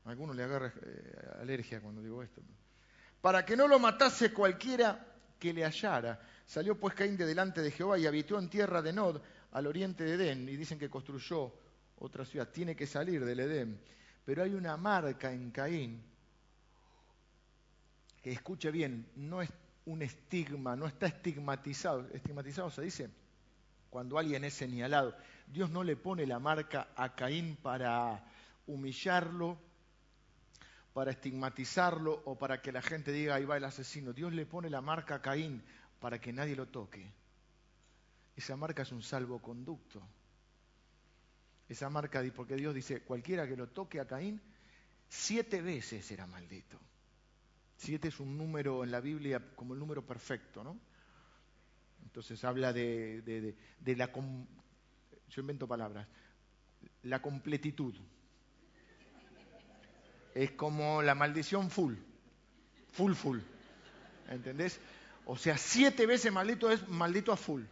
A 0.07 0.15
le 0.15 0.43
agarra 0.45 0.73
eh, 0.81 1.29
alergia 1.43 1.83
cuando 1.83 2.01
digo 2.01 2.23
esto. 2.23 2.41
Para 3.21 3.45
que 3.45 3.55
no 3.55 3.69
lo 3.69 3.79
matase 3.79 4.33
cualquiera 4.33 5.05
que 5.39 5.53
le 5.53 5.67
hallara. 5.67 6.19
Salió 6.47 6.81
pues 6.81 6.95
Caín 6.95 7.19
de 7.19 7.27
delante 7.27 7.61
de 7.61 7.71
Jehová 7.71 7.99
y 7.99 8.07
habitó 8.07 8.39
en 8.39 8.49
tierra 8.49 8.81
de 8.81 8.95
Nod, 8.95 9.21
al 9.53 9.67
oriente 9.67 10.05
de 10.05 10.15
Edén 10.15 10.49
y 10.49 10.57
dicen 10.57 10.79
que 10.79 10.91
construyó 10.91 11.53
otra 11.99 12.25
ciudad. 12.25 12.49
Tiene 12.49 12.77
que 12.77 12.87
salir 12.87 13.25
del 13.25 13.41
Edén. 13.41 13.81
Pero 14.25 14.43
hay 14.43 14.55
una 14.55 14.77
marca 14.77 15.33
en 15.33 15.51
Caín 15.51 16.03
que 18.23 18.33
escuche 18.33 18.71
bien, 18.71 19.09
no 19.17 19.41
es 19.41 19.51
un 19.87 20.03
estigma, 20.03 20.77
no 20.77 20.87
está 20.87 21.07
estigmatizado. 21.07 22.09
Estigmatizado 22.13 22.71
se 22.71 22.83
dice 22.83 23.11
cuando 23.91 24.19
alguien 24.19 24.45
es 24.45 24.55
señalado. 24.55 25.17
Dios 25.47 25.71
no 25.71 25.83
le 25.83 25.97
pone 25.97 26.27
la 26.27 26.39
marca 26.39 26.89
a 26.95 27.15
Caín 27.15 27.57
para 27.57 28.23
humillarlo, 28.67 29.59
para 30.93 31.11
estigmatizarlo 31.13 32.23
o 32.27 32.37
para 32.37 32.61
que 32.61 32.73
la 32.73 32.83
gente 32.83 33.13
diga 33.13 33.35
ahí 33.35 33.45
va 33.45 33.57
el 33.57 33.65
asesino. 33.65 34.13
Dios 34.13 34.33
le 34.33 34.45
pone 34.45 34.69
la 34.69 34.83
marca 34.83 35.17
a 35.17 35.23
Caín 35.23 35.63
para 36.01 36.21
que 36.21 36.33
nadie 36.33 36.55
lo 36.55 36.67
toque. 36.67 37.11
Esa 38.39 38.57
marca 38.57 38.83
es 38.83 38.93
un 38.93 39.03
salvoconducto. 39.03 40.01
Esa 41.69 41.91
marca, 41.91 42.23
porque 42.37 42.55
Dios 42.55 42.73
dice, 42.73 43.03
cualquiera 43.03 43.49
que 43.49 43.57
lo 43.57 43.67
toque 43.67 43.99
a 43.99 44.07
Caín, 44.07 44.41
siete 45.09 45.61
veces 45.61 46.07
será 46.07 46.25
maldito. 46.25 46.79
Siete 47.77 48.07
es 48.07 48.21
un 48.21 48.39
número 48.39 48.85
en 48.85 48.93
la 48.93 49.01
Biblia 49.01 49.43
como 49.57 49.75
el 49.75 49.81
número 49.81 50.07
perfecto, 50.07 50.63
¿no? 50.63 50.79
Entonces 52.05 52.45
habla 52.45 52.73
de, 52.73 53.57
de 53.81 53.97
la... 53.97 54.07
Yo 54.13 55.41
invento 55.41 55.67
palabras. 55.67 56.07
La 57.03 57.21
completitud. 57.21 57.97
Es 60.37 60.53
como 60.53 61.03
la 61.03 61.17
maldición 61.17 61.71
full. 61.71 61.97
Full, 62.93 63.15
full. 63.15 63.41
¿Entendés? 64.29 64.79
O 65.27 65.37
sea, 65.37 65.59
siete 65.59 66.07
veces 66.07 66.33
maldito 66.33 66.71
es 66.71 66.87
maldito 66.89 67.33
a 67.33 67.37
full. 67.37 67.65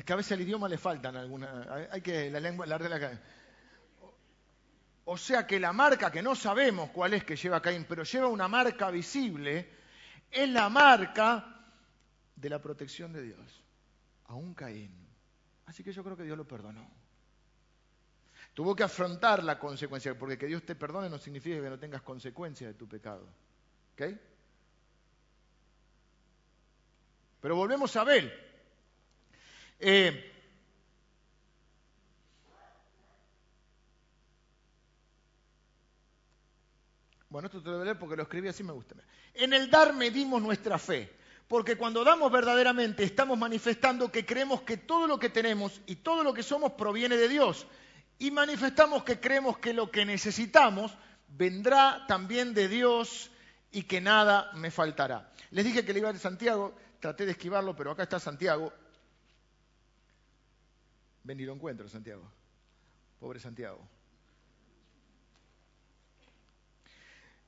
Es 0.00 0.04
que 0.06 0.14
a 0.14 0.16
veces 0.16 0.32
al 0.32 0.40
idioma 0.40 0.66
le 0.66 0.78
faltan 0.78 1.14
algunas. 1.14 1.68
Hay 1.90 2.00
que 2.00 2.30
la 2.30 2.40
lengua, 2.40 2.64
la 2.64 2.78
de 2.78 3.18
O 5.04 5.18
sea 5.18 5.46
que 5.46 5.60
la 5.60 5.74
marca 5.74 6.10
que 6.10 6.22
no 6.22 6.34
sabemos 6.34 6.88
cuál 6.88 7.12
es 7.12 7.22
que 7.22 7.36
lleva 7.36 7.60
Caín, 7.60 7.84
pero 7.86 8.02
lleva 8.04 8.28
una 8.28 8.48
marca 8.48 8.90
visible, 8.90 9.68
es 10.30 10.48
la 10.48 10.70
marca 10.70 11.66
de 12.34 12.48
la 12.48 12.62
protección 12.62 13.12
de 13.12 13.24
Dios. 13.24 13.62
Aún 14.28 14.54
Caín. 14.54 15.06
Así 15.66 15.84
que 15.84 15.92
yo 15.92 16.02
creo 16.02 16.16
que 16.16 16.24
Dios 16.24 16.38
lo 16.38 16.48
perdonó. 16.48 16.90
Tuvo 18.54 18.74
que 18.74 18.84
afrontar 18.84 19.44
la 19.44 19.58
consecuencia, 19.58 20.18
porque 20.18 20.38
que 20.38 20.46
Dios 20.46 20.64
te 20.64 20.76
perdone 20.76 21.10
no 21.10 21.18
significa 21.18 21.60
que 21.60 21.68
no 21.68 21.78
tengas 21.78 22.00
consecuencias 22.00 22.72
de 22.72 22.78
tu 22.78 22.88
pecado. 22.88 23.28
¿Ok? 23.92 24.18
Pero 27.42 27.54
volvemos 27.54 27.94
a 27.96 28.04
ver. 28.04 28.49
Eh, 29.80 30.30
bueno, 37.30 37.46
esto 37.46 37.62
te 37.62 37.70
lo 37.70 37.76
voy 37.76 37.82
a 37.82 37.84
leer 37.84 37.98
porque 37.98 38.16
lo 38.16 38.22
escribí 38.22 38.48
así 38.48 38.62
me 38.62 38.72
gusta. 38.72 38.94
En 39.32 39.54
el 39.54 39.70
dar 39.70 39.94
medimos 39.94 40.42
nuestra 40.42 40.78
fe, 40.78 41.10
porque 41.48 41.76
cuando 41.76 42.04
damos 42.04 42.30
verdaderamente 42.30 43.04
estamos 43.04 43.38
manifestando 43.38 44.12
que 44.12 44.26
creemos 44.26 44.62
que 44.62 44.76
todo 44.76 45.06
lo 45.06 45.18
que 45.18 45.30
tenemos 45.30 45.80
y 45.86 45.96
todo 45.96 46.22
lo 46.22 46.34
que 46.34 46.42
somos 46.42 46.72
proviene 46.72 47.16
de 47.16 47.28
Dios. 47.28 47.66
Y 48.18 48.30
manifestamos 48.30 49.02
que 49.02 49.18
creemos 49.18 49.56
que 49.58 49.72
lo 49.72 49.90
que 49.90 50.04
necesitamos 50.04 50.92
vendrá 51.28 52.04
también 52.06 52.52
de 52.52 52.68
Dios 52.68 53.30
y 53.72 53.84
que 53.84 54.02
nada 54.02 54.52
me 54.54 54.70
faltará. 54.70 55.32
Les 55.50 55.64
dije 55.64 55.86
que 55.86 55.94
le 55.94 56.00
iba 56.00 56.10
a 56.10 56.18
Santiago, 56.18 56.76
traté 57.00 57.24
de 57.24 57.32
esquivarlo, 57.32 57.74
pero 57.74 57.92
acá 57.92 58.02
está 58.02 58.20
Santiago, 58.20 58.74
Ven 61.24 61.40
y 61.40 61.44
lo 61.44 61.54
encuentro, 61.54 61.88
Santiago. 61.88 62.30
Pobre 63.18 63.40
Santiago. 63.40 63.86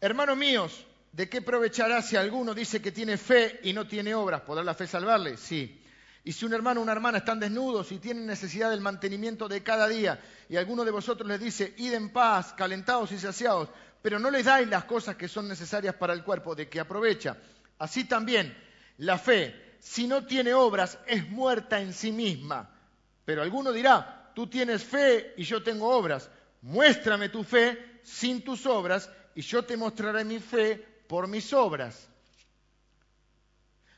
Hermanos 0.01 0.37
míos, 0.37 0.85
¿de 1.13 1.29
qué 1.29 1.39
aprovechará 1.39 2.03
si 2.03 2.17
alguno 2.17 2.55
dice 2.55 2.83
que 2.83 2.91
tiene 2.91 3.17
fe 3.17 3.61
y 3.63 3.73
no 3.73 3.87
tiene 3.87 4.15
obras? 4.15 4.41
¿Podrá 4.43 4.65
la 4.65 4.75
fe 4.75 4.87
salvarle? 4.87 5.37
Sí. 5.37 5.81
Y 6.25 6.33
si 6.33 6.45
un 6.45 6.55
hermano 6.55 6.81
o 6.81 6.83
una 6.83 6.93
hermana 6.93 7.19
están 7.19 7.41
desnudos 7.41 7.91
y 7.93 7.99
tienen 7.99 8.27
necesidad 8.27 8.71
del 8.71 8.81
mantenimiento 8.81 9.49
de 9.49 9.63
cada 9.63 9.89
día, 9.89 10.21
y 10.49 10.57
alguno 10.57 10.85
de 10.85 10.91
vosotros 10.91 11.29
les 11.29 11.41
dice, 11.41 11.75
id 11.77 11.95
en 11.95 12.11
paz, 12.11 12.53
calentados 12.53 13.11
y 13.13 13.19
saciados, 13.19 13.69
pero 14.03 14.19
no 14.19 14.31
les 14.31 14.45
dais 14.45 14.69
las 14.69 14.85
cosas 14.85 15.17
que 15.17 15.29
son 15.29 15.49
necesarias 15.49 15.95
para 15.95 16.13
el 16.13 16.25
cuerpo, 16.25 16.55
¿de 16.55 16.69
qué 16.69 16.81
aprovecha? 16.81 17.37
Así 17.79 18.05
también, 18.05 18.57
la 18.99 19.19
fe, 19.19 19.77
si 19.81 20.07
no 20.07 20.27
tiene 20.27 20.55
obras, 20.55 20.99
es 21.07 21.29
muerta 21.29 21.81
en 21.81 21.93
sí 21.93 22.13
misma. 22.13 22.72
Pero 23.33 23.41
alguno 23.41 23.73
dirá, 23.73 24.31
tú 24.35 24.47
tienes 24.47 24.85
fe 24.85 25.33
y 25.39 25.45
yo 25.45 25.63
tengo 25.63 25.89
obras. 25.89 26.29
Muéstrame 26.61 27.31
tu 27.31 27.43
fe 27.43 28.01
sin 28.03 28.45
tus 28.45 28.67
obras 28.67 29.09
y 29.35 29.41
yo 29.41 29.65
te 29.65 29.75
mostraré 29.75 30.23
mi 30.23 30.39
fe 30.39 30.77
por 31.09 31.27
mis 31.27 31.51
obras. 31.55 32.11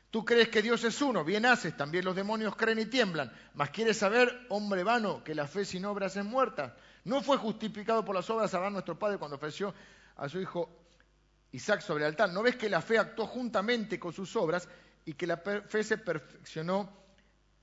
Tú 0.09 0.23
crees 0.23 0.47
que 0.47 0.61
Dios 0.61 0.85
es 0.85 1.01
uno, 1.01 1.25
bien 1.25 1.45
haces, 1.45 1.75
también 1.75 2.05
los 2.05 2.15
demonios 2.15 2.55
creen 2.55 2.79
y 2.79 2.85
tiemblan. 2.85 3.29
Mas 3.55 3.71
quieres 3.71 3.97
saber, 3.97 4.45
hombre 4.47 4.85
vano, 4.85 5.21
que 5.21 5.35
la 5.35 5.47
fe 5.47 5.65
sin 5.65 5.83
obras 5.83 6.15
es 6.15 6.23
muerta. 6.23 6.77
No 7.03 7.21
fue 7.21 7.35
justificado 7.35 8.05
por 8.05 8.15
las 8.15 8.29
obras 8.29 8.53
Abraham 8.53 8.71
nuestro 8.71 8.97
padre 8.97 9.17
cuando 9.17 9.35
ofreció 9.35 9.73
a 10.15 10.29
su 10.29 10.39
hijo 10.39 10.69
Isaac 11.51 11.81
sobre 11.81 12.05
el 12.05 12.11
altar. 12.11 12.29
¿No 12.31 12.41
ves 12.41 12.55
que 12.55 12.69
la 12.69 12.79
fe 12.79 12.97
actuó 12.97 13.27
juntamente 13.27 13.99
con 13.99 14.13
sus 14.13 14.33
obras 14.37 14.65
y 15.03 15.13
que 15.13 15.27
la 15.27 15.35
fe 15.35 15.83
se 15.83 15.97
perfeccionó 15.97 17.03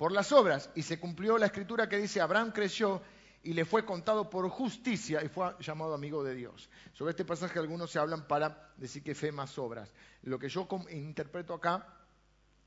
por 0.02 0.10
las 0.10 0.32
obras. 0.32 0.68
Y 0.74 0.82
se 0.82 0.98
cumplió 0.98 1.38
la 1.38 1.46
escritura 1.46 1.88
que 1.88 1.96
dice, 1.96 2.20
Abraham 2.20 2.50
creció 2.50 3.00
y 3.44 3.52
le 3.52 3.64
fue 3.64 3.84
contado 3.84 4.28
por 4.28 4.48
justicia 4.48 5.22
y 5.22 5.28
fue 5.28 5.54
llamado 5.60 5.94
amigo 5.94 6.24
de 6.24 6.34
Dios. 6.34 6.68
Sobre 6.92 7.10
este 7.10 7.24
pasaje 7.24 7.60
algunos 7.60 7.92
se 7.92 8.00
hablan 8.00 8.26
para 8.26 8.72
decir 8.78 9.04
que 9.04 9.14
fe 9.14 9.30
más 9.30 9.56
obras. 9.58 9.94
Lo 10.22 10.40
que 10.40 10.48
yo 10.48 10.66
interpreto 10.90 11.54
acá, 11.54 11.86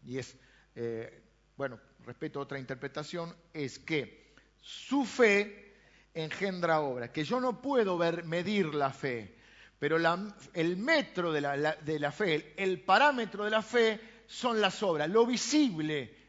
y 0.05 0.17
es, 0.17 0.38
eh, 0.75 1.23
bueno, 1.57 1.77
respeto 2.05 2.39
otra 2.39 2.57
interpretación, 2.57 3.36
es 3.53 3.79
que 3.79 4.33
su 4.61 5.03
fe 5.03 5.73
engendra 6.13 6.79
obra, 6.79 7.11
que 7.11 7.25
yo 7.25 7.41
no 7.41 7.61
puedo 7.61 7.97
ver, 7.97 8.23
medir 8.23 8.73
la 8.73 8.91
fe, 8.91 9.36
pero 9.77 9.97
el 9.97 10.77
metro 10.77 11.33
de 11.33 11.99
la 11.99 12.11
fe, 12.13 12.53
el 12.55 12.79
parámetro 12.79 13.43
de 13.43 13.51
la 13.51 13.61
fe, 13.61 13.99
son 14.25 14.61
las 14.61 14.81
obras, 14.83 15.09
lo 15.09 15.25
visible 15.25 16.24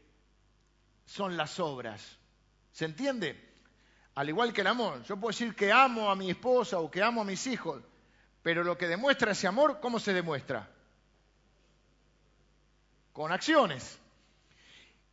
son 1.07 1.35
las 1.35 1.59
obras. 1.59 2.17
¿Se 2.71 2.85
entiende? 2.85 3.43
Al 4.13 4.29
igual 4.29 4.53
que 4.53 4.61
el 4.61 4.67
amor. 4.67 5.01
Yo 5.03 5.17
puedo 5.17 5.31
decir 5.31 5.55
que 5.55 5.71
amo 5.71 6.11
a 6.11 6.15
mi 6.15 6.29
esposa 6.29 6.79
o 6.79 6.91
que 6.91 7.01
amo 7.01 7.21
a 7.21 7.25
mis 7.25 7.47
hijos, 7.47 7.81
pero 8.43 8.63
lo 8.63 8.77
que 8.77 8.87
demuestra 8.87 9.31
ese 9.31 9.47
amor, 9.47 9.79
¿cómo 9.81 9.99
se 9.99 10.13
demuestra? 10.13 10.69
Con 13.13 13.31
acciones. 13.31 13.97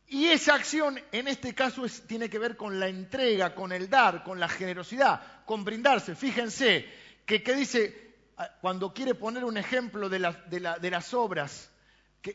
Y 0.07 0.27
esa 0.27 0.53
acción, 0.53 0.99
en 1.11 1.27
este 1.27 1.55
caso, 1.55 1.83
tiene 2.07 2.29
que 2.29 2.37
ver 2.37 2.55
con 2.55 2.79
la 2.79 2.87
entrega, 2.87 3.55
con 3.55 3.71
el 3.71 3.89
dar, 3.89 4.23
con 4.23 4.39
la 4.39 4.47
generosidad, 4.47 5.43
con 5.45 5.63
brindarse. 5.63 6.15
Fíjense 6.15 6.87
que, 7.25 7.39
dice, 7.55 8.15
ah, 8.37 8.49
cuando 8.61 8.93
quiere 8.93 9.15
poner 9.15 9.43
un 9.43 9.57
ejemplo 9.57 10.09
de, 10.09 10.19
las 10.19 11.13
obras, 11.15 11.71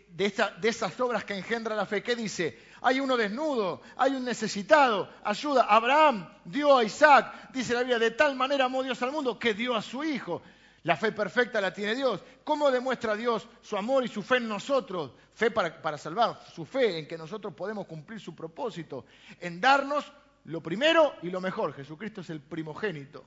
de, 0.09 0.35
de 0.61 0.69
esas 0.69 0.99
obras 1.01 1.25
que 1.25 1.37
engendra 1.37 1.75
la 1.75 1.87
fe, 1.87 2.03
¿qué 2.03 2.17
dice? 2.17 2.59
hay 2.83 3.01
uno 3.01 3.17
desnudo, 3.17 3.83
hay 3.97 4.13
un 4.13 4.25
necesitado, 4.25 5.09
ayuda. 5.25 5.65
Abraham 5.65 6.29
dio 6.45 6.77
a 6.77 6.85
Isaac, 6.85 7.51
dice 7.53 7.75
la 7.75 7.81
Biblia, 7.81 7.99
de 7.99 8.13
tal 8.13 8.37
manera 8.37 8.67
amó 8.67 8.83
Dios 8.83 9.01
al 9.03 9.13
mundo 9.13 9.39
que 9.39 9.55
dio 9.55 9.75
a 9.75 9.83
su 9.83 10.03
hijo. 10.05 10.43
La 10.83 10.97
fe 10.97 11.13
perfecta 11.13 11.61
la 11.61 11.75
tiene 11.75 11.95
Dios. 11.95 12.23
¿Cómo 12.43 12.71
demuestra 12.71 13.15
Dios 13.15 13.47
su 13.61 13.77
amor 13.77 14.05
y 14.05 14.09
su 14.09 14.23
fe 14.23 14.37
en 14.37 14.49
nosotros? 14.49 15.13
Fe 15.35 15.51
para, 15.51 15.81
para 15.81 15.99
salvar, 15.99 16.41
su 16.55 16.65
fe 16.65 16.99
en 16.99 17.07
que 17.07 17.19
nosotros 17.19 17.53
podemos 17.55 17.87
cumplir 17.87 18.19
su 18.19 18.35
propósito, 18.35 19.05
en 19.41 19.61
darnos 19.61 20.11
lo 20.45 20.63
primero 20.63 21.15
y 21.23 21.31
lo 21.31 21.41
mejor. 21.41 21.75
Jesucristo 21.75 22.23
es 22.23 22.31
el 22.31 22.41
primogénito 22.41 23.25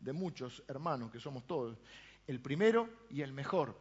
de 0.00 0.12
muchos 0.12 0.62
hermanos 0.68 1.10
que 1.10 1.20
somos 1.20 1.46
todos, 1.46 1.76
el 2.26 2.40
primero 2.40 2.88
y 3.10 3.20
el 3.20 3.32
mejor. 3.32 3.78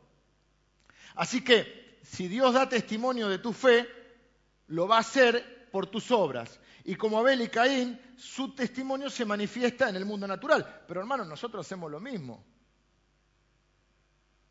Así 1.15 1.41
que 1.41 1.84
si 2.05 2.27
Dios 2.27 2.53
da 2.53 2.69
testimonio 2.69 3.27
de 3.27 3.39
tu 3.39 3.51
fe, 3.51 3.87
lo 4.67 4.87
va 4.87 4.97
a 4.97 4.99
hacer 4.99 5.69
por 5.71 5.87
tus 5.87 6.11
obras. 6.11 6.59
Y 6.83 6.95
como 6.95 7.17
Abel 7.17 7.41
y 7.41 7.49
Caín, 7.49 7.99
su 8.15 8.53
testimonio 8.53 9.09
se 9.09 9.25
manifiesta 9.25 9.89
en 9.89 9.95
el 9.95 10.05
mundo 10.05 10.27
natural. 10.27 10.83
Pero 10.87 11.01
hermanos, 11.01 11.27
nosotros 11.27 11.65
hacemos 11.65 11.91
lo 11.91 11.99
mismo. 11.99 12.45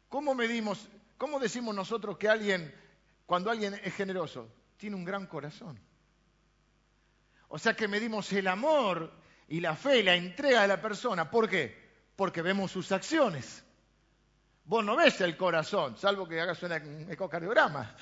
¿Cómo 0.08 0.34
medimos, 0.34 0.88
cómo 1.16 1.38
decimos 1.38 1.74
nosotros 1.74 2.18
que 2.18 2.28
alguien, 2.28 2.74
cuando 3.26 3.50
alguien 3.50 3.74
es 3.74 3.94
generoso, 3.94 4.48
tiene 4.76 4.96
un 4.96 5.04
gran 5.04 5.26
corazón? 5.26 5.78
O 7.48 7.58
sea 7.58 7.74
que 7.74 7.86
medimos 7.86 8.32
el 8.32 8.48
amor 8.48 9.12
y 9.46 9.60
la 9.60 9.76
fe 9.76 10.00
y 10.00 10.02
la 10.02 10.16
entrega 10.16 10.62
de 10.62 10.68
la 10.68 10.80
persona. 10.80 11.30
¿Por 11.30 11.48
qué? 11.48 11.76
Porque 12.16 12.42
vemos 12.42 12.72
sus 12.72 12.90
acciones. 12.90 13.64
Vos 14.64 14.84
no 14.84 14.96
ves 14.96 15.20
el 15.20 15.36
corazón, 15.36 15.96
salvo 15.98 16.26
que 16.26 16.40
hagas 16.40 16.62
un 16.62 16.72
ecocardiograma. 17.10 17.94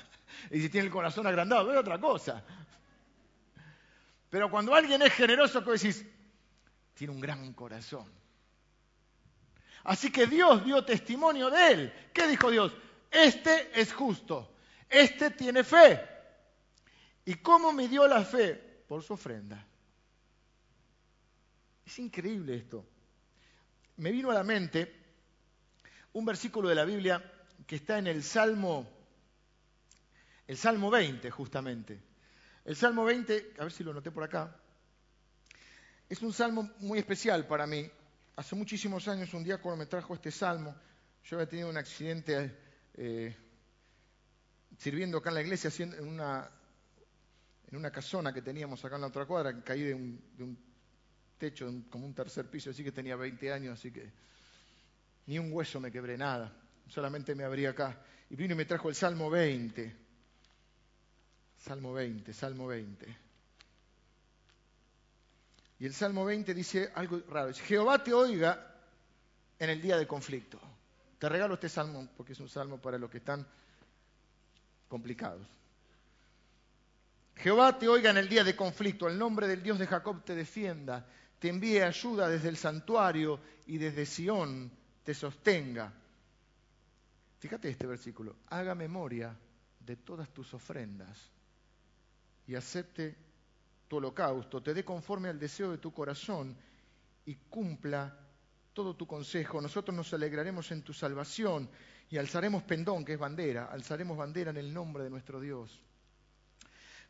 Y 0.49 0.61
si 0.61 0.69
tiene 0.69 0.87
el 0.87 0.93
corazón 0.93 1.27
agrandado, 1.27 1.71
es 1.71 1.77
otra 1.77 1.99
cosa. 1.99 2.43
Pero 4.29 4.49
cuando 4.49 4.73
alguien 4.73 5.01
es 5.01 5.13
generoso, 5.13 5.63
¿qué 5.63 5.71
decís? 5.71 6.05
Tiene 6.93 7.13
un 7.13 7.19
gran 7.19 7.53
corazón. 7.53 8.11
Así 9.83 10.11
que 10.11 10.25
Dios 10.25 10.63
dio 10.63 10.83
testimonio 10.85 11.49
de 11.49 11.71
él. 11.71 11.93
¿Qué 12.13 12.27
dijo 12.27 12.49
Dios? 12.49 12.73
Este 13.11 13.79
es 13.79 13.93
justo. 13.93 14.55
Este 14.89 15.31
tiene 15.31 15.63
fe. 15.63 16.01
¿Y 17.25 17.35
cómo 17.35 17.73
midió 17.73 18.07
la 18.07 18.23
fe? 18.23 18.53
Por 18.87 19.03
su 19.03 19.13
ofrenda. 19.13 19.65
Es 21.85 21.99
increíble 21.99 22.55
esto. 22.55 22.85
Me 23.97 24.11
vino 24.11 24.31
a 24.31 24.33
la 24.33 24.43
mente 24.43 25.02
un 26.13 26.25
versículo 26.25 26.69
de 26.69 26.75
la 26.75 26.85
Biblia 26.85 27.23
que 27.67 27.75
está 27.75 27.97
en 27.97 28.07
el 28.07 28.23
Salmo 28.23 28.87
el 30.47 30.57
Salmo 30.57 30.91
20, 30.91 31.31
justamente. 31.31 31.99
El 32.65 32.75
Salmo 32.75 33.05
20, 33.05 33.53
a 33.59 33.63
ver 33.63 33.71
si 33.71 33.83
lo 33.83 33.93
noté 33.93 34.11
por 34.11 34.23
acá, 34.23 34.55
es 36.09 36.21
un 36.21 36.33
salmo 36.33 36.69
muy 36.79 36.99
especial 36.99 37.47
para 37.47 37.65
mí. 37.65 37.89
Hace 38.35 38.55
muchísimos 38.55 39.07
años 39.07 39.33
un 39.33 39.43
día 39.43 39.59
cuando 39.59 39.79
me 39.79 39.85
trajo 39.85 40.13
este 40.13 40.31
salmo, 40.31 40.75
yo 41.23 41.37
había 41.37 41.47
tenido 41.47 41.69
un 41.69 41.77
accidente 41.77 42.57
eh, 42.95 43.35
sirviendo 44.77 45.17
acá 45.17 45.29
en 45.29 45.35
la 45.35 45.41
iglesia, 45.41 45.71
en 45.79 46.07
una, 46.07 46.49
en 47.71 47.77
una 47.77 47.91
casona 47.91 48.33
que 48.33 48.41
teníamos 48.41 48.83
acá 48.83 48.95
en 48.95 49.01
la 49.01 49.07
otra 49.07 49.25
cuadra, 49.25 49.63
caí 49.63 49.83
de 49.83 49.93
un, 49.93 50.21
de 50.35 50.43
un 50.43 50.57
techo, 51.37 51.71
como 51.89 52.05
un 52.05 52.13
tercer 52.13 52.49
piso, 52.49 52.69
así 52.69 52.83
que 52.83 52.91
tenía 52.91 53.15
20 53.15 53.51
años, 53.51 53.79
así 53.79 53.91
que 53.91 54.11
ni 55.25 55.39
un 55.39 55.51
hueso 55.51 55.79
me 55.79 55.91
quebré, 55.91 56.17
nada, 56.17 56.51
solamente 56.87 57.35
me 57.35 57.43
abrí 57.43 57.65
acá. 57.65 58.01
Y 58.29 58.35
vino 58.35 58.53
y 58.53 58.57
me 58.57 58.65
trajo 58.65 58.89
el 58.89 58.95
Salmo 58.95 59.29
20. 59.29 59.95
Salmo 61.57 61.93
20, 61.93 62.33
Salmo 62.33 62.67
20. 62.67 63.17
Y 65.79 65.85
el 65.85 65.93
Salmo 65.93 66.25
20 66.25 66.53
dice 66.53 66.91
algo 66.95 67.21
raro. 67.29 67.53
Jehová 67.53 68.03
te 68.03 68.13
oiga 68.13 68.73
en 69.59 69.69
el 69.69 69.81
día 69.81 69.97
de 69.97 70.07
conflicto. 70.07 70.59
Te 71.19 71.29
regalo 71.29 71.53
este 71.53 71.69
salmo 71.69 72.07
porque 72.17 72.33
es 72.33 72.39
un 72.39 72.49
salmo 72.49 72.81
para 72.81 72.97
los 72.97 73.09
que 73.09 73.19
están 73.19 73.45
complicados. 74.89 75.47
Jehová 77.35 77.77
te 77.79 77.87
oiga 77.87 78.11
en 78.11 78.17
el 78.17 78.29
día 78.29 78.43
de 78.43 78.55
conflicto, 78.55 79.07
el 79.07 79.17
nombre 79.17 79.47
del 79.47 79.63
Dios 79.63 79.79
de 79.79 79.87
Jacob 79.87 80.23
te 80.23 80.35
defienda, 80.35 81.05
te 81.39 81.49
envíe 81.49 81.81
ayuda 81.81 82.29
desde 82.29 82.49
el 82.49 82.57
santuario 82.57 83.39
y 83.65 83.77
desde 83.77 84.05
Sión 84.05 84.71
te 85.03 85.13
sostenga. 85.13 85.91
Fíjate 87.39 87.69
este 87.69 87.85
versículo, 87.85 88.37
haga 88.47 88.73
memoria 88.73 89.37
de 89.79 89.97
todas 89.97 90.29
tus 90.29 90.53
ofrendas 90.53 91.19
y 92.47 92.55
acepte 92.55 93.15
tu 93.87 93.97
holocausto, 93.97 94.63
te 94.63 94.73
dé 94.73 94.83
conforme 94.83 95.29
al 95.29 95.39
deseo 95.39 95.71
de 95.71 95.77
tu 95.77 95.93
corazón 95.93 96.55
y 97.25 97.35
cumpla 97.35 98.17
todo 98.73 98.95
tu 98.95 99.05
consejo. 99.05 99.61
Nosotros 99.61 99.95
nos 99.95 100.13
alegraremos 100.13 100.71
en 100.71 100.81
tu 100.81 100.93
salvación 100.93 101.69
y 102.09 102.17
alzaremos 102.17 102.63
pendón, 102.63 103.05
que 103.05 103.13
es 103.13 103.19
bandera, 103.19 103.65
alzaremos 103.65 104.17
bandera 104.17 104.51
en 104.51 104.57
el 104.57 104.73
nombre 104.73 105.03
de 105.03 105.09
nuestro 105.09 105.39
Dios. 105.39 105.81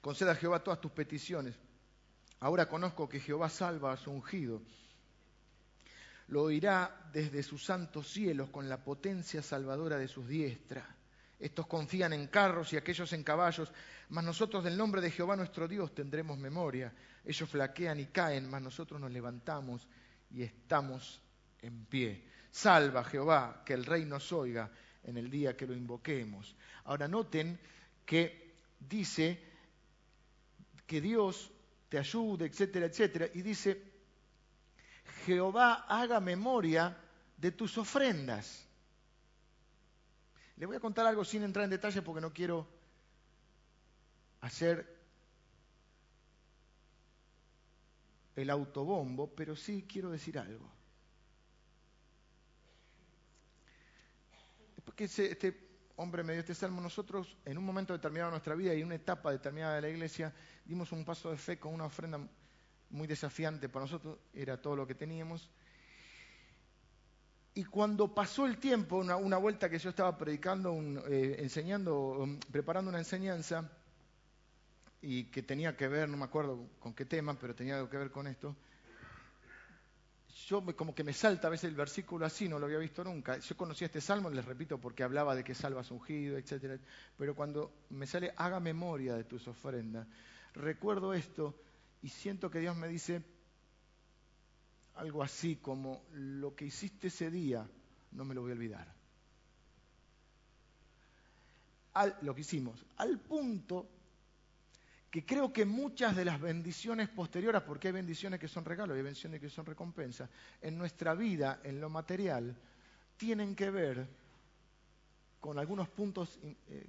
Conceda 0.01 0.31
a 0.31 0.35
Jehová 0.35 0.63
todas 0.63 0.81
tus 0.81 0.91
peticiones. 0.91 1.55
Ahora 2.39 2.67
conozco 2.67 3.07
que 3.07 3.19
Jehová 3.19 3.49
salva 3.49 3.93
a 3.93 3.97
su 3.97 4.11
ungido. 4.11 4.61
Lo 6.33 6.45
oirá 6.45 7.11
desde 7.13 7.43
sus 7.43 7.63
santos 7.63 8.07
cielos 8.07 8.49
con 8.49 8.67
la 8.67 8.83
potencia 8.83 9.43
salvadora 9.43 9.99
de 9.99 10.07
sus 10.07 10.27
diestras. 10.27 10.83
Estos 11.37 11.67
confían 11.67 12.11
en 12.11 12.25
carros 12.25 12.73
y 12.73 12.75
aquellos 12.75 13.13
en 13.13 13.23
caballos, 13.23 13.71
mas 14.09 14.23
nosotros 14.23 14.63
del 14.63 14.75
nombre 14.75 14.99
de 14.99 15.11
Jehová 15.11 15.35
nuestro 15.35 15.67
Dios 15.67 15.93
tendremos 15.93 16.39
memoria. 16.39 16.91
Ellos 17.23 17.47
flaquean 17.47 17.99
y 17.99 18.07
caen, 18.07 18.49
mas 18.49 18.63
nosotros 18.63 18.99
nos 18.99 19.11
levantamos 19.11 19.87
y 20.31 20.41
estamos 20.41 21.21
en 21.61 21.85
pie. 21.85 22.27
Salva 22.49 23.03
Jehová, 23.03 23.61
que 23.63 23.73
el 23.73 23.85
rey 23.85 24.03
nos 24.03 24.33
oiga 24.33 24.71
en 25.03 25.17
el 25.17 25.29
día 25.29 25.55
que 25.55 25.67
lo 25.67 25.75
invoquemos. 25.75 26.55
Ahora 26.85 27.07
noten 27.07 27.59
que 28.07 28.55
dice 28.79 29.39
que 30.87 30.99
Dios 30.99 31.51
te 31.89 31.99
ayude, 31.99 32.47
etcétera, 32.47 32.87
etcétera, 32.87 33.27
y 33.35 33.43
dice, 33.43 33.92
Jehová 35.25 35.85
haga 35.87 36.19
memoria 36.19 36.97
de 37.37 37.51
tus 37.51 37.77
ofrendas. 37.77 38.65
Le 40.57 40.65
voy 40.65 40.75
a 40.75 40.79
contar 40.79 41.05
algo 41.05 41.25
sin 41.25 41.43
entrar 41.43 41.63
en 41.63 41.71
detalle 41.71 42.01
porque 42.01 42.21
no 42.21 42.31
quiero 42.31 42.67
hacer 44.41 45.01
el 48.35 48.49
autobombo, 48.49 49.33
pero 49.35 49.55
sí 49.55 49.85
quiero 49.87 50.09
decir 50.09 50.37
algo. 50.37 50.69
Después 54.75 54.95
que 54.95 55.03
este 55.05 55.69
hombre 55.95 56.23
me 56.23 56.33
dio 56.33 56.41
este 56.41 56.55
salmo, 56.55 56.81
nosotros 56.81 57.37
en 57.45 57.57
un 57.57 57.65
momento 57.65 57.93
determinado 57.93 58.31
de 58.31 58.33
nuestra 58.33 58.55
vida 58.55 58.73
y 58.73 58.81
en 58.81 58.87
una 58.87 58.95
etapa 58.95 59.31
determinada 59.31 59.75
de 59.75 59.81
la 59.81 59.89
iglesia 59.89 60.33
dimos 60.65 60.91
un 60.91 61.05
paso 61.05 61.31
de 61.31 61.37
fe 61.37 61.59
con 61.59 61.73
una 61.73 61.85
ofrenda 61.85 62.19
muy 62.93 63.07
desafiante 63.07 63.67
para 63.69 63.85
nosotros, 63.85 64.17
era 64.33 64.61
todo 64.61 64.75
lo 64.75 64.87
que 64.87 64.95
teníamos. 64.95 65.49
Y 67.55 67.65
cuando 67.65 68.13
pasó 68.13 68.45
el 68.45 68.57
tiempo, 68.57 68.97
una, 68.97 69.37
vuelta 69.37 69.69
que 69.69 69.79
yo 69.79 69.89
estaba 69.89 70.17
predicando, 70.17 70.73
eh, 71.07 71.37
enseñando, 71.39 71.95
um, 71.97 72.39
preparando 72.39 72.89
una 72.89 72.99
enseñanza, 72.99 73.69
y 75.01 75.25
que 75.25 75.43
tenía 75.43 75.75
que 75.75 75.87
ver, 75.87 76.07
no 76.07 76.17
me 76.17 76.23
acuerdo 76.23 76.67
con 76.79 76.93
qué 76.93 77.05
tema, 77.05 77.37
pero 77.37 77.53
tenía 77.53 77.75
algo 77.75 77.89
que 77.89 77.97
ver 77.97 78.09
con 78.09 78.25
esto, 78.27 78.55
yo 80.47 80.63
como 80.75 80.95
que 80.95 81.03
me 81.03 81.13
salta 81.13 81.47
a 81.47 81.51
veces 81.51 81.69
el 81.69 81.75
versículo 81.75 82.25
así, 82.25 82.47
no 82.47 82.59
lo 82.59 82.65
había 82.65 82.77
visto 82.77 83.03
nunca. 83.03 83.37
Yo 83.37 83.55
conocía 83.55 83.85
este 83.85 84.01
salmo, 84.01 84.29
les 84.29 84.45
repito, 84.45 84.77
porque 84.79 85.03
hablaba 85.03 85.35
de 85.35 85.43
que 85.43 85.53
salvas 85.53 85.91
ungido, 85.91 86.37
etc. 86.37 86.79
Pero 87.17 87.35
cuando 87.35 87.71
me 87.89 88.07
sale, 88.07 88.33
haga 88.35 88.59
memoria 88.59 89.15
de 89.15 89.23
tus 89.23 89.47
ofrendas, 89.47 90.07
recuerdo 90.53 91.13
esto 91.13 91.55
y 92.03 92.09
siento 92.09 92.51
que 92.51 92.59
Dios 92.59 92.75
me 92.77 92.87
dice, 92.87 93.23
algo 94.95 95.23
así 95.23 95.55
como 95.55 96.03
lo 96.13 96.55
que 96.55 96.65
hiciste 96.65 97.07
ese 97.07 97.31
día, 97.31 97.67
no 98.11 98.25
me 98.25 98.35
lo 98.35 98.41
voy 98.41 98.51
a 98.51 98.55
olvidar. 98.55 99.03
al, 101.93 102.15
lo 102.21 102.33
que 102.33 102.41
hicimos, 102.41 102.85
al 102.97 103.19
punto 103.19 103.89
que 105.09 105.25
creo 105.25 105.53
que 105.53 105.63
muchas 105.63 106.15
de 106.15 106.25
las 106.25 106.41
bendiciones 106.41 107.07
posteriores, 107.09 107.61
porque 107.61 107.89
hay 107.89 107.93
bendiciones 107.93 108.39
que 108.39 108.47
son 108.47 108.65
regalos 108.65 108.97
hay 108.97 109.03
bendiciones 109.03 109.39
que 109.39 109.49
son 109.49 109.65
recompensas, 109.65 110.29
en 110.59 110.77
nuestra 110.77 111.13
vida, 111.13 111.59
en 111.63 111.79
lo 111.79 111.89
material, 111.89 112.55
tienen 113.15 113.55
que 113.55 113.69
ver 113.69 114.07
con 115.39 115.59
algunos 115.59 115.87
puntos 115.89 116.39
eh, 116.41 116.87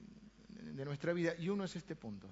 de 0.49 0.85
nuestra 0.85 1.13
vida 1.13 1.35
y 1.39 1.51
uno 1.51 1.65
es 1.65 1.77
este 1.77 1.97
punto. 1.97 2.29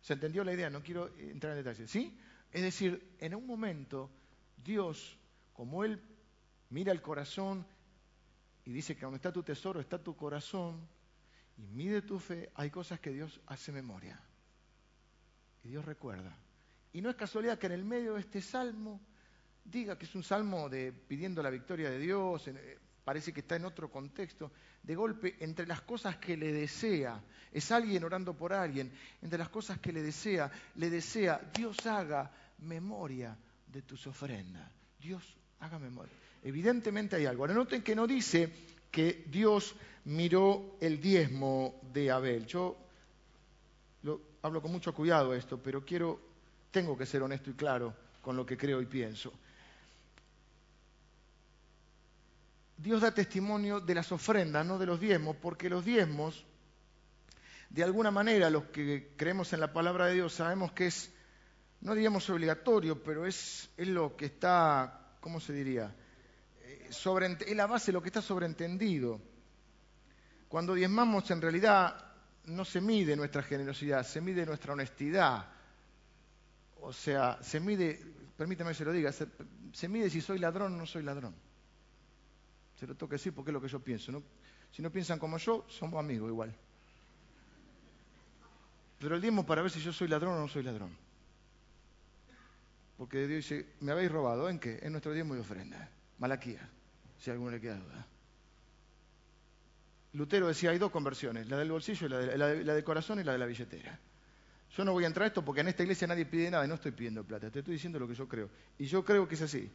¿Se 0.00 0.12
entendió 0.12 0.44
la 0.44 0.52
idea? 0.52 0.70
No 0.70 0.82
quiero 0.82 1.12
entrar 1.18 1.56
en 1.56 1.64
detalles. 1.64 1.90
¿Sí? 1.90 2.18
Es 2.52 2.62
decir, 2.62 3.16
en 3.18 3.34
un 3.34 3.46
momento 3.46 4.10
Dios, 4.56 5.18
como 5.52 5.84
Él 5.84 6.00
mira 6.70 6.92
el 6.92 7.02
corazón 7.02 7.66
y 8.64 8.72
dice 8.72 8.96
que 8.96 9.02
donde 9.02 9.16
está 9.16 9.32
tu 9.32 9.42
tesoro 9.42 9.80
está 9.80 10.02
tu 10.02 10.16
corazón 10.16 10.86
y 11.56 11.62
mide 11.62 12.02
tu 12.02 12.18
fe, 12.18 12.50
hay 12.54 12.70
cosas 12.70 13.00
que 13.00 13.10
Dios 13.10 13.40
hace 13.46 13.72
memoria. 13.72 14.20
Y 15.64 15.68
Dios 15.68 15.84
recuerda. 15.84 16.36
Y 16.92 17.00
no 17.00 17.10
es 17.10 17.16
casualidad 17.16 17.58
que 17.58 17.66
en 17.66 17.72
el 17.72 17.84
medio 17.84 18.14
de 18.14 18.20
este 18.20 18.40
salmo 18.40 19.00
diga 19.64 19.98
que 19.98 20.06
es 20.06 20.14
un 20.14 20.22
salmo 20.22 20.68
de 20.68 20.92
pidiendo 20.92 21.42
la 21.42 21.50
victoria 21.50 21.90
de 21.90 21.98
Dios, 21.98 22.48
eh, 22.48 22.78
parece 23.08 23.32
que 23.32 23.40
está 23.40 23.56
en 23.56 23.64
otro 23.64 23.90
contexto, 23.90 24.52
de 24.82 24.94
golpe 24.94 25.36
entre 25.40 25.66
las 25.66 25.80
cosas 25.80 26.18
que 26.18 26.36
le 26.36 26.52
desea, 26.52 27.18
es 27.50 27.72
alguien 27.72 28.04
orando 28.04 28.34
por 28.34 28.52
alguien, 28.52 28.92
entre 29.22 29.38
las 29.38 29.48
cosas 29.48 29.78
que 29.78 29.94
le 29.94 30.02
desea, 30.02 30.50
le 30.74 30.90
desea, 30.90 31.40
Dios 31.54 31.86
haga 31.86 32.30
memoria 32.58 33.34
de 33.66 33.80
tus 33.80 34.06
ofrendas. 34.06 34.70
Dios 35.00 35.24
haga 35.60 35.78
memoria. 35.78 36.12
Evidentemente 36.42 37.16
hay 37.16 37.24
algo. 37.24 37.44
Ahora 37.44 37.54
noten 37.54 37.80
que 37.80 37.96
no 37.96 38.06
dice 38.06 38.52
que 38.90 39.24
Dios 39.26 39.74
miró 40.04 40.76
el 40.78 41.00
diezmo 41.00 41.80
de 41.90 42.10
Abel. 42.10 42.44
Yo 42.44 42.76
lo, 44.02 44.20
hablo 44.42 44.60
con 44.60 44.70
mucho 44.70 44.92
cuidado 44.92 45.34
esto, 45.34 45.58
pero 45.58 45.82
quiero, 45.82 46.20
tengo 46.70 46.94
que 46.94 47.06
ser 47.06 47.22
honesto 47.22 47.48
y 47.48 47.54
claro 47.54 47.94
con 48.20 48.36
lo 48.36 48.44
que 48.44 48.58
creo 48.58 48.82
y 48.82 48.86
pienso. 48.86 49.32
Dios 52.78 53.00
da 53.00 53.10
testimonio 53.10 53.80
de 53.80 53.92
las 53.92 54.12
ofrendas, 54.12 54.64
no 54.64 54.78
de 54.78 54.86
los 54.86 55.00
diezmos, 55.00 55.36
porque 55.42 55.68
los 55.68 55.84
diezmos, 55.84 56.46
de 57.70 57.82
alguna 57.82 58.12
manera, 58.12 58.48
los 58.50 58.66
que 58.66 59.14
creemos 59.16 59.52
en 59.52 59.58
la 59.58 59.72
palabra 59.72 60.06
de 60.06 60.14
Dios, 60.14 60.32
sabemos 60.32 60.70
que 60.72 60.86
es, 60.86 61.12
no 61.80 61.94
diríamos 61.94 62.30
obligatorio, 62.30 63.02
pero 63.02 63.26
es, 63.26 63.68
lo 63.78 64.16
que 64.16 64.26
está, 64.26 65.16
¿cómo 65.20 65.40
se 65.40 65.52
diría? 65.52 65.92
Eh, 66.62 66.86
es 66.88 67.56
la 67.56 67.66
base 67.66 67.86
de 67.86 67.94
lo 67.94 68.00
que 68.00 68.10
está 68.10 68.22
sobreentendido. 68.22 69.20
Cuando 70.46 70.74
diezmamos, 70.74 71.28
en 71.32 71.42
realidad 71.42 72.14
no 72.44 72.64
se 72.64 72.80
mide 72.80 73.16
nuestra 73.16 73.42
generosidad, 73.42 74.06
se 74.06 74.20
mide 74.20 74.46
nuestra 74.46 74.72
honestidad. 74.72 75.48
O 76.80 76.92
sea, 76.92 77.42
se 77.42 77.58
mide, 77.58 78.00
permítame 78.36 78.70
que 78.70 78.76
se 78.76 78.84
lo 78.84 78.92
diga, 78.92 79.10
se 79.12 79.88
mide 79.88 80.08
si 80.10 80.20
soy 80.20 80.38
ladrón 80.38 80.74
o 80.74 80.76
no 80.76 80.86
soy 80.86 81.02
ladrón. 81.02 81.47
Se 82.78 82.86
lo 82.86 82.94
tengo 82.94 83.08
que 83.08 83.16
decir 83.16 83.32
porque 83.32 83.50
es 83.50 83.54
lo 83.54 83.60
que 83.60 83.68
yo 83.68 83.80
pienso. 83.80 84.22
Si 84.72 84.82
no 84.82 84.90
piensan 84.90 85.18
como 85.18 85.38
yo, 85.38 85.64
somos 85.68 85.98
amigos 85.98 86.28
igual. 86.30 86.54
Pero 89.00 89.16
el 89.16 89.20
diezmo 89.20 89.44
para 89.44 89.62
ver 89.62 89.70
si 89.70 89.80
yo 89.80 89.92
soy 89.92 90.08
ladrón 90.08 90.34
o 90.34 90.40
no 90.40 90.48
soy 90.48 90.62
ladrón. 90.62 90.96
Porque 92.96 93.26
Dios 93.26 93.48
dice, 93.48 93.66
me 93.80 93.92
habéis 93.92 94.10
robado, 94.10 94.48
¿en 94.48 94.58
qué? 94.58 94.80
En 94.82 94.92
nuestro 94.92 95.12
diezmo 95.12 95.36
y 95.36 95.38
ofrenda. 95.38 95.88
Malaquía, 96.18 96.68
si 97.20 97.30
a 97.30 97.32
alguno 97.32 97.52
le 97.52 97.60
queda 97.60 97.76
duda. 97.76 98.06
Lutero 100.14 100.48
decía, 100.48 100.70
hay 100.70 100.78
dos 100.78 100.90
conversiones, 100.90 101.48
la 101.48 101.58
del 101.58 101.70
bolsillo 101.70 102.06
y 102.06 102.10
la, 102.10 102.48
del 102.48 102.84
corazón 102.84 103.20
y 103.20 103.24
la 103.24 103.32
de 103.32 103.38
la 103.38 103.46
billetera. 103.46 103.98
Yo 104.76 104.84
no 104.84 104.92
voy 104.92 105.04
a 105.04 105.06
entrar 105.06 105.24
a 105.24 105.26
esto 105.28 105.44
porque 105.44 105.60
en 105.60 105.68
esta 105.68 105.82
iglesia 105.82 106.06
nadie 106.06 106.26
pide 106.26 106.50
nada 106.50 106.64
y 106.64 106.68
no 106.68 106.74
estoy 106.74 106.92
pidiendo 106.92 107.24
plata, 107.24 107.50
te 107.50 107.60
estoy 107.60 107.74
diciendo 107.74 107.98
lo 107.98 108.08
que 108.08 108.14
yo 108.14 108.26
creo. 108.26 108.50
Y 108.78 108.86
yo 108.86 109.04
creo 109.04 109.28
que 109.28 109.36
es 109.36 109.42
así. 109.42 109.70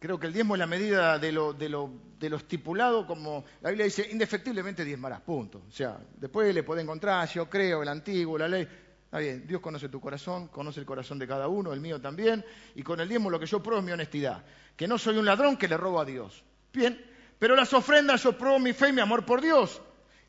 Creo 0.00 0.18
que 0.18 0.26
el 0.26 0.32
diezmo 0.32 0.54
es 0.54 0.58
la 0.58 0.66
medida 0.66 1.18
de 1.18 1.30
lo, 1.30 1.52
de, 1.52 1.68
lo, 1.68 1.92
de 2.18 2.30
lo, 2.30 2.38
estipulado, 2.38 3.06
como 3.06 3.44
la 3.60 3.68
Biblia 3.68 3.84
dice, 3.84 4.08
indefectiblemente 4.10 4.82
diezmarás, 4.82 5.20
punto. 5.20 5.62
O 5.68 5.70
sea, 5.70 5.98
después 6.16 6.54
le 6.54 6.62
puede 6.62 6.80
encontrar, 6.80 7.28
yo 7.28 7.50
creo, 7.50 7.82
el 7.82 7.88
antiguo, 7.88 8.38
la 8.38 8.48
ley. 8.48 8.66
Está 9.04 9.18
bien, 9.18 9.46
Dios 9.46 9.60
conoce 9.60 9.90
tu 9.90 10.00
corazón, 10.00 10.48
conoce 10.48 10.80
el 10.80 10.86
corazón 10.86 11.18
de 11.18 11.28
cada 11.28 11.48
uno, 11.48 11.74
el 11.74 11.82
mío 11.82 12.00
también, 12.00 12.42
y 12.74 12.82
con 12.82 12.98
el 12.98 13.10
diezmo 13.10 13.28
lo 13.28 13.38
que 13.38 13.44
yo 13.44 13.62
pruebo 13.62 13.80
es 13.80 13.84
mi 13.84 13.92
honestidad, 13.92 14.42
que 14.74 14.88
no 14.88 14.96
soy 14.96 15.18
un 15.18 15.26
ladrón 15.26 15.58
que 15.58 15.68
le 15.68 15.76
robo 15.76 16.00
a 16.00 16.06
Dios. 16.06 16.44
Bien, 16.72 16.98
pero 17.38 17.54
las 17.54 17.74
ofrendas 17.74 18.22
yo 18.22 18.38
pruebo 18.38 18.58
mi 18.58 18.72
fe 18.72 18.88
y 18.88 18.92
mi 18.94 19.02
amor 19.02 19.26
por 19.26 19.42
Dios. 19.42 19.82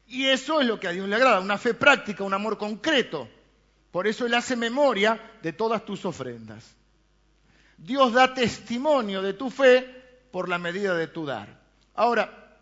Y 0.05 0.26
eso 0.26 0.59
es 0.59 0.67
lo 0.67 0.82
que 0.82 0.89
a 0.89 0.91
Dios 0.91 1.07
le 1.07 1.15
agrada, 1.15 1.39
una 1.39 1.57
fe 1.57 1.74
práctica, 1.74 2.26
un 2.26 2.34
amor 2.34 2.57
concreto. 2.57 3.30
Por 3.89 4.05
eso 4.05 4.26
Él 4.26 4.34
hace 4.34 4.57
memoria 4.57 5.38
de 5.41 5.53
todas 5.53 5.86
tus 5.86 6.03
ofrendas. 6.03 6.76
Dios 7.82 8.14
da 8.14 8.34
testimonio 8.34 9.22
de 9.24 9.34
tu 9.34 9.50
fe 9.50 9.84
por 10.32 10.48
la 10.48 10.60
medida 10.60 10.96
de 10.96 11.08
tu 11.08 11.26
dar. 11.26 11.60
Ahora, 11.96 12.60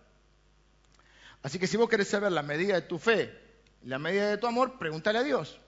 así 1.44 1.60
que 1.60 1.68
si 1.68 1.76
vos 1.76 1.90
querés 1.90 2.08
saber 2.08 2.32
la 2.32 2.42
medida 2.42 2.76
de 2.76 2.84
tu 2.84 2.98
fe, 2.98 3.38
la 3.84 4.00
medida 4.00 4.30
de 4.30 4.38
tu 4.38 4.48
amor, 4.48 4.80
pregúntale 4.80 5.20
a 5.20 5.24
Dios. 5.24 5.60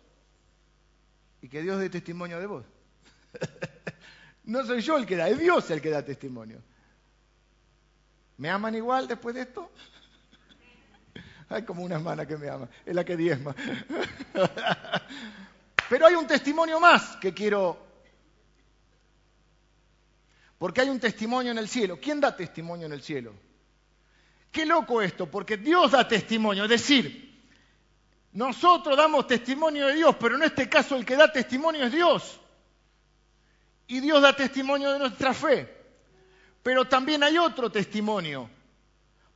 Y 1.41 1.49
que 1.49 1.61
Dios 1.61 1.79
dé 1.79 1.89
testimonio 1.89 2.39
de 2.39 2.45
vos. 2.45 2.65
no 4.45 4.65
soy 4.65 4.81
yo 4.81 4.97
el 4.97 5.05
que 5.05 5.17
da, 5.17 5.27
es 5.27 5.37
Dios 5.37 5.69
el 5.69 5.81
que 5.81 5.89
da 5.89 6.05
testimonio. 6.05 6.61
¿Me 8.37 8.49
aman 8.49 8.73
igual 8.75 9.05
después 9.05 9.35
de 9.35 9.41
esto? 9.41 9.69
Hay 11.49 11.63
como 11.63 11.83
una 11.83 11.95
hermana 11.95 12.25
que 12.25 12.37
me 12.37 12.49
ama, 12.49 12.69
es 12.85 12.95
la 12.95 13.03
que 13.03 13.17
diezma. 13.17 13.53
Pero 15.89 16.07
hay 16.07 16.15
un 16.15 16.25
testimonio 16.25 16.79
más 16.79 17.17
que 17.17 17.33
quiero 17.33 17.90
porque 20.61 20.81
hay 20.81 20.89
un 20.89 20.99
testimonio 20.99 21.51
en 21.51 21.57
el 21.57 21.67
cielo. 21.67 21.97
¿Quién 21.99 22.19
da 22.19 22.35
testimonio 22.37 22.85
en 22.85 22.93
el 22.93 23.01
cielo? 23.01 23.33
Qué 24.51 24.63
loco 24.63 25.01
esto, 25.01 25.25
porque 25.25 25.57
Dios 25.57 25.89
da 25.89 26.07
testimonio. 26.07 26.65
Es 26.65 26.69
decir, 26.69 27.41
nosotros 28.33 28.95
damos 28.95 29.25
testimonio 29.25 29.87
de 29.87 29.95
Dios, 29.95 30.15
pero 30.19 30.35
en 30.35 30.43
este 30.43 30.69
caso 30.69 30.95
el 30.95 31.03
que 31.03 31.15
da 31.15 31.31
testimonio 31.31 31.85
es 31.85 31.91
Dios. 31.91 32.39
Y 33.87 34.01
Dios 34.01 34.21
da 34.21 34.35
testimonio 34.35 34.91
de 34.91 34.99
nuestra 34.99 35.33
fe. 35.33 35.67
Pero 36.61 36.85
también 36.85 37.23
hay 37.23 37.39
otro 37.39 37.71
testimonio, 37.71 38.47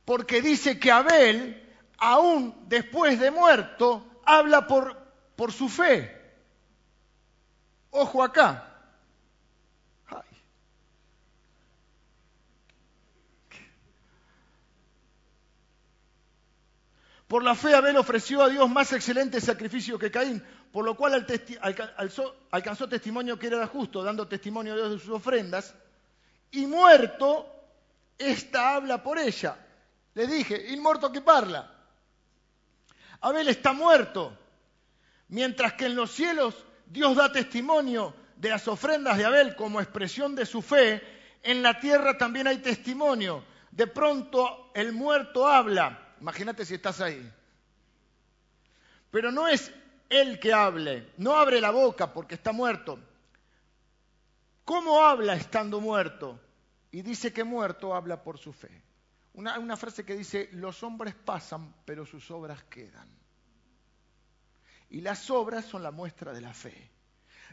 porque 0.04 0.40
dice 0.40 0.78
que 0.78 0.92
Abel, 0.92 1.74
aún 1.98 2.54
después 2.68 3.18
de 3.18 3.32
muerto, 3.32 4.20
habla 4.24 4.68
por, 4.68 4.96
por 5.34 5.52
su 5.52 5.68
fe. 5.68 6.36
Ojo 7.90 8.22
acá, 8.22 8.75
Por 17.28 17.42
la 17.42 17.56
fe 17.56 17.74
Abel 17.74 17.96
ofreció 17.96 18.42
a 18.42 18.48
Dios 18.48 18.68
más 18.70 18.92
excelente 18.92 19.40
sacrificio 19.40 19.98
que 19.98 20.12
Caín, 20.12 20.42
por 20.70 20.84
lo 20.84 20.96
cual 20.96 21.26
alcanzó 22.50 22.88
testimonio 22.88 23.38
que 23.38 23.48
era 23.48 23.66
justo, 23.66 24.02
dando 24.04 24.28
testimonio 24.28 24.74
a 24.74 24.76
Dios 24.76 24.90
de 24.90 24.98
sus 25.00 25.10
ofrendas, 25.10 25.74
y 26.52 26.66
muerto, 26.66 27.52
esta 28.16 28.76
habla 28.76 29.02
por 29.02 29.18
ella. 29.18 29.56
Le 30.14 30.26
dije, 30.28 30.72
inmorto 30.72 31.10
que 31.10 31.20
parla. 31.20 31.72
Abel 33.20 33.48
está 33.48 33.72
muerto, 33.72 34.38
mientras 35.28 35.72
que 35.72 35.86
en 35.86 35.96
los 35.96 36.12
cielos 36.12 36.64
Dios 36.86 37.16
da 37.16 37.32
testimonio 37.32 38.14
de 38.36 38.50
las 38.50 38.68
ofrendas 38.68 39.18
de 39.18 39.24
Abel 39.24 39.56
como 39.56 39.80
expresión 39.80 40.36
de 40.36 40.46
su 40.46 40.62
fe, 40.62 41.02
en 41.42 41.60
la 41.60 41.80
tierra 41.80 42.16
también 42.16 42.46
hay 42.46 42.58
testimonio. 42.58 43.42
De 43.72 43.88
pronto 43.88 44.70
el 44.74 44.92
muerto 44.92 45.48
habla 45.48 46.05
Imagínate 46.20 46.64
si 46.64 46.74
estás 46.74 47.00
ahí. 47.00 47.32
Pero 49.10 49.30
no 49.32 49.48
es 49.48 49.72
él 50.08 50.38
que 50.38 50.52
hable, 50.52 51.10
no 51.16 51.36
abre 51.36 51.60
la 51.60 51.70
boca 51.70 52.12
porque 52.12 52.34
está 52.34 52.52
muerto. 52.52 52.98
¿Cómo 54.64 55.04
habla 55.04 55.34
estando 55.34 55.80
muerto? 55.80 56.40
Y 56.90 57.02
dice 57.02 57.32
que 57.32 57.44
muerto 57.44 57.94
habla 57.94 58.22
por 58.22 58.38
su 58.38 58.52
fe. 58.52 58.82
Una, 59.34 59.58
una, 59.58 59.76
frase 59.76 60.04
que 60.04 60.16
dice, 60.16 60.48
los 60.52 60.82
hombres 60.82 61.14
pasan, 61.14 61.74
pero 61.84 62.06
sus 62.06 62.30
obras 62.30 62.64
quedan. 62.64 63.08
Y 64.88 65.02
las 65.02 65.30
obras 65.30 65.66
son 65.66 65.82
la 65.82 65.90
muestra 65.90 66.32
de 66.32 66.40
la 66.40 66.54
fe. 66.54 66.90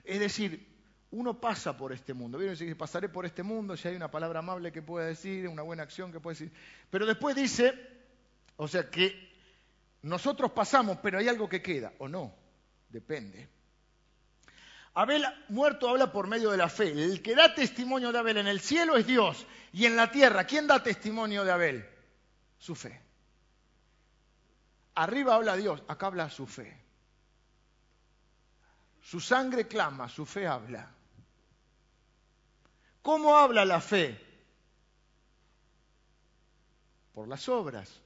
Es 0.04 0.20
decir, 0.20 0.74
uno 1.12 1.40
pasa 1.40 1.78
por 1.78 1.94
este 1.94 2.14
mundo. 2.14 2.40
Vieron 2.40 2.58
decir, 2.58 2.76
pasaré 2.76 3.10
por 3.10 3.26
este 3.26 3.44
mundo, 3.44 3.78
si 3.78 3.88
hay 3.88 3.96
una 3.96 4.10
palabra 4.10 4.40
amable 4.40 4.72
que 4.72 4.82
pueda 4.82 5.06
decir, 5.06 5.48
una 5.48 5.62
buena 5.62 5.84
acción 5.84 6.12
que 6.12 6.20
pueda 6.20 6.34
decir. 6.34 6.52
Pero 6.90 7.06
después 7.06 7.36
dice, 7.36 7.74
o 8.58 8.68
sea 8.68 8.90
que 8.90 9.32
nosotros 10.04 10.52
pasamos, 10.52 10.98
pero 11.02 11.18
hay 11.18 11.28
algo 11.28 11.48
que 11.48 11.62
queda, 11.62 11.94
o 12.00 12.08
no, 12.08 12.34
depende. 12.90 13.50
Abel 14.96 15.26
muerto 15.50 15.90
habla 15.90 16.12
por 16.12 16.28
medio 16.28 16.52
de 16.52 16.58
la 16.58 16.70
fe. 16.70 16.92
El 16.92 17.22
que 17.22 17.36
da 17.36 17.56
testimonio 17.56 18.12
de 18.12 18.20
Abel 18.20 18.38
en 18.38 18.48
el 18.48 18.60
cielo 18.60 18.96
es 18.96 19.08
Dios. 19.08 19.46
Y 19.72 19.86
en 19.86 19.96
la 19.96 20.12
tierra, 20.12 20.46
¿quién 20.46 20.68
da 20.68 20.84
testimonio 20.84 21.44
de 21.44 21.52
Abel? 21.52 21.90
Su 22.60 22.76
fe. 22.76 23.02
Arriba 24.96 25.34
habla 25.34 25.56
Dios, 25.56 25.82
acá 25.88 26.08
habla 26.08 26.30
su 26.30 26.46
fe. 26.46 26.78
Su 29.02 29.20
sangre 29.20 29.68
clama, 29.68 30.08
su 30.10 30.26
fe 30.26 30.46
habla. 30.46 30.92
¿Cómo 33.02 33.36
habla 33.36 33.66
la 33.66 33.82
fe? 33.82 34.20
Por 37.14 37.28
las 37.28 37.50
obras. 37.50 38.00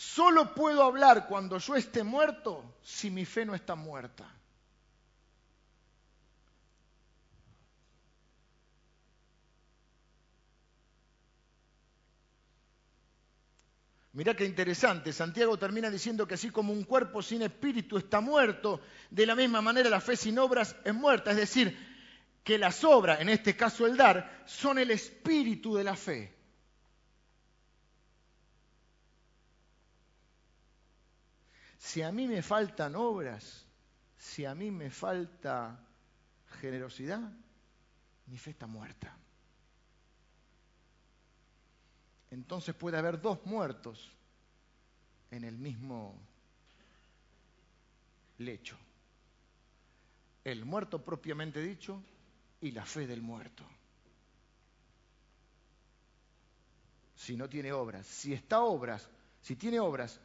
Solo 0.00 0.54
puedo 0.54 0.82
hablar 0.82 1.26
cuando 1.26 1.58
yo 1.58 1.76
esté 1.76 2.02
muerto 2.02 2.78
si 2.82 3.10
mi 3.10 3.26
fe 3.26 3.44
no 3.44 3.54
está 3.54 3.74
muerta. 3.74 4.34
Mirá 14.14 14.34
qué 14.34 14.46
interesante, 14.46 15.12
Santiago 15.12 15.58
termina 15.58 15.90
diciendo 15.90 16.26
que 16.26 16.32
así 16.32 16.48
como 16.48 16.72
un 16.72 16.84
cuerpo 16.84 17.20
sin 17.20 17.42
espíritu 17.42 17.98
está 17.98 18.22
muerto, 18.22 18.80
de 19.10 19.26
la 19.26 19.34
misma 19.34 19.60
manera 19.60 19.90
la 19.90 20.00
fe 20.00 20.16
sin 20.16 20.38
obras 20.38 20.76
es 20.82 20.94
muerta. 20.94 21.32
Es 21.32 21.36
decir, 21.36 21.76
que 22.42 22.56
las 22.56 22.84
obras, 22.84 23.20
en 23.20 23.28
este 23.28 23.54
caso 23.54 23.84
el 23.84 23.98
dar, 23.98 24.44
son 24.46 24.78
el 24.78 24.92
espíritu 24.92 25.74
de 25.74 25.84
la 25.84 25.94
fe. 25.94 26.39
Si 31.80 32.02
a 32.02 32.12
mí 32.12 32.28
me 32.28 32.42
faltan 32.42 32.94
obras, 32.94 33.66
si 34.16 34.44
a 34.44 34.54
mí 34.54 34.70
me 34.70 34.90
falta 34.90 35.80
generosidad, 36.60 37.32
mi 38.26 38.36
fe 38.38 38.50
está 38.50 38.66
muerta. 38.66 39.16
entonces 42.30 42.74
puede 42.74 42.96
haber 42.96 43.20
dos 43.20 43.44
muertos 43.44 44.08
en 45.30 45.44
el 45.44 45.56
mismo 45.58 46.14
lecho. 48.38 48.76
El 50.44 50.64
muerto 50.64 51.04
propiamente 51.04 51.60
dicho 51.60 52.02
y 52.60 52.70
la 52.70 52.84
fe 52.84 53.06
del 53.06 53.20
muerto. 53.20 53.64
Si 57.16 57.36
no 57.36 57.48
tiene 57.48 57.72
obras, 57.72 58.06
si 58.06 58.32
está 58.32 58.60
obras, 58.60 59.08
si 59.42 59.56
tiene 59.56 59.80
obras, 59.80 60.20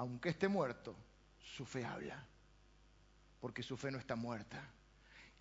aunque 0.00 0.30
esté 0.30 0.48
muerto, 0.48 0.96
su 1.38 1.66
fe 1.66 1.84
habla, 1.84 2.26
porque 3.38 3.62
su 3.62 3.76
fe 3.76 3.90
no 3.90 3.98
está 3.98 4.16
muerta. 4.16 4.66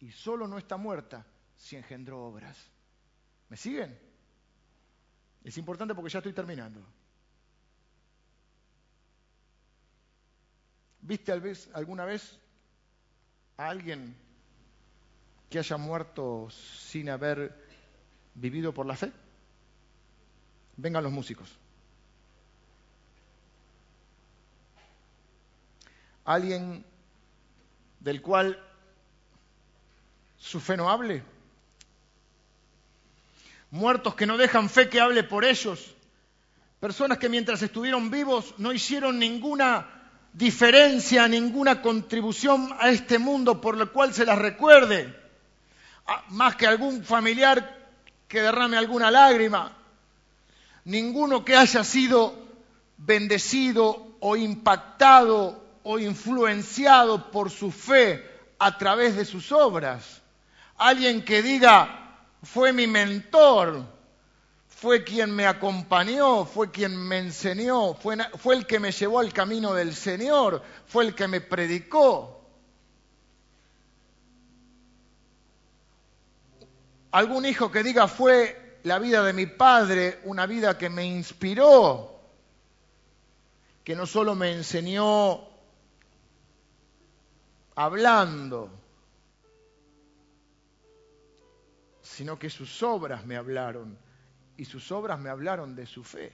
Y 0.02 0.12
solo 0.12 0.50
no 0.50 0.58
está 0.58 0.76
muerta 0.76 1.26
si 1.56 1.78
engendró 1.78 2.26
obras. 2.26 2.58
¿Me 3.48 3.56
siguen? 3.56 3.98
Es 5.46 5.58
importante 5.58 5.96
porque 5.96 6.10
ya 6.10 6.20
estoy 6.20 6.34
terminando. 6.34 6.86
¿Viste 11.04 11.32
alguna 11.74 12.04
vez 12.04 12.38
a 13.56 13.70
alguien 13.70 14.14
que 15.50 15.60
haya 15.60 15.78
muerto 15.78 16.50
sin 16.50 17.10
haber 17.10 17.66
vivido 18.34 18.74
por 18.74 18.86
la 18.86 18.98
fe? 18.98 19.14
Vengan 20.76 21.02
los 21.02 21.14
músicos. 21.14 21.58
Alguien 26.30 26.86
del 28.00 28.22
cual 28.22 28.64
su 30.38 30.60
fe 30.60 30.78
no 30.78 30.88
hable. 30.88 31.24
Muertos 33.72 34.14
que 34.14 34.28
no 34.28 34.38
dejan 34.38 34.70
fe 34.70 34.90
que 34.90 35.02
hable 35.02 35.24
por 35.24 35.44
ellos, 35.44 35.96
personas 36.80 37.18
que 37.18 37.30
mientras 37.30 37.64
estuvieron 37.64 38.12
vivos 38.12 38.54
no 38.60 38.72
hicieron 38.72 39.18
ninguna 39.18 39.90
diferencia, 40.32 41.28
ninguna 41.28 41.82
contribución 41.82 42.76
a 42.80 42.92
este 42.92 43.18
mundo 43.18 43.60
por 43.60 43.76
lo 43.76 43.92
cual 43.92 44.14
se 44.14 44.24
las 44.24 44.38
recuerde, 44.38 45.12
ah, 46.06 46.26
más 46.30 46.56
que 46.56 46.68
algún 46.68 47.04
familiar 47.04 47.90
que 48.28 48.44
derrame 48.44 48.78
alguna 48.78 49.10
lágrima, 49.10 49.76
ninguno 50.86 51.44
que 51.44 51.56
haya 51.56 51.84
sido 51.84 52.36
bendecido 52.98 54.16
o 54.20 54.36
impactado 54.36 55.69
o 55.92 55.98
influenciado 55.98 57.32
por 57.32 57.50
su 57.50 57.72
fe 57.72 58.24
a 58.60 58.78
través 58.78 59.16
de 59.16 59.26
sus 59.26 59.52
obras. 59.52 60.22
Alguien 60.78 61.26
que 61.26 61.42
diga, 61.42 62.28
fue 62.44 62.72
mi 62.74 62.86
mentor, 62.86 63.86
fue 64.68 65.04
quien 65.04 65.32
me 65.32 65.48
acompañó, 65.48 66.46
fue 66.46 66.70
quien 66.70 66.96
me 66.96 67.18
enseñó, 67.18 67.96
fue, 67.96 68.20
el 68.54 68.68
que 68.68 68.80
me 68.80 68.92
llevó 68.92 69.18
al 69.18 69.34
camino 69.34 69.74
del 69.74 69.96
Señor, 69.96 70.62
fue 70.86 71.06
el 71.06 71.16
que 71.16 71.28
me 71.28 71.42
predicó. 71.42 72.40
Algún 77.10 77.48
hijo 77.48 77.72
que 77.72 77.82
diga 77.82 78.08
fue 78.08 78.78
la 78.84 79.00
vida 79.00 79.24
de 79.24 79.34
mi 79.34 79.48
padre, 79.48 80.20
una 80.26 80.46
vida 80.46 80.78
que 80.78 80.92
me 80.92 81.04
inspiró, 81.04 82.22
que 83.84 83.96
no 83.96 84.06
solo 84.06 84.36
me 84.36 84.52
enseñó 84.52 85.49
hablando, 87.80 88.70
sino 92.02 92.38
que 92.38 92.50
sus 92.50 92.84
obras 92.84 93.26
me 93.26 93.38
hablaron. 93.38 93.98
Y 94.58 94.66
sus 94.66 94.92
obras 94.92 95.18
me 95.18 95.30
hablaron 95.30 95.74
de 95.78 95.86
su 95.86 96.04
fe, 96.04 96.34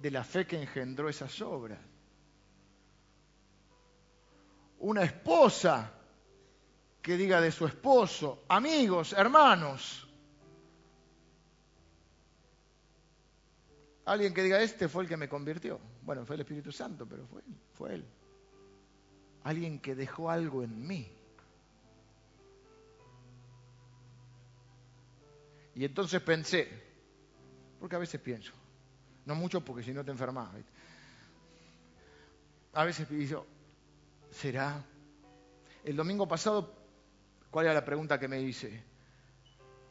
de 0.00 0.10
la 0.10 0.24
fe 0.24 0.46
que 0.46 0.58
engendró 0.58 1.10
esas 1.10 1.42
obras. 1.42 1.78
Una 4.78 5.02
esposa 5.02 5.92
que 7.02 7.18
diga 7.18 7.42
de 7.42 7.52
su 7.52 7.66
esposo, 7.66 8.44
amigos, 8.48 9.12
hermanos. 9.12 10.08
Alguien 14.06 14.32
que 14.32 14.42
diga, 14.42 14.62
este 14.62 14.88
fue 14.88 15.02
el 15.02 15.08
que 15.10 15.18
me 15.18 15.28
convirtió. 15.28 15.78
Bueno, 16.00 16.24
fue 16.24 16.36
el 16.36 16.40
Espíritu 16.40 16.72
Santo, 16.72 17.06
pero 17.06 17.26
fue 17.26 17.42
él, 17.42 17.54
fue 17.74 17.94
él. 17.96 18.04
Alguien 19.44 19.78
que 19.78 19.94
dejó 19.94 20.30
algo 20.30 20.62
en 20.62 20.86
mí. 20.86 21.10
Y 25.74 25.84
entonces 25.84 26.20
pensé, 26.22 26.68
porque 27.80 27.96
a 27.96 27.98
veces 27.98 28.20
pienso, 28.20 28.52
no 29.26 29.34
mucho 29.34 29.64
porque 29.64 29.82
si 29.82 29.92
no 29.92 30.04
te 30.04 30.10
enfermas. 30.10 30.54
A 32.72 32.84
veces 32.84 33.06
pienso, 33.06 33.46
¿será? 34.30 34.84
El 35.82 35.96
domingo 35.96 36.26
pasado, 36.28 36.74
¿cuál 37.50 37.66
era 37.66 37.74
la 37.74 37.84
pregunta 37.84 38.18
que 38.18 38.28
me 38.28 38.40
hice? 38.40 38.82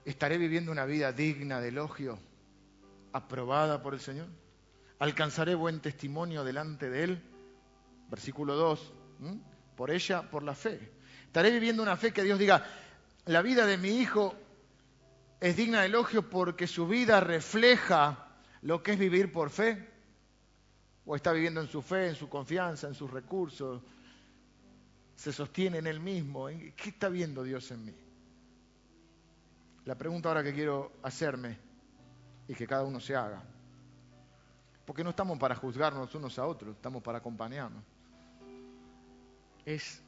¿Estaré 0.05 0.37
viviendo 0.37 0.71
una 0.71 0.85
vida 0.85 1.11
digna 1.11 1.61
de 1.61 1.69
elogio, 1.69 2.17
aprobada 3.11 3.81
por 3.81 3.93
el 3.93 3.99
Señor? 3.99 4.27
¿Alcanzaré 4.99 5.53
buen 5.53 5.81
testimonio 5.81 6.43
delante 6.43 6.89
de 6.89 7.03
Él? 7.03 7.23
Versículo 8.09 8.55
2. 8.55 8.93
Por 9.75 9.91
ella, 9.91 10.29
por 10.29 10.43
la 10.43 10.55
fe. 10.55 10.91
¿Estaré 11.25 11.51
viviendo 11.51 11.81
una 11.81 11.97
fe 11.97 12.11
que 12.13 12.23
Dios 12.23 12.37
diga, 12.37 12.65
la 13.25 13.41
vida 13.41 13.65
de 13.65 13.77
mi 13.77 13.89
hijo 13.89 14.35
es 15.39 15.57
digna 15.57 15.81
de 15.81 15.87
elogio 15.87 16.29
porque 16.29 16.67
su 16.67 16.87
vida 16.87 17.19
refleja 17.19 18.27
lo 18.61 18.81
que 18.81 18.93
es 18.93 18.99
vivir 18.99 19.31
por 19.31 19.49
fe. 19.49 19.89
O 21.05 21.15
está 21.15 21.33
viviendo 21.33 21.59
en 21.59 21.67
su 21.67 21.81
fe, 21.81 22.07
en 22.07 22.15
su 22.15 22.29
confianza, 22.29 22.87
en 22.87 22.93
sus 22.93 23.11
recursos. 23.11 23.81
Se 25.15 25.33
sostiene 25.33 25.79
en 25.79 25.87
él 25.87 25.99
mismo. 25.99 26.47
¿Qué 26.47 26.89
está 26.89 27.09
viendo 27.09 27.43
Dios 27.43 27.69
en 27.71 27.85
mí? 27.85 27.95
La 29.83 29.95
pregunta 29.95 30.29
ahora 30.29 30.43
que 30.43 30.53
quiero 30.53 30.93
hacerme 31.03 31.57
y 32.47 32.53
que 32.53 32.65
cada 32.65 32.85
uno 32.85 33.01
se 33.01 33.15
haga. 33.15 33.43
Porque 34.85 35.03
no 35.03 35.09
estamos 35.09 35.37
para 35.37 35.55
juzgarnos 35.55 36.15
unos 36.15 36.39
a 36.39 36.45
otros, 36.45 36.75
estamos 36.75 37.03
para 37.03 37.17
acompañarnos. 37.17 37.83
Es 39.65 40.01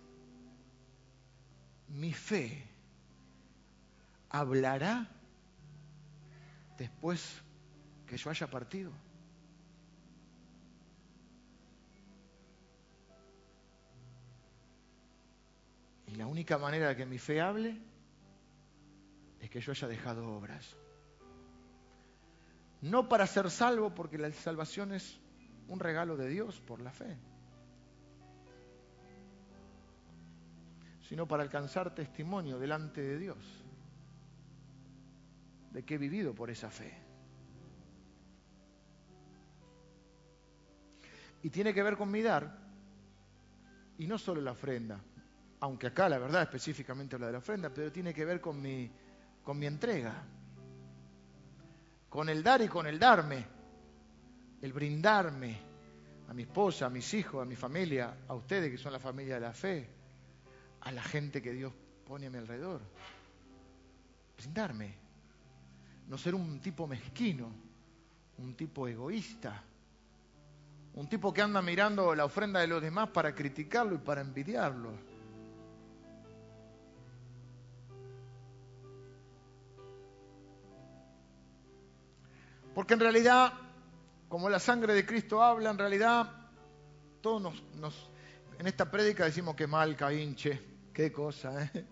mi 1.88 2.14
fe 2.14 2.68
hablará 4.30 5.08
después 6.78 7.42
que 8.06 8.18
yo 8.18 8.30
haya 8.30 8.48
partido. 8.48 8.92
Y 16.08 16.16
la 16.16 16.28
única 16.28 16.58
manera 16.58 16.90
de 16.90 16.96
que 16.96 17.06
mi 17.06 17.18
fe 17.18 17.42
hable 17.42 17.78
es 19.40 19.50
que 19.50 19.62
yo 19.62 19.72
haya 19.72 19.88
dejado 19.88 20.28
obras. 20.36 20.76
No 22.82 23.10
para 23.10 23.26
ser 23.26 23.50
salvo, 23.50 23.96
porque 23.96 24.18
la 24.18 24.32
salvación 24.32 24.94
es 24.94 25.18
un 25.68 25.80
regalo 25.80 26.18
de 26.18 26.28
Dios 26.28 26.62
por 26.62 26.82
la 26.82 26.92
fe, 26.92 27.18
sino 31.08 31.28
para 31.28 31.44
alcanzar 31.44 31.94
testimonio 31.94 32.58
delante 32.58 33.02
de 33.02 33.18
Dios 33.18 33.66
de 35.72 35.84
que 35.84 35.96
he 35.96 35.98
vivido 35.98 36.34
por 36.34 36.50
esa 36.50 36.70
fe. 36.70 36.98
Y 41.44 41.50
tiene 41.50 41.74
que 41.74 41.84
ver 41.84 41.98
con 41.98 42.10
mi 42.10 42.22
dar, 42.22 42.58
y 43.98 44.08
no 44.08 44.18
solo 44.18 44.42
la 44.42 44.52
ofrenda, 44.52 45.00
aunque 45.60 45.88
acá 45.88 46.08
la 46.08 46.18
verdad 46.18 46.44
específicamente 46.44 47.16
habla 47.16 47.28
de 47.28 47.34
la 47.34 47.40
ofrenda, 47.40 47.70
pero 47.70 47.92
tiene 47.92 48.14
que 48.14 48.24
ver 48.24 48.40
con 48.40 48.62
mi, 48.62 48.90
con 49.44 49.60
mi 49.60 49.66
entrega, 49.66 50.24
con 52.08 52.30
el 52.30 52.42
dar 52.42 52.62
y 52.62 52.70
con 52.70 52.88
el 52.88 52.98
darme, 52.98 53.46
el 54.62 54.72
brindarme 54.72 55.60
a 56.30 56.34
mi 56.34 56.44
esposa, 56.44 56.86
a 56.86 56.90
mis 56.90 57.14
hijos, 57.14 57.42
a 57.42 57.46
mi 57.46 57.58
familia, 57.58 58.16
a 58.28 58.34
ustedes 58.34 58.72
que 58.72 58.78
son 58.78 58.94
la 58.94 59.00
familia 59.00 59.36
de 59.36 59.42
la 59.42 59.54
fe, 59.54 59.95
a 60.86 60.92
la 60.92 61.04
gente 61.04 61.42
que 61.42 61.52
Dios 61.52 61.74
pone 62.08 62.28
a 62.28 62.30
mi 62.30 62.38
alrededor. 62.38 62.80
Brindarme, 64.38 64.94
no 66.08 66.18
ser 66.18 66.36
un 66.36 66.60
tipo 66.62 66.86
mezquino, 66.88 67.52
un 68.38 68.56
tipo 68.56 68.88
egoísta, 68.88 69.64
un 70.94 71.10
tipo 71.10 71.34
que 71.34 71.42
anda 71.42 71.62
mirando 71.62 72.14
la 72.14 72.26
ofrenda 72.26 72.60
de 72.60 72.68
los 72.68 72.82
demás 72.82 73.10
para 73.10 73.34
criticarlo 73.34 73.96
y 73.96 73.98
para 73.98 74.22
envidiarlo. 74.22 74.92
Porque 82.76 82.94
en 82.94 83.00
realidad, 83.00 83.54
como 84.30 84.50
la 84.50 84.60
sangre 84.60 84.94
de 84.94 85.06
Cristo 85.06 85.42
habla, 85.42 85.72
en 85.72 85.80
realidad 85.80 86.30
todos 87.22 87.42
nos, 87.74 88.12
en 88.60 88.68
esta 88.68 88.92
prédica 88.92 89.26
decimos 89.26 89.56
que 89.56 89.66
mal 89.66 89.96
Caínche, 89.96 90.75
qué 90.96 91.12
cosa, 91.12 91.66
¿eh? 91.66 91.86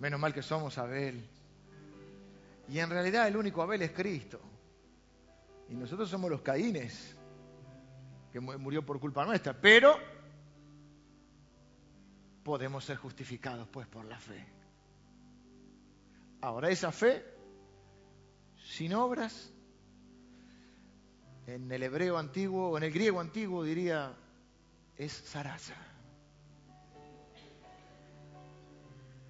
menos 0.00 0.18
mal 0.18 0.34
que 0.34 0.42
somos 0.42 0.76
Abel. 0.78 1.28
Y 2.68 2.80
en 2.80 2.90
realidad 2.90 3.28
el 3.28 3.36
único 3.36 3.62
Abel 3.62 3.82
es 3.82 3.92
Cristo. 3.92 4.40
Y 5.68 5.74
nosotros 5.74 6.08
somos 6.08 6.30
los 6.30 6.40
Caínes, 6.40 7.14
que 8.32 8.40
murió 8.40 8.84
por 8.84 8.98
culpa 8.98 9.24
nuestra. 9.24 9.52
Pero 9.60 9.96
podemos 12.42 12.84
ser 12.84 12.96
justificados 12.96 13.68
pues 13.68 13.86
por 13.86 14.04
la 14.06 14.18
fe. 14.18 14.44
Ahora 16.40 16.70
esa 16.70 16.92
fe, 16.92 17.24
sin 18.74 18.94
obras, 18.94 19.52
en 21.46 21.70
el 21.70 21.82
hebreo 21.82 22.18
antiguo 22.18 22.70
o 22.70 22.78
en 22.78 22.84
el 22.84 22.92
griego 22.92 23.20
antiguo 23.20 23.62
diría, 23.64 24.14
es 24.96 25.12
zaraza. 25.12 25.85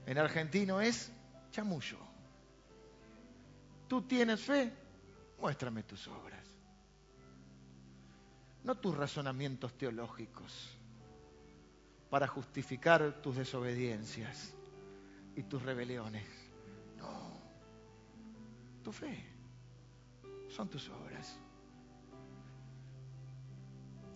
En 0.07 0.19
argentino 0.19 0.81
es 0.81 1.13
chamullo. 1.51 1.99
¿Tú 3.89 4.03
tienes 4.03 4.41
fe? 4.41 4.73
Muéstrame 5.41 5.83
tus 5.83 6.07
obras. 6.09 6.47
No 8.65 8.77
tus 8.77 8.97
razonamientos 8.97 9.77
teológicos 9.77 10.77
para 12.11 12.27
justificar 12.27 13.21
tus 13.21 13.37
desobediencias 13.37 14.55
y 15.35 15.43
tus 15.43 15.63
rebeliones. 15.63 16.27
No. 16.97 17.41
Tu 18.83 18.93
fe 18.93 19.25
son 20.49 20.69
tus 20.69 20.89
obras. 20.89 21.39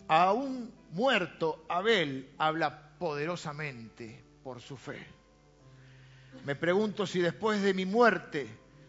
Aún 0.08 0.72
muerto, 0.92 1.64
Abel 1.68 2.34
habla 2.38 2.96
poderosamente 2.98 4.24
por 4.42 4.60
su 4.60 4.76
fe. 4.76 5.19
Me 6.44 6.54
pregunto 6.54 7.06
si 7.06 7.20
después 7.20 7.62
de 7.62 7.74
mi 7.74 7.84
muerte 7.84 8.48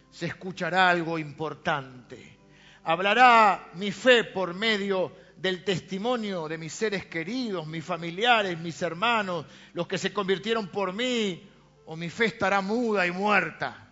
se 0.10 0.28
escuchará 0.28 0.90
algo 0.90 1.20
importante. 1.20 2.38
Hablará 2.84 3.70
mi 3.76 3.92
fe 3.92 4.24
por 4.24 4.54
medio 4.54 5.12
del 5.38 5.64
testimonio 5.64 6.48
de 6.48 6.58
mis 6.58 6.72
seres 6.72 7.06
queridos, 7.06 7.66
mis 7.66 7.84
familiares, 7.84 8.60
mis 8.60 8.82
hermanos, 8.82 9.46
los 9.74 9.88
que 9.88 9.98
se 9.98 10.14
convirtieron 10.14 10.68
por 10.68 10.94
mí, 10.94 11.50
o 11.86 11.96
mi 11.96 12.10
fe 12.10 12.26
estará 12.26 12.62
muda 12.62 13.08
y 13.08 13.12
muerta. 13.12 13.92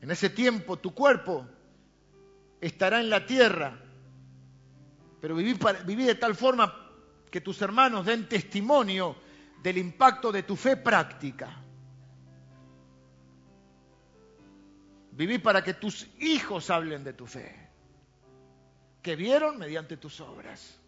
En 0.00 0.10
ese 0.10 0.30
tiempo 0.30 0.76
tu 0.78 0.92
cuerpo 0.94 1.46
estará 2.60 3.00
en 3.00 3.10
la 3.10 3.24
tierra, 3.24 3.78
pero 5.20 5.34
viví, 5.36 6.04
de 6.04 6.14
tal 6.16 6.34
forma 6.34 6.74
que 7.30 7.40
tus 7.40 7.60
hermanos 7.62 8.06
den 8.06 8.28
testimonio 8.28 9.16
del 9.62 9.78
impacto 9.78 10.30
de 10.32 10.42
tu 10.42 10.56
fe 10.56 10.76
práctica. 10.76 11.62
Viví 15.12 15.38
para 15.38 15.64
que 15.64 15.74
tus 15.74 16.06
hijos 16.18 16.68
hablen 16.70 17.02
de 17.02 17.14
tu 17.14 17.26
fe, 17.26 17.54
que 19.02 19.16
vieron 19.16 19.58
mediante 19.58 19.96
tus 19.96 20.20
obras. 20.20 20.78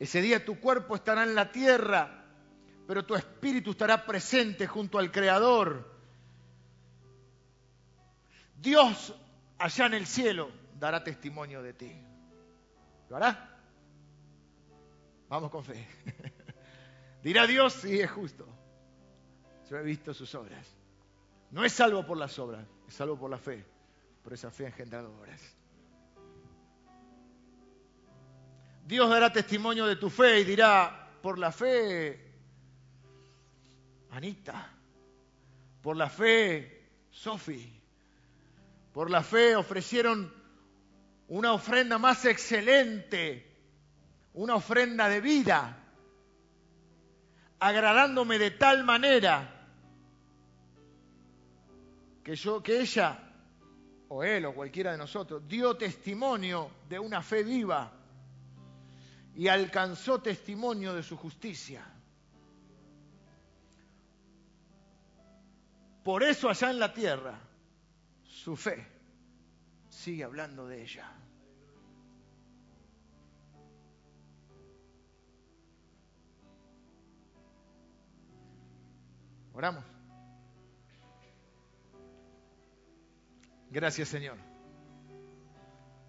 Ese 0.00 0.20
día 0.22 0.44
tu 0.44 0.58
cuerpo 0.58 0.96
estará 0.96 1.22
en 1.22 1.34
la 1.34 1.52
tierra, 1.52 2.24
pero 2.86 3.04
tu 3.04 3.14
espíritu 3.14 3.72
estará 3.72 4.06
presente 4.06 4.66
junto 4.66 4.98
al 4.98 5.12
Creador. 5.12 5.94
Dios 8.56 9.14
allá 9.58 9.86
en 9.86 9.94
el 9.94 10.06
cielo 10.06 10.50
dará 10.78 11.04
testimonio 11.04 11.62
de 11.62 11.74
ti. 11.74 11.92
¿Lo 13.08 13.16
hará? 13.16 13.59
Vamos 15.30 15.50
con 15.50 15.64
fe. 15.64 15.86
Dirá 17.22 17.46
Dios 17.46 17.72
si 17.74 18.00
es 18.00 18.10
justo. 18.10 18.46
Yo 19.70 19.78
he 19.78 19.82
visto 19.84 20.12
sus 20.12 20.34
obras. 20.34 20.66
No 21.52 21.64
es 21.64 21.72
salvo 21.72 22.04
por 22.04 22.18
las 22.18 22.36
obras, 22.40 22.66
es 22.88 22.94
salvo 22.94 23.16
por 23.16 23.30
la 23.30 23.38
fe. 23.38 23.64
Por 24.24 24.32
esa 24.32 24.50
fe 24.50 24.64
ha 24.64 24.68
engendrado 24.68 25.16
obras. 25.16 25.40
Dios 28.84 29.08
dará 29.08 29.32
testimonio 29.32 29.86
de 29.86 29.94
tu 29.94 30.10
fe 30.10 30.40
y 30.40 30.44
dirá, 30.44 31.12
por 31.22 31.38
la 31.38 31.52
fe, 31.52 32.28
Anita, 34.10 34.68
por 35.80 35.96
la 35.96 36.10
fe, 36.10 36.88
Sofi, 37.08 37.80
por 38.92 39.10
la 39.10 39.22
fe 39.22 39.54
ofrecieron 39.54 40.34
una 41.28 41.52
ofrenda 41.52 41.98
más 41.98 42.24
excelente, 42.24 43.49
una 44.34 44.54
ofrenda 44.54 45.08
de 45.08 45.20
vida, 45.20 45.76
agradándome 47.58 48.38
de 48.38 48.52
tal 48.52 48.84
manera 48.84 49.68
que 52.22 52.36
yo, 52.36 52.62
que 52.62 52.80
ella, 52.80 53.18
o 54.08 54.22
él, 54.22 54.44
o 54.46 54.54
cualquiera 54.54 54.92
de 54.92 54.98
nosotros, 54.98 55.46
dio 55.46 55.76
testimonio 55.76 56.70
de 56.88 56.98
una 56.98 57.22
fe 57.22 57.42
viva 57.42 57.92
y 59.34 59.48
alcanzó 59.48 60.20
testimonio 60.20 60.94
de 60.94 61.02
su 61.02 61.16
justicia. 61.16 61.84
Por 66.02 66.22
eso 66.22 66.48
allá 66.48 66.70
en 66.70 66.78
la 66.78 66.92
tierra, 66.92 67.38
su 68.24 68.56
fe 68.56 68.86
sigue 69.88 70.24
hablando 70.24 70.66
de 70.66 70.82
ella. 70.82 71.12
Oramos. 79.54 79.84
Gracias 83.70 84.08
Señor 84.08 84.36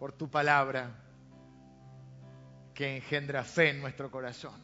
por 0.02 0.14
tu 0.14 0.28
palabra 0.28 0.90
que 2.74 2.98
engendra 2.98 3.44
fe 3.44 3.70
en 3.70 3.82
nuestro 3.82 4.10
corazón. 4.10 4.60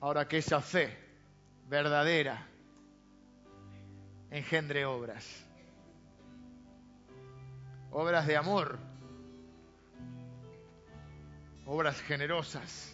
Ahora 0.00 0.26
que 0.26 0.38
esa 0.38 0.62
fe 0.62 0.98
verdadera 1.68 2.46
engendre 4.30 4.86
obras, 4.86 5.44
obras 7.90 8.26
de 8.26 8.38
amor, 8.38 8.78
obras 11.66 12.00
generosas. 12.00 12.93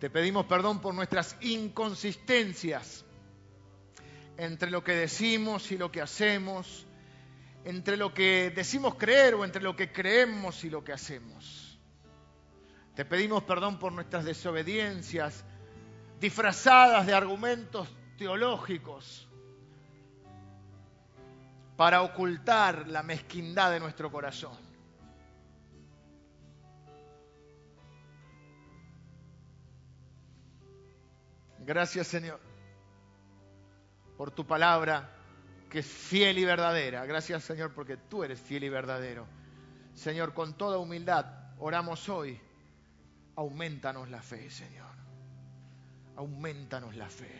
Te 0.00 0.08
pedimos 0.08 0.46
perdón 0.46 0.80
por 0.80 0.94
nuestras 0.94 1.36
inconsistencias 1.42 3.04
entre 4.38 4.70
lo 4.70 4.82
que 4.82 4.92
decimos 4.92 5.70
y 5.70 5.76
lo 5.76 5.92
que 5.92 6.00
hacemos, 6.00 6.86
entre 7.66 7.98
lo 7.98 8.14
que 8.14 8.50
decimos 8.56 8.94
creer 8.94 9.34
o 9.34 9.44
entre 9.44 9.62
lo 9.62 9.76
que 9.76 9.92
creemos 9.92 10.64
y 10.64 10.70
lo 10.70 10.82
que 10.82 10.94
hacemos. 10.94 11.78
Te 12.94 13.04
pedimos 13.04 13.42
perdón 13.42 13.78
por 13.78 13.92
nuestras 13.92 14.24
desobediencias 14.24 15.44
disfrazadas 16.18 17.06
de 17.06 17.12
argumentos 17.12 17.86
teológicos 18.16 19.28
para 21.76 22.00
ocultar 22.00 22.88
la 22.88 23.02
mezquindad 23.02 23.70
de 23.70 23.80
nuestro 23.80 24.10
corazón. 24.10 24.69
Gracias 31.70 32.08
Señor 32.08 32.40
por 34.16 34.32
tu 34.32 34.44
palabra 34.44 35.08
que 35.70 35.78
es 35.78 35.86
fiel 35.86 36.36
y 36.38 36.44
verdadera. 36.44 37.06
Gracias 37.06 37.44
Señor 37.44 37.74
porque 37.74 37.96
tú 37.96 38.24
eres 38.24 38.40
fiel 38.40 38.64
y 38.64 38.68
verdadero. 38.68 39.24
Señor, 39.94 40.34
con 40.34 40.54
toda 40.54 40.78
humildad 40.78 41.26
oramos 41.60 42.08
hoy. 42.08 42.40
Aumentanos 43.36 44.10
la 44.10 44.20
fe, 44.20 44.50
Señor. 44.50 44.90
Aumentanos 46.16 46.96
la 46.96 47.08
fe. 47.08 47.30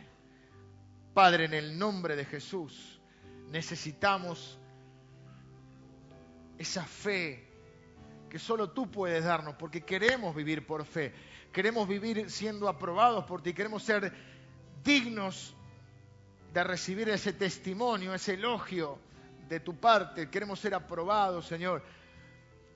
Padre, 1.12 1.47
en 1.47 1.55
el 1.55 1.76
nombre 1.76 2.14
de 2.14 2.24
Jesús, 2.24 3.01
necesitamos 3.49 4.61
esa 6.57 6.85
fe 6.85 7.51
que 8.28 8.39
solo 8.39 8.70
tú 8.70 8.89
puedes 8.89 9.24
darnos, 9.24 9.57
porque 9.57 9.81
queremos 9.81 10.37
vivir 10.37 10.64
por 10.68 10.85
fe, 10.85 11.12
queremos 11.53 11.88
vivir 11.88 12.30
siendo 12.30 12.68
aprobados 12.68 13.24
por 13.24 13.42
ti, 13.42 13.53
queremos 13.53 13.82
ser 13.82 14.12
dignos 14.84 15.55
de 16.53 16.64
recibir 16.64 17.09
ese 17.09 17.32
testimonio, 17.32 18.14
ese 18.14 18.34
elogio 18.34 18.98
de 19.48 19.61
tu 19.61 19.74
parte, 19.76 20.30
queremos 20.30 20.61
ser 20.61 20.74
aprobados, 20.74 21.46
Señor. 21.46 21.82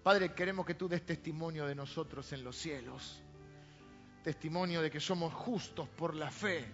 Padre, 0.02 0.34
queremos 0.34 0.66
que 0.66 0.74
tú 0.74 0.88
des 0.88 1.04
testimonio 1.04 1.66
de 1.66 1.74
nosotros 1.74 2.32
en 2.32 2.44
los 2.44 2.56
cielos, 2.56 3.22
testimonio 4.22 4.82
de 4.82 4.90
que 4.90 5.00
somos 5.00 5.32
justos 5.32 5.88
por 5.88 6.14
la 6.14 6.30
fe, 6.30 6.64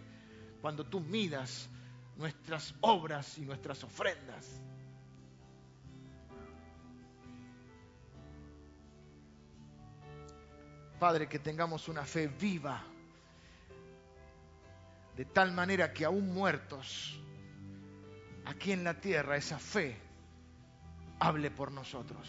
cuando 0.60 0.84
tú 0.84 1.00
midas 1.00 1.68
nuestras 2.16 2.74
obras 2.80 3.38
y 3.38 3.42
nuestras 3.42 3.84
ofrendas. 3.84 4.60
Padre, 11.00 11.28
que 11.28 11.38
tengamos 11.38 11.88
una 11.88 12.04
fe 12.04 12.28
viva, 12.28 12.84
de 15.16 15.24
tal 15.24 15.50
manera 15.50 15.94
que 15.94 16.04
aún 16.04 16.32
muertos, 16.32 17.18
aquí 18.44 18.72
en 18.72 18.84
la 18.84 19.00
tierra, 19.00 19.36
esa 19.36 19.58
fe 19.58 19.96
hable 21.18 21.50
por 21.50 21.72
nosotros. 21.72 22.28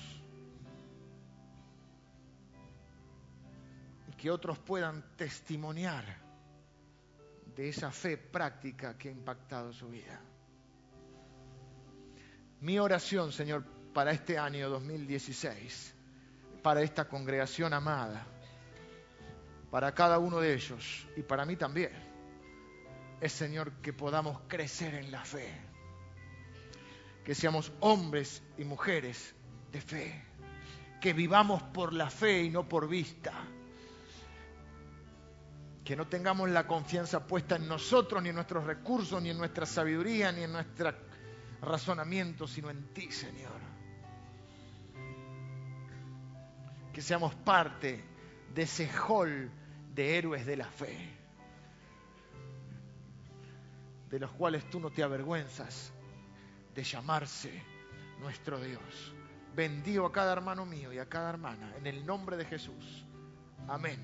Y 4.09 4.13
que 4.13 4.31
otros 4.31 4.57
puedan 4.57 5.03
testimoniar 5.17 6.05
de 7.53 7.67
esa 7.67 7.91
fe 7.91 8.17
práctica 8.17 8.97
que 8.97 9.09
ha 9.09 9.11
impactado 9.11 9.73
su 9.73 9.89
vida. 9.89 10.17
Mi 12.61 12.79
oración, 12.79 13.33
Señor, 13.33 13.65
para 13.93 14.11
este 14.11 14.37
año 14.37 14.69
2016, 14.69 15.93
para 16.63 16.81
esta 16.81 17.09
congregación 17.09 17.73
amada, 17.73 18.25
para 19.71 19.93
cada 19.93 20.19
uno 20.19 20.39
de 20.39 20.53
ellos 20.53 21.07
y 21.15 21.23
para 21.23 21.45
mí 21.45 21.55
también, 21.55 21.91
es, 23.21 23.31
Señor, 23.31 23.71
que 23.81 23.93
podamos 23.93 24.41
crecer 24.47 24.95
en 24.95 25.11
la 25.11 25.23
fe, 25.23 25.49
que 27.23 27.33
seamos 27.33 27.71
hombres 27.79 28.43
y 28.57 28.65
mujeres 28.65 29.33
de 29.71 29.81
fe, 29.81 30.23
que 30.99 31.13
vivamos 31.13 31.63
por 31.63 31.93
la 31.93 32.09
fe 32.09 32.43
y 32.43 32.49
no 32.49 32.67
por 32.67 32.87
vista 32.87 33.31
que 35.83 35.95
no 35.95 36.07
tengamos 36.07 36.49
la 36.49 36.67
confianza 36.67 37.25
puesta 37.25 37.55
en 37.55 37.67
nosotros, 37.67 38.21
ni 38.21 38.29
en 38.29 38.35
nuestros 38.35 38.65
recursos, 38.65 39.21
ni 39.21 39.29
en 39.29 39.37
nuestra 39.37 39.65
sabiduría, 39.65 40.31
ni 40.31 40.43
en 40.43 40.51
nuestro 40.51 40.93
razonamiento, 41.61 42.47
sino 42.47 42.69
en 42.69 42.93
ti, 42.93 43.11
Señor. 43.11 43.59
Que 46.93 47.01
seamos 47.01 47.33
parte 47.35 48.03
de 48.53 48.61
ese 48.61 48.89
hall 48.89 49.51
de 49.93 50.17
héroes 50.17 50.45
de 50.45 50.57
la 50.57 50.65
fe, 50.65 50.97
de 54.09 54.19
los 54.19 54.31
cuales 54.31 54.69
tú 54.69 54.79
no 54.79 54.89
te 54.89 55.03
avergüenzas 55.03 55.91
de 56.73 56.83
llamarse 56.83 57.63
nuestro 58.19 58.59
Dios. 58.59 59.13
Bendigo 59.55 60.05
a 60.05 60.11
cada 60.11 60.33
hermano 60.33 60.65
mío 60.65 60.93
y 60.93 60.99
a 60.99 61.07
cada 61.07 61.29
hermana 61.29 61.73
en 61.77 61.87
el 61.87 62.05
nombre 62.05 62.37
de 62.37 62.45
Jesús. 62.45 63.05
Amén. 63.67 63.99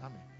Amén. 0.00 0.31